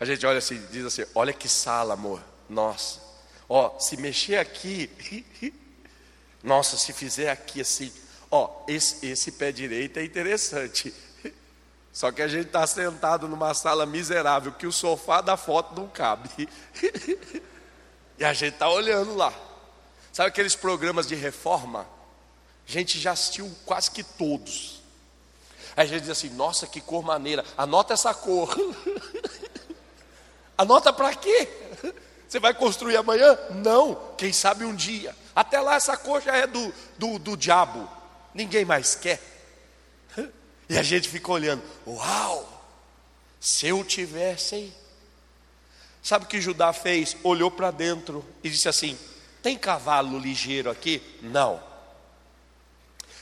A 0.00 0.06
gente 0.06 0.24
olha 0.24 0.38
assim, 0.38 0.58
diz 0.70 0.86
assim: 0.86 1.04
olha 1.14 1.34
que 1.34 1.50
sala, 1.50 1.92
amor. 1.92 2.24
Nossa, 2.48 2.98
ó, 3.46 3.78
se 3.78 3.98
mexer 3.98 4.36
aqui, 4.36 5.22
nossa, 6.42 6.78
se 6.78 6.94
fizer 6.94 7.30
aqui 7.30 7.60
assim, 7.60 7.92
ó, 8.30 8.64
esse, 8.66 9.04
esse 9.04 9.32
pé 9.32 9.52
direito 9.52 9.98
é 9.98 10.04
interessante. 10.04 10.94
Só 11.92 12.10
que 12.10 12.22
a 12.22 12.28
gente 12.28 12.46
está 12.46 12.66
sentado 12.66 13.28
numa 13.28 13.52
sala 13.52 13.84
miserável 13.84 14.52
que 14.52 14.66
o 14.66 14.72
sofá 14.72 15.20
da 15.20 15.36
foto 15.36 15.78
não 15.78 15.88
cabe. 15.88 16.30
e 18.18 18.24
a 18.24 18.32
gente 18.32 18.54
está 18.54 18.70
olhando 18.70 19.14
lá. 19.14 19.51
Sabe 20.12 20.28
aqueles 20.28 20.54
programas 20.54 21.06
de 21.06 21.14
reforma? 21.14 21.86
A 22.68 22.70
gente 22.70 22.98
já 22.98 23.12
assistiu 23.12 23.50
quase 23.64 23.90
que 23.90 24.02
todos. 24.02 24.82
Aí 25.76 25.84
a 25.84 25.88
gente 25.88 26.02
diz 26.02 26.10
assim: 26.10 26.28
nossa, 26.30 26.66
que 26.66 26.80
cor 26.80 27.02
maneira, 27.02 27.44
anota 27.56 27.94
essa 27.94 28.12
cor. 28.12 28.54
anota 30.56 30.92
para 30.92 31.14
quê? 31.14 31.48
Você 32.28 32.38
vai 32.38 32.54
construir 32.54 32.96
amanhã? 32.96 33.38
Não, 33.50 34.14
quem 34.16 34.32
sabe 34.32 34.64
um 34.64 34.74
dia. 34.74 35.16
Até 35.34 35.60
lá 35.60 35.76
essa 35.76 35.96
cor 35.96 36.20
já 36.20 36.36
é 36.36 36.46
do, 36.46 36.72
do, 36.98 37.18
do 37.18 37.36
diabo, 37.36 37.88
ninguém 38.34 38.64
mais 38.64 38.94
quer. 38.94 39.20
E 40.68 40.78
a 40.78 40.82
gente 40.82 41.08
fica 41.08 41.30
olhando: 41.30 41.62
uau, 41.86 42.48
se 43.40 43.66
eu 43.66 43.82
tivesse? 43.84 44.72
Sabe 46.02 46.24
o 46.24 46.28
que 46.28 46.40
Judá 46.40 46.72
fez? 46.72 47.16
Olhou 47.22 47.50
para 47.50 47.70
dentro 47.70 48.24
e 48.42 48.48
disse 48.48 48.68
assim: 48.68 48.98
tem 49.42 49.58
cavalo 49.58 50.18
ligeiro 50.18 50.70
aqui? 50.70 51.02
Não. 51.20 51.60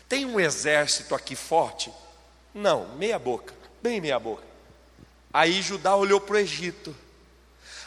Tem 0.09 0.27
um 0.27 0.39
exército 0.39 1.14
aqui 1.14 1.35
forte? 1.35 1.91
Não, 2.53 2.89
meia 2.97 3.18
boca, 3.18 3.55
bem 3.83 4.01
meia 4.01 4.18
boca. 4.18 4.43
Aí 5.33 5.62
Judá 5.62 5.95
olhou 5.97 6.21
para 6.21 6.35
o 6.35 6.39
Egito, 6.39 6.95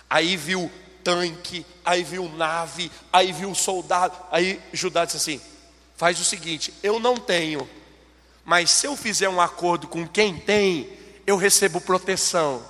aí 0.09 0.35
viu 0.37 0.71
tanque, 1.03 1.65
aí 1.83 2.03
viu 2.03 2.29
nave, 2.29 2.89
aí 3.11 3.31
viu 3.31 3.53
soldado. 3.53 4.17
Aí 4.31 4.59
Judá 4.71 5.05
disse 5.05 5.17
assim: 5.17 5.41
faz 5.97 6.19
o 6.19 6.23
seguinte, 6.23 6.73
eu 6.81 6.99
não 6.99 7.17
tenho, 7.17 7.69
mas 8.45 8.71
se 8.71 8.87
eu 8.87 8.95
fizer 8.95 9.27
um 9.29 9.41
acordo 9.41 9.87
com 9.87 10.07
quem 10.07 10.37
tem, 10.39 10.97
eu 11.27 11.35
recebo 11.35 11.81
proteção. 11.81 12.65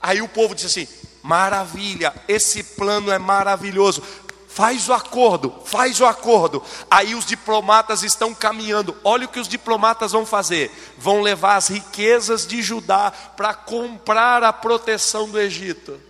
Aí 0.00 0.20
o 0.20 0.28
povo 0.28 0.54
disse 0.54 0.66
assim: 0.66 1.08
maravilha, 1.22 2.14
esse 2.28 2.62
plano 2.62 3.10
é 3.10 3.18
maravilhoso 3.18 4.02
faz 4.48 4.88
o 4.88 4.94
acordo, 4.94 5.54
faz 5.64 6.00
o 6.00 6.06
acordo. 6.06 6.62
Aí 6.90 7.14
os 7.14 7.26
diplomatas 7.26 8.02
estão 8.02 8.34
caminhando. 8.34 8.96
Olha 9.04 9.26
o 9.26 9.28
que 9.28 9.38
os 9.38 9.46
diplomatas 9.46 10.12
vão 10.12 10.26
fazer: 10.26 10.70
vão 10.96 11.20
levar 11.20 11.56
as 11.56 11.68
riquezas 11.68 12.46
de 12.46 12.62
Judá 12.62 13.12
para 13.36 13.54
comprar 13.54 14.42
a 14.42 14.52
proteção 14.52 15.28
do 15.28 15.38
Egito. 15.38 16.00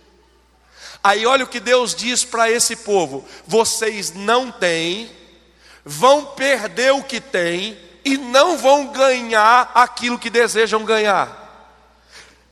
Aí 1.03 1.25
olha 1.25 1.45
o 1.45 1.47
que 1.47 1.59
Deus 1.59 1.93
diz 1.93 2.23
para 2.23 2.49
esse 2.49 2.77
povo: 2.77 3.25
vocês 3.45 4.13
não 4.13 4.51
têm, 4.51 5.11
vão 5.85 6.25
perder 6.25 6.93
o 6.93 7.03
que 7.03 7.21
têm 7.21 7.77
e 8.03 8.17
não 8.17 8.57
vão 8.57 8.87
ganhar 8.87 9.71
aquilo 9.75 10.17
que 10.17 10.29
desejam 10.29 10.83
ganhar. 10.85 11.37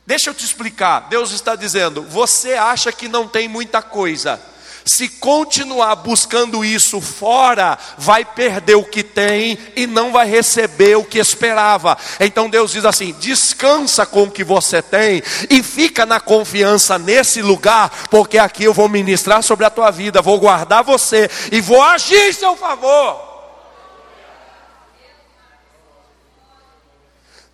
Deixa 0.06 0.30
eu 0.30 0.34
te 0.34 0.44
explicar. 0.44 1.08
Deus 1.08 1.32
está 1.32 1.54
dizendo: 1.54 2.02
você 2.02 2.54
acha 2.54 2.90
que 2.92 3.08
não 3.08 3.28
tem 3.28 3.48
muita 3.48 3.82
coisa, 3.82 4.40
se 4.88 5.08
continuar 5.08 5.94
buscando 5.96 6.64
isso 6.64 7.00
fora, 7.00 7.78
vai 7.98 8.24
perder 8.24 8.76
o 8.76 8.84
que 8.84 9.02
tem 9.02 9.58
e 9.76 9.86
não 9.86 10.12
vai 10.12 10.26
receber 10.26 10.96
o 10.96 11.04
que 11.04 11.18
esperava. 11.18 11.96
Então 12.18 12.48
Deus 12.48 12.72
diz 12.72 12.84
assim: 12.84 13.12
descansa 13.12 14.06
com 14.06 14.24
o 14.24 14.30
que 14.30 14.42
você 14.42 14.80
tem 14.80 15.22
e 15.50 15.62
fica 15.62 16.06
na 16.06 16.18
confiança 16.18 16.98
nesse 16.98 17.42
lugar, 17.42 18.08
porque 18.10 18.38
aqui 18.38 18.64
eu 18.64 18.72
vou 18.72 18.88
ministrar 18.88 19.42
sobre 19.42 19.66
a 19.66 19.70
tua 19.70 19.90
vida, 19.90 20.22
vou 20.22 20.40
guardar 20.40 20.82
você 20.82 21.28
e 21.52 21.60
vou 21.60 21.82
agir 21.82 22.30
em 22.30 22.32
seu 22.32 22.56
favor. 22.56 23.28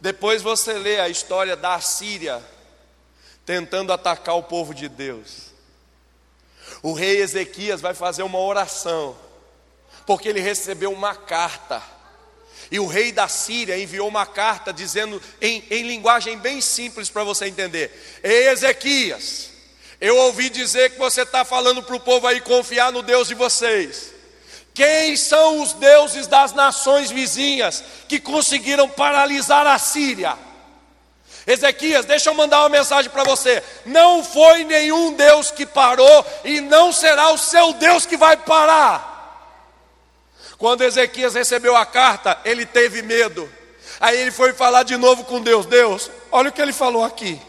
Depois 0.01 0.43
você 0.43 0.75
lê 0.75 1.01
a 1.01 1.09
história 1.09 1.57
da 1.57 1.81
Síria 1.81 2.43
tentando 3.47 3.93
atacar 3.93 4.37
o 4.37 4.43
povo 4.43 4.75
de 4.75 4.89
Deus 4.89 5.54
o 6.85 6.93
rei 6.93 7.23
Ezequias 7.23 7.81
vai 7.81 7.95
fazer 7.95 8.23
uma 8.23 8.39
oração, 8.39 9.17
porque 10.05 10.29
ele 10.29 10.41
recebeu 10.41 10.93
uma 10.93 11.15
carta. 11.15 11.83
E 12.71 12.79
o 12.79 12.87
rei 12.87 13.11
da 13.11 13.27
Síria 13.27 13.79
enviou 13.79 14.07
uma 14.07 14.27
carta 14.27 14.71
dizendo, 14.71 15.21
em, 15.41 15.65
em 15.71 15.85
linguagem 15.85 16.37
bem 16.37 16.61
simples 16.61 17.09
para 17.09 17.25
você 17.25 17.47
entender: 17.47 18.21
Ei, 18.23 18.49
Ezequias, 18.49 19.49
eu 19.99 20.15
ouvi 20.19 20.51
dizer 20.51 20.91
que 20.91 20.99
você 20.99 21.23
está 21.23 21.43
falando 21.43 21.83
para 21.83 21.97
o 21.97 22.01
povo 22.01 22.27
aí 22.27 22.39
confiar 22.43 22.93
no 22.93 23.01
Deus 23.01 23.29
de 23.29 23.35
vocês. 23.35 24.13
Quem 24.75 25.17
são 25.17 25.63
os 25.63 25.73
deuses 25.73 26.27
das 26.27 26.53
nações 26.53 27.11
vizinhas 27.11 27.83
que 28.07 28.21
conseguiram 28.21 28.91
paralisar 28.91 29.67
a 29.67 29.79
Síria? 29.79 30.37
Ezequias, 31.47 32.07
deixa 32.07 32.31
eu 32.31 32.35
mandar 32.35 32.61
uma 32.61 32.69
mensagem 32.71 33.11
para 33.11 33.25
você. 33.25 33.63
Não 33.85 34.25
foi 34.25 34.65
nenhum 34.65 35.13
Deus 35.13 35.51
que 35.51 35.67
parou 35.67 36.27
e 36.43 36.61
não 36.61 36.93
será 36.93 37.31
o 37.33 37.39
seu 37.39 37.75
Deus 37.75 38.07
que 38.07 38.17
vai 38.17 38.37
parar. 38.37 39.13
Quando 40.57 40.83
Ezequias 40.83 41.35
recebeu 41.35 41.77
a 41.77 41.85
carta, 41.85 42.39
ele 42.45 42.65
teve 42.65 43.03
medo. 43.03 43.51
Aí 44.01 44.19
ele 44.19 44.31
foi 44.31 44.55
falar 44.55 44.83
de 44.85 44.97
novo 44.97 45.25
com 45.25 45.41
Deus: 45.43 45.67
Deus, 45.67 46.11
olha 46.33 46.49
o 46.49 46.53
que 46.53 46.63
ele 46.63 46.73
falou 46.73 47.05
aqui. 47.05 47.41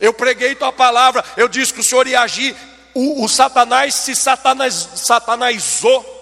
Eu 0.00 0.12
preguei 0.14 0.54
tua 0.54 0.72
palavra, 0.72 1.24
eu 1.36 1.48
disse 1.48 1.74
que 1.74 1.80
o 1.80 1.84
Senhor 1.84 2.06
ia 2.06 2.20
agir. 2.20 2.56
O, 2.94 3.24
o 3.24 3.28
Satanás 3.28 3.94
se 3.94 4.16
satanás, 4.16 4.88
satanizou 4.96 6.15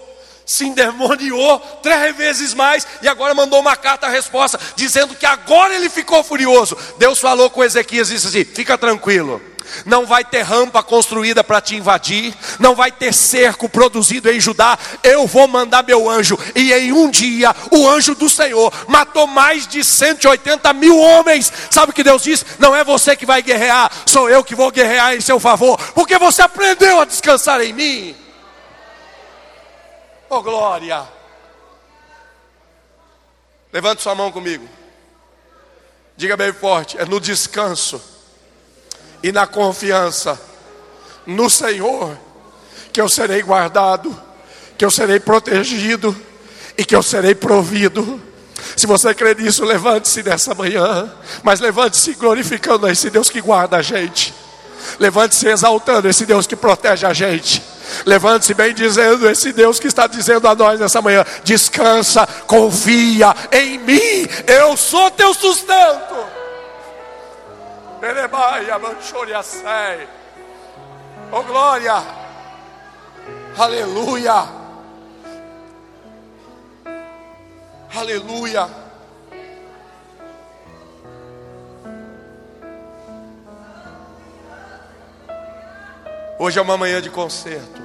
se 0.47 0.67
endemoniou 0.67 1.59
três 1.83 2.17
vezes 2.17 2.55
mais 2.55 2.87
e 3.03 3.09
agora 3.09 3.35
mandou 3.35 3.61
uma 3.61 3.77
carta 3.77 4.07
a 4.07 4.11
resposta 4.11 4.59
dizendo 4.77 5.15
que 5.15 5.27
agora 5.27 5.75
ele 5.75 5.89
ficou 5.89 6.23
furioso. 6.23 6.77
Deus 6.99 7.19
falou 7.19 7.51
com 7.51 7.65
Ezequias 7.65 8.11
e 8.11 8.15
disse 8.15 8.29
assim: 8.29 8.45
fica 8.45 8.77
tranquilo. 8.77 9.41
Não 9.85 10.07
vai 10.07 10.25
ter 10.25 10.43
rampa 10.43 10.83
construída 10.83 11.43
para 11.43 11.61
te 11.61 11.75
invadir, 11.75 12.35
não 12.59 12.75
vai 12.75 12.93
ter 12.93 13.13
cerco 13.13 13.69
produzido 13.69 14.31
em 14.31 14.41
Judá. 14.41 14.79
Eu 15.03 15.27
vou 15.27 15.49
mandar 15.49 15.83
meu 15.83 16.09
anjo, 16.09 16.39
e 16.55 16.73
em 16.73 16.93
um 16.93 17.11
dia 17.11 17.55
o 17.71 17.89
anjo 17.89 18.15
do 18.15 18.29
Senhor 18.29 18.73
matou 18.87 19.27
mais 19.27 19.67
de 19.67 19.83
180 19.83 20.73
mil 20.75 20.99
homens. 20.99 21.53
Sabe 21.71 21.91
o 21.91 21.95
que 21.95 22.05
Deus 22.05 22.23
diz? 22.23 22.45
Não 22.59 22.75
é 22.75 22.85
você 22.85 23.17
que 23.17 23.27
vai 23.27 23.43
guerrear, 23.43 23.91
sou 24.07 24.29
eu 24.29 24.45
que 24.45 24.55
vou 24.55 24.71
guerrear 24.71 25.15
em 25.15 25.21
seu 25.21 25.41
favor, 25.41 25.79
porque 25.95 26.19
você 26.19 26.43
aprendeu 26.43 27.01
a 27.01 27.05
descansar 27.05 27.61
em 27.61 27.73
mim. 27.73 28.24
Oh 30.37 30.43
glória! 30.43 31.09
Levante 33.73 34.03
sua 34.03 34.17
mão 34.17 34.33
comigo. 34.33 34.69
Diga 36.17 36.37
bem 36.37 36.53
forte: 36.53 36.99
é 36.99 37.05
no 37.05 37.21
descanso 37.21 38.03
e 39.23 39.31
na 39.31 39.47
confiança 39.47 40.41
no 41.25 41.49
Senhor 41.49 42.19
que 42.93 43.01
eu 43.01 43.09
serei 43.09 43.43
guardado, 43.43 44.21
que 44.77 44.85
eu 44.85 44.91
serei 44.91 45.21
protegido 45.21 46.17
e 46.77 46.85
que 46.85 46.97
eu 46.97 47.03
serei 47.03 47.37
provido. 47.37 48.21
Se 48.77 48.89
você 48.89 49.15
crê 49.15 49.37
nisso, 49.37 49.65
levante-se 49.65 50.25
nessa 50.25 50.53
manhã, 50.53 51.15
mas 51.45 51.61
levante-se 51.61 52.13
glorificando 52.15 52.89
esse 52.89 53.09
Deus 53.09 53.31
que 53.31 53.41
guarda 53.41 53.77
a 53.77 53.83
gente. 53.83 54.35
Levante-se 54.99 55.49
exaltando 55.49 56.09
esse 56.09 56.27
Deus 56.27 56.47
que 56.47 56.57
protege 56.57 57.07
a 57.07 57.13
gente. 57.13 57.63
Levante-se 58.07 58.55
bem 58.55 58.75
dizendo 58.75 59.29
esse 59.29 59.53
Deus 59.53 59.79
que 59.79 59.87
está 59.87 60.07
dizendo 60.07 60.49
a 60.49 60.55
nós 60.55 60.81
nessa 60.81 61.01
manhã: 61.03 61.25
descansa, 61.43 62.27
confia 62.47 63.35
em 63.53 63.79
mim, 63.79 64.27
eu 64.47 64.77
sou 64.77 65.11
teu 65.11 65.35
sustento. 65.35 66.15
Oh 71.33 71.43
glória, 71.43 72.03
aleluia, 73.57 74.45
aleluia. 77.95 78.84
Hoje 86.37 86.59
é 86.59 86.63
uma 86.63 86.77
manhã 86.77 87.01
de 87.01 87.11
concerto. 87.11 87.81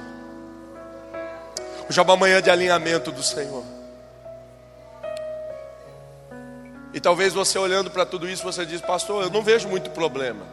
Hoje 1.88 1.98
é 1.98 2.02
uma 2.02 2.16
manhã 2.16 2.42
de 2.42 2.50
alinhamento 2.50 3.12
do 3.12 3.22
Senhor. 3.22 3.64
E 6.92 7.00
talvez 7.00 7.32
você 7.32 7.58
olhando 7.58 7.90
para 7.90 8.04
tudo 8.04 8.28
isso, 8.28 8.42
você 8.42 8.66
diz, 8.66 8.80
pastor, 8.80 9.22
eu 9.22 9.30
não 9.30 9.42
vejo 9.42 9.68
muito 9.68 9.90
problema. 9.90 10.44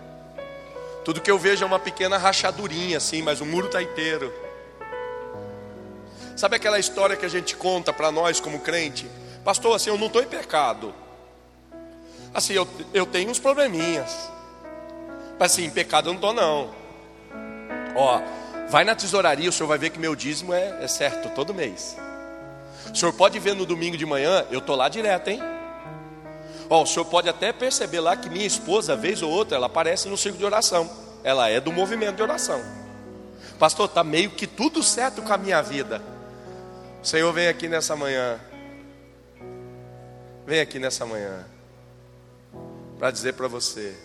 Tudo 1.04 1.20
que 1.20 1.32
eu 1.32 1.39
vejo 1.39 1.64
é 1.64 1.68
uma 1.68 1.80
pequena 1.80 2.18
rachadurinha 2.18 2.98
assim, 2.98 3.24
mas 3.24 3.41
o 3.41 3.45
muro 3.45 3.66
está 3.66 3.82
inteiro. 3.82 4.32
Sabe 6.36 6.56
aquela 6.56 6.78
história 6.78 7.16
que 7.16 7.26
a 7.26 7.30
gente 7.30 7.56
conta 7.56 7.91
para 7.91 8.12
nós 8.12 8.39
como 8.39 8.60
crente? 8.60 9.10
Pastor, 9.43 9.76
assim, 9.76 9.89
eu 9.89 9.98
não 9.98 10.06
estou 10.06 10.22
em 10.22 10.28
pecado. 10.28 10.93
Assim, 12.32 12.54
eu, 12.54 12.68
eu 12.93 13.08
tenho 13.08 13.32
uns 13.32 13.39
probleminhas. 13.39 14.30
Mas 15.39 15.54
assim, 15.54 15.66
em 15.66 15.70
pecado 15.72 16.10
eu 16.10 16.14
não 16.14 16.20
estou 16.20 16.34
não. 16.34 16.87
Ó, 17.96 18.22
vai 18.70 18.84
na 18.84 18.96
tesouraria, 18.96 19.50
o 19.50 19.52
senhor 19.52 19.68
vai 19.68 19.78
ver 19.78 19.90
que 19.90 20.00
meu 20.00 20.16
dízimo 20.16 20.54
é, 20.54 20.84
é 20.84 20.88
certo 20.88 21.30
todo 21.30 21.54
mês. 21.54 21.98
O 22.92 22.96
senhor 22.96 23.14
pode 23.14 23.38
ver 23.40 23.56
no 23.56 23.66
domingo 23.66 23.98
de 23.98 24.06
manhã, 24.06 24.46
eu 24.50 24.62
tô 24.62 24.76
lá 24.76 24.90
direto, 24.90 25.30
hein? 25.30 25.42
Ó, 26.70 26.84
o 26.84 26.86
senhor 26.86 27.06
pode 27.06 27.30
até 27.30 27.54
perceber 27.54 28.00
lá 28.00 28.16
que 28.16 28.30
minha 28.30 28.46
esposa, 28.46 28.96
vez 28.96 29.22
ou 29.22 29.32
outra, 29.32 29.58
ela 29.58 29.68
aparece 29.68 30.10
no 30.10 30.18
círculo 30.18 30.40
de 30.40 30.46
oração. 30.46 30.90
Ela 31.24 31.50
é 31.50 31.60
do 31.60 31.72
movimento 31.72 32.18
de 32.18 32.22
oração. 32.22 32.62
Pastor, 33.58 33.88
tá 33.88 34.04
meio 34.04 34.32
que 34.32 34.46
tudo 34.46 34.84
certo 34.84 35.22
com 35.22 35.34
a 35.34 35.38
minha 35.38 35.62
vida. 35.62 36.02
O 37.02 37.08
Senhor 37.08 37.32
vem 37.34 37.48
aqui 37.48 37.68
nessa 37.68 37.96
manhã. 37.96 38.40
Vem 40.46 40.60
aqui 40.60 40.78
nessa 40.80 41.06
manhã 41.06 41.46
para 42.98 43.12
dizer 43.12 43.34
para 43.34 43.48
você 43.48 43.96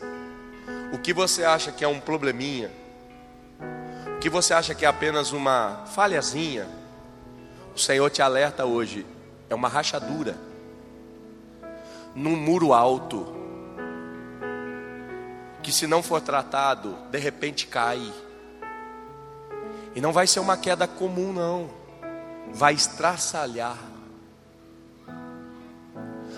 o 0.93 0.99
que 0.99 1.13
você 1.13 1.45
acha 1.45 1.73
que 1.73 1.85
é 1.85 1.89
um 1.89 2.01
probleminha 2.01 2.71
que 4.23 4.31
você 4.31 4.55
acha 4.55 4.73
que 4.73 4.85
é 4.85 4.89
apenas 4.89 5.33
uma 5.33 5.83
falhazinha, 5.87 6.69
o 7.75 7.79
Senhor 7.79 8.09
te 8.09 8.23
alerta 8.23 8.65
hoje, 8.65 9.05
é 9.51 9.55
uma 9.55 9.67
rachadura. 9.67 10.37
Num 12.15 12.37
muro 12.37 12.73
alto, 12.73 13.27
que 15.61 15.73
se 15.73 15.89
não 15.89 16.05
for 16.05 16.21
tratado, 16.21 16.97
de 17.11 17.19
repente 17.19 17.67
cai. 17.67 18.13
E 19.93 20.01
não 20.01 20.13
vai 20.13 20.29
ser 20.29 20.39
uma 20.39 20.57
queda 20.57 20.87
comum, 20.87 21.33
não, 21.33 21.69
vai 22.55 22.75
estraçalhar, 22.75 23.77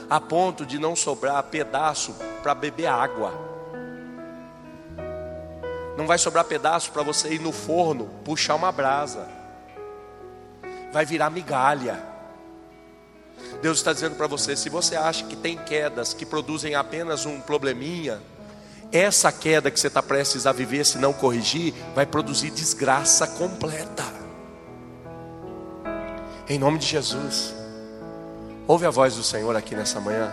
a 0.09 0.19
ponto 0.19 0.65
de 0.65 0.79
não 0.79 0.97
sobrar 0.97 1.43
pedaço 1.43 2.17
para 2.43 2.55
beber 2.55 2.87
água. 2.87 3.44
Não 5.97 6.07
vai 6.07 6.19
sobrar 6.19 6.45
pedaço 6.45 6.91
para 6.91 7.03
você 7.03 7.35
ir 7.35 7.41
no 7.41 7.53
forno 7.53 8.11
puxar 8.25 8.57
uma 8.57 8.73
brasa. 8.73 9.29
Vai 10.93 11.05
virar 11.07 11.31
migalha. 11.31 12.03
Deus 13.63 13.79
está 13.79 13.93
dizendo 13.93 14.17
para 14.17 14.27
você: 14.27 14.57
se 14.57 14.69
você 14.69 14.97
acha 14.97 15.25
que 15.25 15.37
tem 15.37 15.57
quedas 15.57 16.13
que 16.13 16.27
produzem 16.27 16.75
apenas 16.75 17.27
um 17.27 17.41
probleminha, 17.41 18.21
essa 18.93 19.31
queda 19.33 19.71
que 19.71 19.79
você 19.79 19.89
está 19.89 20.03
prestes 20.03 20.47
a 20.47 20.53
viver, 20.53 20.85
se 20.85 20.99
não 20.99 21.13
corrigir, 21.13 21.75
vai 21.95 22.07
produzir 22.07 22.51
desgraça 22.51 23.27
completa. 23.27 24.05
Em 26.49 26.59
nome 26.59 26.79
de 26.79 26.87
Jesus, 26.87 27.55
ouve 28.67 28.85
a 28.85 28.91
voz 28.91 29.17
do 29.17 29.23
Senhor 29.23 29.57
aqui 29.57 29.75
nessa 29.75 30.01
manhã. 30.01 30.31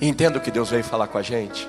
Entenda 0.00 0.38
o 0.38 0.40
que 0.40 0.50
Deus 0.50 0.70
veio 0.70 0.82
falar 0.82 1.06
com 1.06 1.18
a 1.18 1.22
gente. 1.22 1.68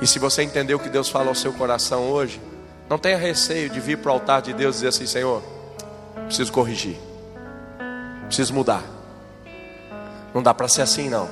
E 0.00 0.06
se 0.06 0.18
você 0.18 0.42
entendeu 0.42 0.76
o 0.76 0.80
que 0.80 0.88
Deus 0.88 1.08
fala 1.08 1.28
ao 1.28 1.34
seu 1.34 1.52
coração 1.52 2.10
hoje, 2.10 2.40
não 2.88 2.98
tenha 2.98 3.16
receio 3.16 3.70
de 3.70 3.80
vir 3.80 3.98
para 3.98 4.10
o 4.10 4.14
altar 4.14 4.42
de 4.42 4.52
Deus 4.52 4.76
e 4.76 4.78
dizer 4.78 4.88
assim: 4.88 5.06
Senhor, 5.06 5.42
preciso 6.26 6.52
corrigir, 6.52 6.96
preciso 8.26 8.52
mudar. 8.52 8.82
Não 10.34 10.42
dá 10.42 10.52
para 10.52 10.68
ser 10.68 10.82
assim, 10.82 11.08
não. 11.08 11.28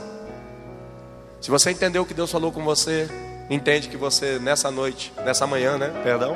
Se 1.41 1.51
você 1.51 1.71
entendeu 1.71 2.03
o 2.03 2.07
que 2.07 2.15
Deus 2.15 2.31
falou 2.31 2.51
com 2.51 2.65
você, 2.65 3.07
entende 3.51 3.89
que 3.89 3.99
você 3.99 4.39
nessa 4.39 4.71
noite, 4.71 5.13
nessa 5.25 5.47
manhã, 5.47 5.77
né? 5.77 5.93
Perdão. 6.03 6.35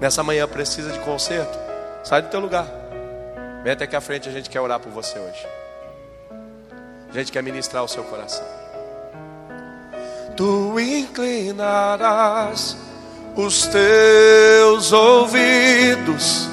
Nessa 0.00 0.22
manhã 0.22 0.46
precisa 0.46 0.92
de 0.92 1.00
conserto. 1.00 1.58
Sai 2.04 2.22
do 2.22 2.28
teu 2.28 2.38
lugar. 2.38 2.66
Vem 3.64 3.72
até 3.72 3.84
aqui 3.84 3.96
à 3.96 4.00
frente, 4.00 4.28
a 4.28 4.32
gente 4.32 4.48
quer 4.48 4.60
orar 4.60 4.78
por 4.78 4.92
você 4.92 5.18
hoje. 5.18 5.46
A 7.10 7.12
gente 7.12 7.32
quer 7.32 7.42
ministrar 7.42 7.82
o 7.82 7.88
seu 7.88 8.04
coração. 8.04 8.57
Tu 10.38 10.78
inclinarás 10.78 12.76
os 13.34 13.66
teus 13.66 14.92
ouvidos 14.92 16.48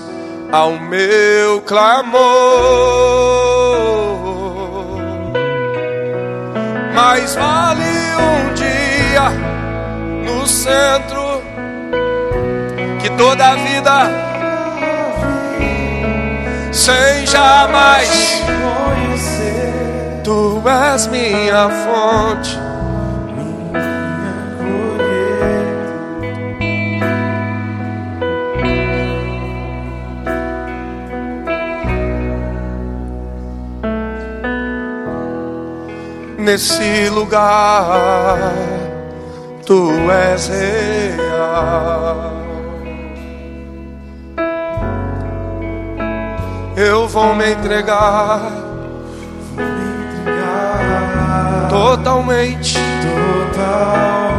ao 0.51 0.71
meu 0.71 1.61
clamor. 1.61 2.17
Mais 6.95 7.35
vale 7.35 7.83
um 8.17 8.53
dia 8.55 9.29
no 10.25 10.47
centro 10.47 11.43
que 12.99 13.11
toda 13.11 13.49
a 13.49 13.55
vida 13.55 14.09
sem 16.71 17.27
jamais 17.27 18.09
conhecer. 18.47 20.21
Tu 20.23 20.63
és 20.67 21.05
minha 21.05 21.69
fonte. 21.69 22.64
Nesse 36.45 37.09
lugar, 37.09 38.53
tu 39.65 39.91
és 40.11 40.47
real. 40.47 42.33
Eu 46.77 47.07
vou 47.07 47.33
me 47.33 47.51
entregar, 47.51 48.51
vou 49.55 49.65
me 49.65 50.21
entregar 50.21 51.67
totalmente, 51.67 52.77
totalmente. 53.51 54.35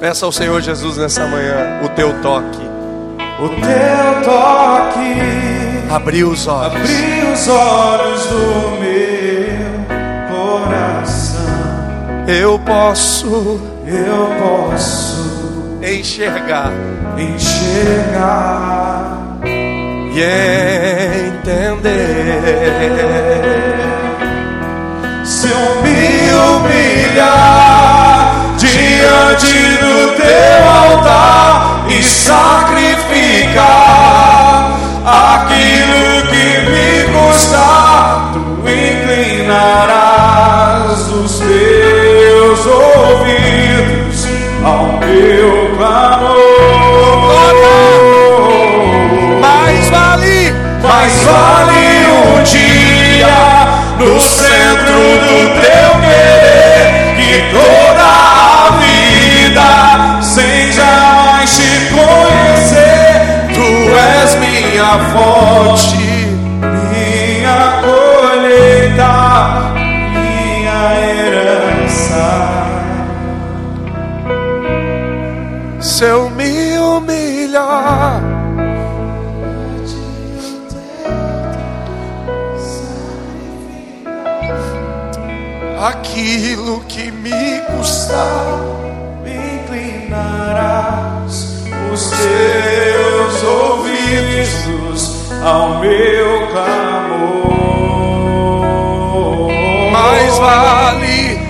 Peça 0.00 0.26
ao 0.26 0.32
Senhor 0.32 0.60
Jesus 0.60 0.96
nessa 0.96 1.26
manhã 1.28 1.80
o 1.84 1.88
teu 1.90 2.20
toque, 2.22 2.68
o 3.38 3.48
teu 3.48 4.22
toque 4.24 5.57
Abri 5.90 6.22
os 6.22 6.46
olhos. 6.46 6.74
Abri 6.74 7.22
os 7.32 7.48
olhos 7.48 8.26
do 8.26 8.76
meu 8.78 9.86
coração. 10.28 11.38
Eu 12.26 12.58
posso, 12.58 13.58
eu 13.86 14.30
posso 14.38 15.78
enxergar, 15.82 16.72
enxergar 17.16 18.58
e 19.44 20.20
entender. 21.28 21.88
Se 25.24 25.48
eu 25.48 25.82
me 25.82 26.30
humilhar 27.08 27.78
diante 28.58 29.54
do 29.78 30.16
teu 30.16 30.70
altar 30.70 31.86
e 31.88 32.02
sacrificar 32.02 33.87
aquilo 35.08 36.22
que 36.28 36.46
me 36.68 36.90
custa, 37.12 37.66
tu 38.32 38.42
inclinarás 38.68 39.88
os 41.10 41.32
teus 41.38 42.60
ouvidos 42.66 44.18
ao 44.64 44.84
meu 44.98 45.50
clamor. 45.76 46.38
Mais 49.40 49.88
vale, 49.88 50.52
mais 50.82 51.14
vale 51.24 51.86
um 52.10 52.42
dia 52.42 53.36
no 53.98 54.20
centro 54.20 55.00
do 55.26 55.38
teu 55.60 55.90
querer 56.00 57.16
que 57.16 57.32
toda 57.52 57.77
minha 64.88 64.98
fonte, 65.10 65.96
minha 66.88 67.60
colheita, 67.82 69.12
minha 69.74 70.80
herança. 71.04 72.28
Se 75.80 76.04
eu 76.04 76.30
me 76.30 76.78
humilhar, 76.78 78.22
aquilo 85.86 86.80
que 86.88 87.10
me 87.10 87.60
custar, 87.76 88.67
ao 95.44 95.78
meu 95.78 96.46
clamor. 96.48 96.98
mais 99.92 100.38
vale, 100.38 101.40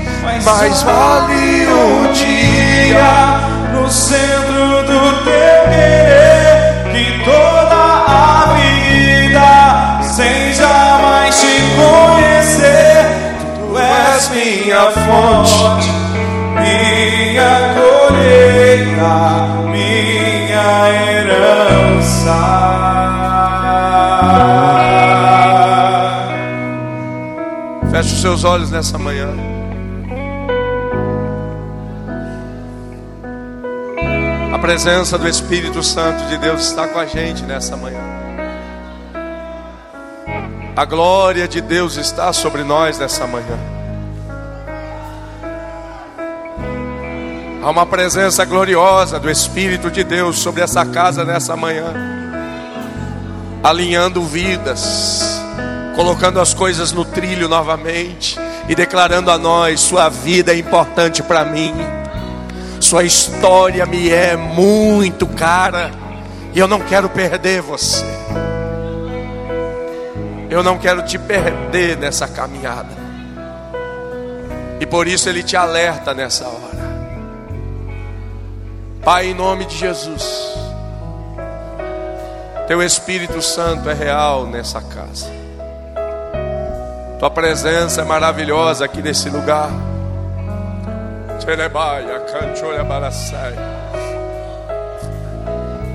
mais 0.45 0.83
vale 0.83 1.67
um 1.69 2.13
dia 2.13 3.41
no 3.73 3.89
centro 3.91 4.83
do 4.87 5.25
teu 5.25 5.49
querer 5.69 6.85
que 6.93 7.25
toda 7.25 7.81
a 8.07 8.55
vida 8.57 10.03
sem 10.03 10.53
jamais 10.53 11.41
te 11.41 11.57
conhecer 11.77 13.07
tu 13.49 13.79
és 13.79 14.29
minha 14.31 14.91
fonte 14.91 15.91
minha 16.55 17.55
colheita 17.75 19.17
minha 19.71 21.08
os 28.19 28.23
seus 28.23 28.43
olhos 28.43 28.69
nessa 28.69 28.99
manhã. 28.99 29.29
A 34.53 34.59
presença 34.59 35.17
do 35.17 35.29
Espírito 35.29 35.85
Santo 35.85 36.25
de 36.25 36.37
Deus 36.37 36.63
está 36.63 36.89
com 36.89 36.99
a 36.99 37.07
gente 37.07 37.45
nessa 37.45 37.77
manhã. 37.77 38.01
A 40.75 40.85
glória 40.85 41.47
de 41.47 41.61
Deus 41.61 41.97
está 41.97 42.33
sobre 42.33 42.65
nós 42.65 42.99
nessa 42.99 43.25
manhã. 43.25 43.57
Há 47.63 47.71
uma 47.71 47.87
presença 47.87 48.45
gloriosa 48.45 49.21
do 49.21 49.31
Espírito 49.31 49.93
de 49.93 50.03
Deus 50.03 50.41
sobre 50.41 50.63
essa 50.63 50.85
casa 50.85 51.25
nessa 51.25 51.57
manhã, 51.57 51.95
alinhando 53.63 54.23
vidas, 54.23 55.38
colocando 55.99 56.41
as 56.41 56.55
coisas 56.55 56.93
no 56.93 57.05
trilho 57.05 57.49
novamente 57.49 58.39
e 58.69 58.75
declarando 58.77 59.33
a 59.33 59.37
nós: 59.37 59.81
Sua 59.81 60.09
vida 60.09 60.53
é 60.53 60.57
importante 60.57 61.25
para 61.25 61.45
mim, 61.45 61.75
Sua 62.79 63.03
história 63.03 63.85
me 63.85 64.09
é 64.09 64.37
muito 64.37 65.27
cara 65.27 65.91
e 66.55 66.59
eu 66.61 66.69
não 66.69 66.79
quero 66.79 67.09
perder 67.09 67.63
você. 67.63 68.05
Eu 70.49 70.63
não 70.63 70.79
quero 70.79 71.03
te 71.03 71.19
perder 71.19 71.97
nessa 71.97 72.29
caminhada. 72.29 72.97
E 74.81 74.87
por 74.87 75.09
isso 75.09 75.29
ele 75.29 75.43
te 75.43 75.57
alerta 75.57 76.15
nessa 76.15 76.47
hora. 76.47 76.79
Pai, 79.05 79.27
em 79.27 79.35
nome 79.35 79.65
de 79.65 79.77
Jesus. 79.77 80.55
Teu 82.69 82.81
Espírito 82.81 83.43
Santo 83.43 83.91
é 83.91 83.95
real 83.95 84.47
nessa 84.47 84.81
casa. 84.81 85.38
Tua 87.19 87.31
presença 87.31 88.03
é 88.03 88.05
maravilhosa 88.05 88.85
aqui 88.85 89.03
nesse 89.03 89.29
lugar. 89.29 89.71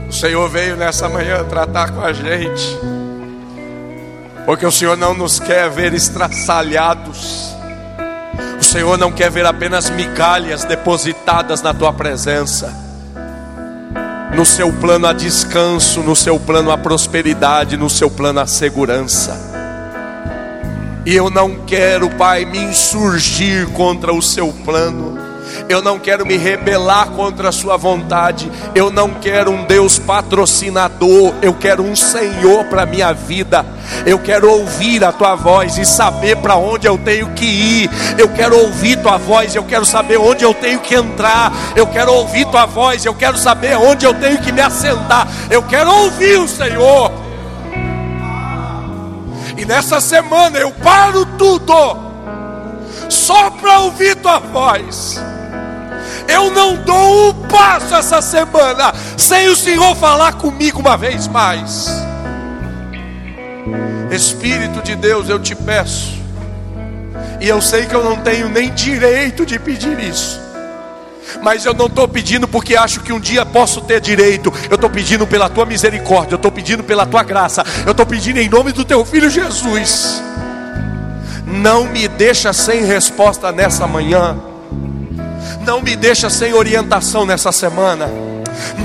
O 0.09 0.13
Senhor 0.13 0.49
veio 0.49 0.75
nessa 0.75 1.07
manhã 1.07 1.43
tratar 1.45 1.91
com 1.91 2.01
a 2.01 2.11
gente. 2.11 2.79
Porque 4.45 4.65
o 4.65 4.71
Senhor 4.71 4.97
não 4.97 5.13
nos 5.13 5.39
quer 5.39 5.69
ver 5.69 5.93
estraçalhados. 5.93 7.53
Senhor 8.73 8.97
não 8.97 9.11
quer 9.11 9.29
ver 9.29 9.45
apenas 9.45 9.91
migalhas 9.91 10.63
depositadas 10.63 11.61
na 11.61 11.75
tua 11.75 11.93
presença. 11.93 12.73
No 14.35 14.43
seu 14.43 14.73
plano 14.73 15.05
há 15.05 15.13
descanso, 15.13 15.99
no 15.99 16.15
seu 16.15 16.39
plano 16.39 16.71
há 16.71 16.77
prosperidade, 16.77 17.77
no 17.77 17.87
seu 17.87 18.09
plano 18.09 18.39
há 18.39 18.47
segurança. 18.47 19.52
E 21.05 21.15
eu 21.15 21.29
não 21.29 21.55
quero, 21.65 22.09
Pai, 22.11 22.45
me 22.45 22.59
insurgir 22.59 23.67
contra 23.69 24.13
o 24.13 24.21
seu 24.21 24.53
plano. 24.63 25.23
Eu 25.69 25.81
não 25.81 25.99
quero 25.99 26.25
me 26.25 26.37
rebelar 26.37 27.09
contra 27.11 27.49
a 27.49 27.51
sua 27.51 27.77
vontade. 27.77 28.51
Eu 28.73 28.89
não 28.89 29.09
quero 29.15 29.51
um 29.51 29.65
Deus 29.65 29.99
patrocinador. 29.99 31.33
Eu 31.41 31.53
quero 31.53 31.83
um 31.83 31.95
Senhor 31.95 32.65
para 32.65 32.85
minha 32.85 33.13
vida. 33.13 33.65
Eu 34.05 34.19
quero 34.19 34.49
ouvir 34.49 35.03
a 35.03 35.11
tua 35.11 35.35
voz 35.35 35.77
e 35.77 35.85
saber 35.85 36.37
para 36.37 36.55
onde 36.55 36.87
eu 36.87 36.97
tenho 36.97 37.29
que 37.31 37.45
ir. 37.45 37.89
Eu 38.17 38.29
quero 38.29 38.57
ouvir 38.57 38.97
tua 39.01 39.17
voz, 39.17 39.55
eu 39.55 39.63
quero 39.63 39.85
saber 39.85 40.17
onde 40.17 40.43
eu 40.43 40.53
tenho 40.53 40.79
que 40.79 40.95
entrar. 40.95 41.51
Eu 41.75 41.87
quero 41.87 42.13
ouvir 42.13 42.45
tua 42.45 42.65
voz, 42.65 43.05
eu 43.05 43.13
quero 43.13 43.37
saber 43.37 43.77
onde 43.77 44.05
eu 44.05 44.13
tenho 44.13 44.39
que 44.39 44.51
me 44.51 44.61
assentar. 44.61 45.27
Eu 45.49 45.63
quero 45.63 45.91
ouvir 45.91 46.39
o 46.39 46.47
Senhor. 46.47 47.22
E 49.57 49.65
nessa 49.65 50.01
semana 50.01 50.57
eu 50.57 50.71
paro 50.71 51.25
tudo, 51.37 51.73
só 53.09 53.49
para 53.51 53.79
ouvir 53.79 54.15
tua 54.15 54.39
voz. 54.39 55.21
Eu 56.27 56.51
não 56.51 56.75
dou 56.77 57.29
um 57.29 57.47
passo 57.47 57.95
essa 57.95 58.21
semana 58.21 58.93
sem 59.17 59.47
o 59.49 59.55
Senhor 59.55 59.95
falar 59.95 60.33
comigo 60.33 60.79
uma 60.79 60.97
vez 60.97 61.27
mais. 61.27 61.89
Espírito 64.11 64.81
de 64.81 64.95
Deus, 64.95 65.29
eu 65.29 65.39
te 65.39 65.55
peço, 65.55 66.13
e 67.41 67.47
eu 67.47 67.61
sei 67.61 67.85
que 67.85 67.95
eu 67.95 68.03
não 68.03 68.17
tenho 68.17 68.47
nem 68.47 68.71
direito 68.73 69.45
de 69.45 69.57
pedir 69.57 69.99
isso 69.99 70.42
mas 71.41 71.65
eu 71.65 71.73
não 71.73 71.87
estou 71.87 72.07
pedindo 72.07 72.47
porque 72.47 72.75
acho 72.75 72.99
que 73.01 73.13
um 73.13 73.19
dia 73.19 73.45
posso 73.45 73.81
ter 73.81 73.99
direito, 74.01 74.53
eu 74.69 74.75
estou 74.75 74.89
pedindo 74.89 75.25
pela 75.25 75.49
tua 75.49 75.65
misericórdia, 75.65 76.33
eu 76.33 76.37
estou 76.37 76.51
pedindo 76.51 76.83
pela 76.83 77.05
tua 77.05 77.23
graça, 77.23 77.63
eu 77.85 77.91
estou 77.91 78.05
pedindo 78.05 78.39
em 78.39 78.49
nome 78.49 78.71
do 78.71 78.83
teu 78.85 79.03
filho 79.05 79.29
Jesus. 79.29 80.21
Não 81.45 81.85
me 81.85 82.07
deixa 82.07 82.51
sem 82.53 82.83
resposta 82.85 83.51
nessa 83.51 83.85
manhã, 83.85 84.37
não 85.65 85.81
me 85.81 85.95
deixa 85.95 86.29
sem 86.29 86.53
orientação 86.53 87.25
nessa 87.25 87.51
semana, 87.51 88.09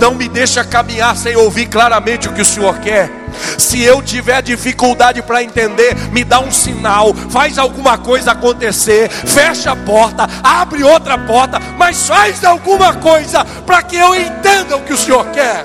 não 0.01 0.15
me 0.15 0.29
deixa 0.29 0.65
caminhar 0.65 1.17
sem 1.17 1.37
ouvir 1.37 1.67
claramente 1.67 2.29
o 2.29 2.33
que 2.33 2.43
o 2.43 2.45
Senhor 2.45 2.79
quer. 2.79 3.11
Se 3.59 3.83
eu 3.83 4.03
tiver 4.03 4.43
dificuldade 4.43 5.23
para 5.23 5.43
entender, 5.43 5.95
me 6.13 6.25
dá 6.25 6.41
um 6.41 6.51
sinal, 6.51 7.15
faz 7.15 7.59
alguma 7.59 7.99
coisa 7.99 8.33
acontecer, 8.33 9.09
fecha 9.09 9.73
a 9.73 9.77
porta, 9.77 10.29
abre 10.43 10.83
outra 10.83 11.19
porta, 11.19 11.61
mas 11.77 12.07
faz 12.07 12.45
alguma 12.45 12.95
coisa 12.95 13.45
para 13.67 13.83
que 13.83 13.97
eu 13.97 14.15
entenda 14.15 14.77
o 14.77 14.83
que 14.83 14.93
o 14.93 14.99
Senhor 14.99 15.27
quer. 15.27 15.65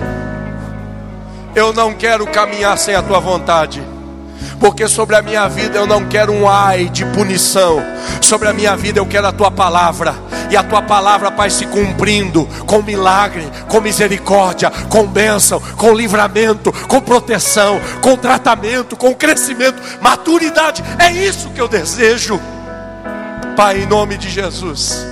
Eu 1.55 1.71
não 1.71 1.93
quero 1.93 2.25
caminhar 2.27 2.77
sem 2.77 2.95
a 2.95 3.01
tua 3.01 3.19
vontade 3.19 3.92
porque 4.59 4.87
sobre 4.87 5.15
a 5.15 5.21
minha 5.21 5.47
vida 5.47 5.77
eu 5.77 5.87
não 5.87 6.05
quero 6.05 6.31
um 6.31 6.49
ai 6.49 6.89
de 6.89 7.05
punição, 7.05 7.83
sobre 8.21 8.47
a 8.47 8.53
minha 8.53 8.75
vida 8.75 8.99
eu 8.99 9.05
quero 9.05 9.27
a 9.27 9.31
tua 9.31 9.51
palavra, 9.51 10.15
e 10.49 10.57
a 10.57 10.63
tua 10.63 10.81
palavra, 10.81 11.31
Pai, 11.31 11.49
se 11.49 11.65
cumprindo 11.65 12.45
com 12.67 12.81
milagre, 12.81 13.43
com 13.67 13.81
misericórdia, 13.81 14.71
com 14.89 15.07
bênção, 15.07 15.59
com 15.77 15.93
livramento, 15.93 16.71
com 16.87 17.01
proteção, 17.01 17.79
com 18.01 18.15
tratamento, 18.15 18.95
com 18.95 19.15
crescimento, 19.15 19.81
maturidade, 19.99 20.83
é 20.99 21.11
isso 21.11 21.49
que 21.49 21.59
eu 21.61 21.67
desejo, 21.67 22.39
Pai, 23.55 23.81
em 23.81 23.85
nome 23.85 24.17
de 24.17 24.29
Jesus. 24.29 25.05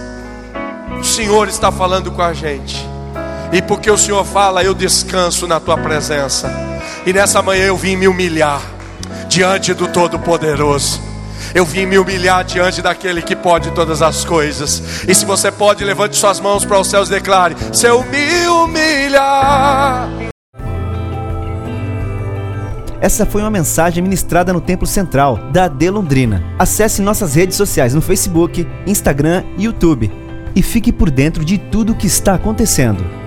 O 0.99 1.03
Senhor 1.03 1.47
está 1.47 1.71
falando 1.71 2.11
com 2.11 2.21
a 2.21 2.33
gente. 2.33 2.87
E 3.51 3.61
porque 3.61 3.89
o 3.89 3.97
Senhor 3.97 4.23
fala, 4.23 4.63
eu 4.63 4.73
descanso 4.73 5.45
na 5.47 5.59
tua 5.59 5.77
presença. 5.77 6.51
E 7.05 7.11
nessa 7.11 7.41
manhã 7.41 7.65
eu 7.65 7.75
vim 7.75 7.95
me 7.95 8.07
humilhar 8.07 8.61
diante 9.31 9.73
do 9.73 9.87
Todo-Poderoso. 9.87 11.01
Eu 11.55 11.65
vim 11.65 11.85
me 11.85 11.97
humilhar 11.97 12.43
diante 12.43 12.81
daquele 12.81 13.21
que 13.21 13.33
pode 13.33 13.71
todas 13.71 14.01
as 14.01 14.25
coisas. 14.25 15.05
E 15.07 15.15
se 15.15 15.25
você 15.25 15.49
pode, 15.49 15.85
levante 15.85 16.17
suas 16.17 16.41
mãos 16.41 16.65
para 16.65 16.77
os 16.77 16.87
céus 16.87 17.07
e 17.07 17.13
declare: 17.13 17.55
Se 17.71 17.87
eu 17.87 18.03
me 18.03 18.47
humilhar. 18.47 20.09
Essa 22.99 23.25
foi 23.25 23.41
uma 23.41 23.49
mensagem 23.49 24.03
ministrada 24.03 24.51
no 24.51 24.59
Templo 24.59 24.85
Central 24.85 25.37
da 25.51 25.63
AD 25.63 25.89
Londrina. 25.89 26.43
Acesse 26.59 27.01
nossas 27.01 27.33
redes 27.33 27.55
sociais 27.55 27.93
no 27.93 28.01
Facebook, 28.01 28.67
Instagram 28.85 29.43
e 29.57 29.63
YouTube. 29.63 30.11
E 30.53 30.61
fique 30.61 30.91
por 30.91 31.09
dentro 31.09 31.45
de 31.45 31.57
tudo 31.57 31.93
o 31.93 31.95
que 31.95 32.05
está 32.05 32.35
acontecendo. 32.35 33.20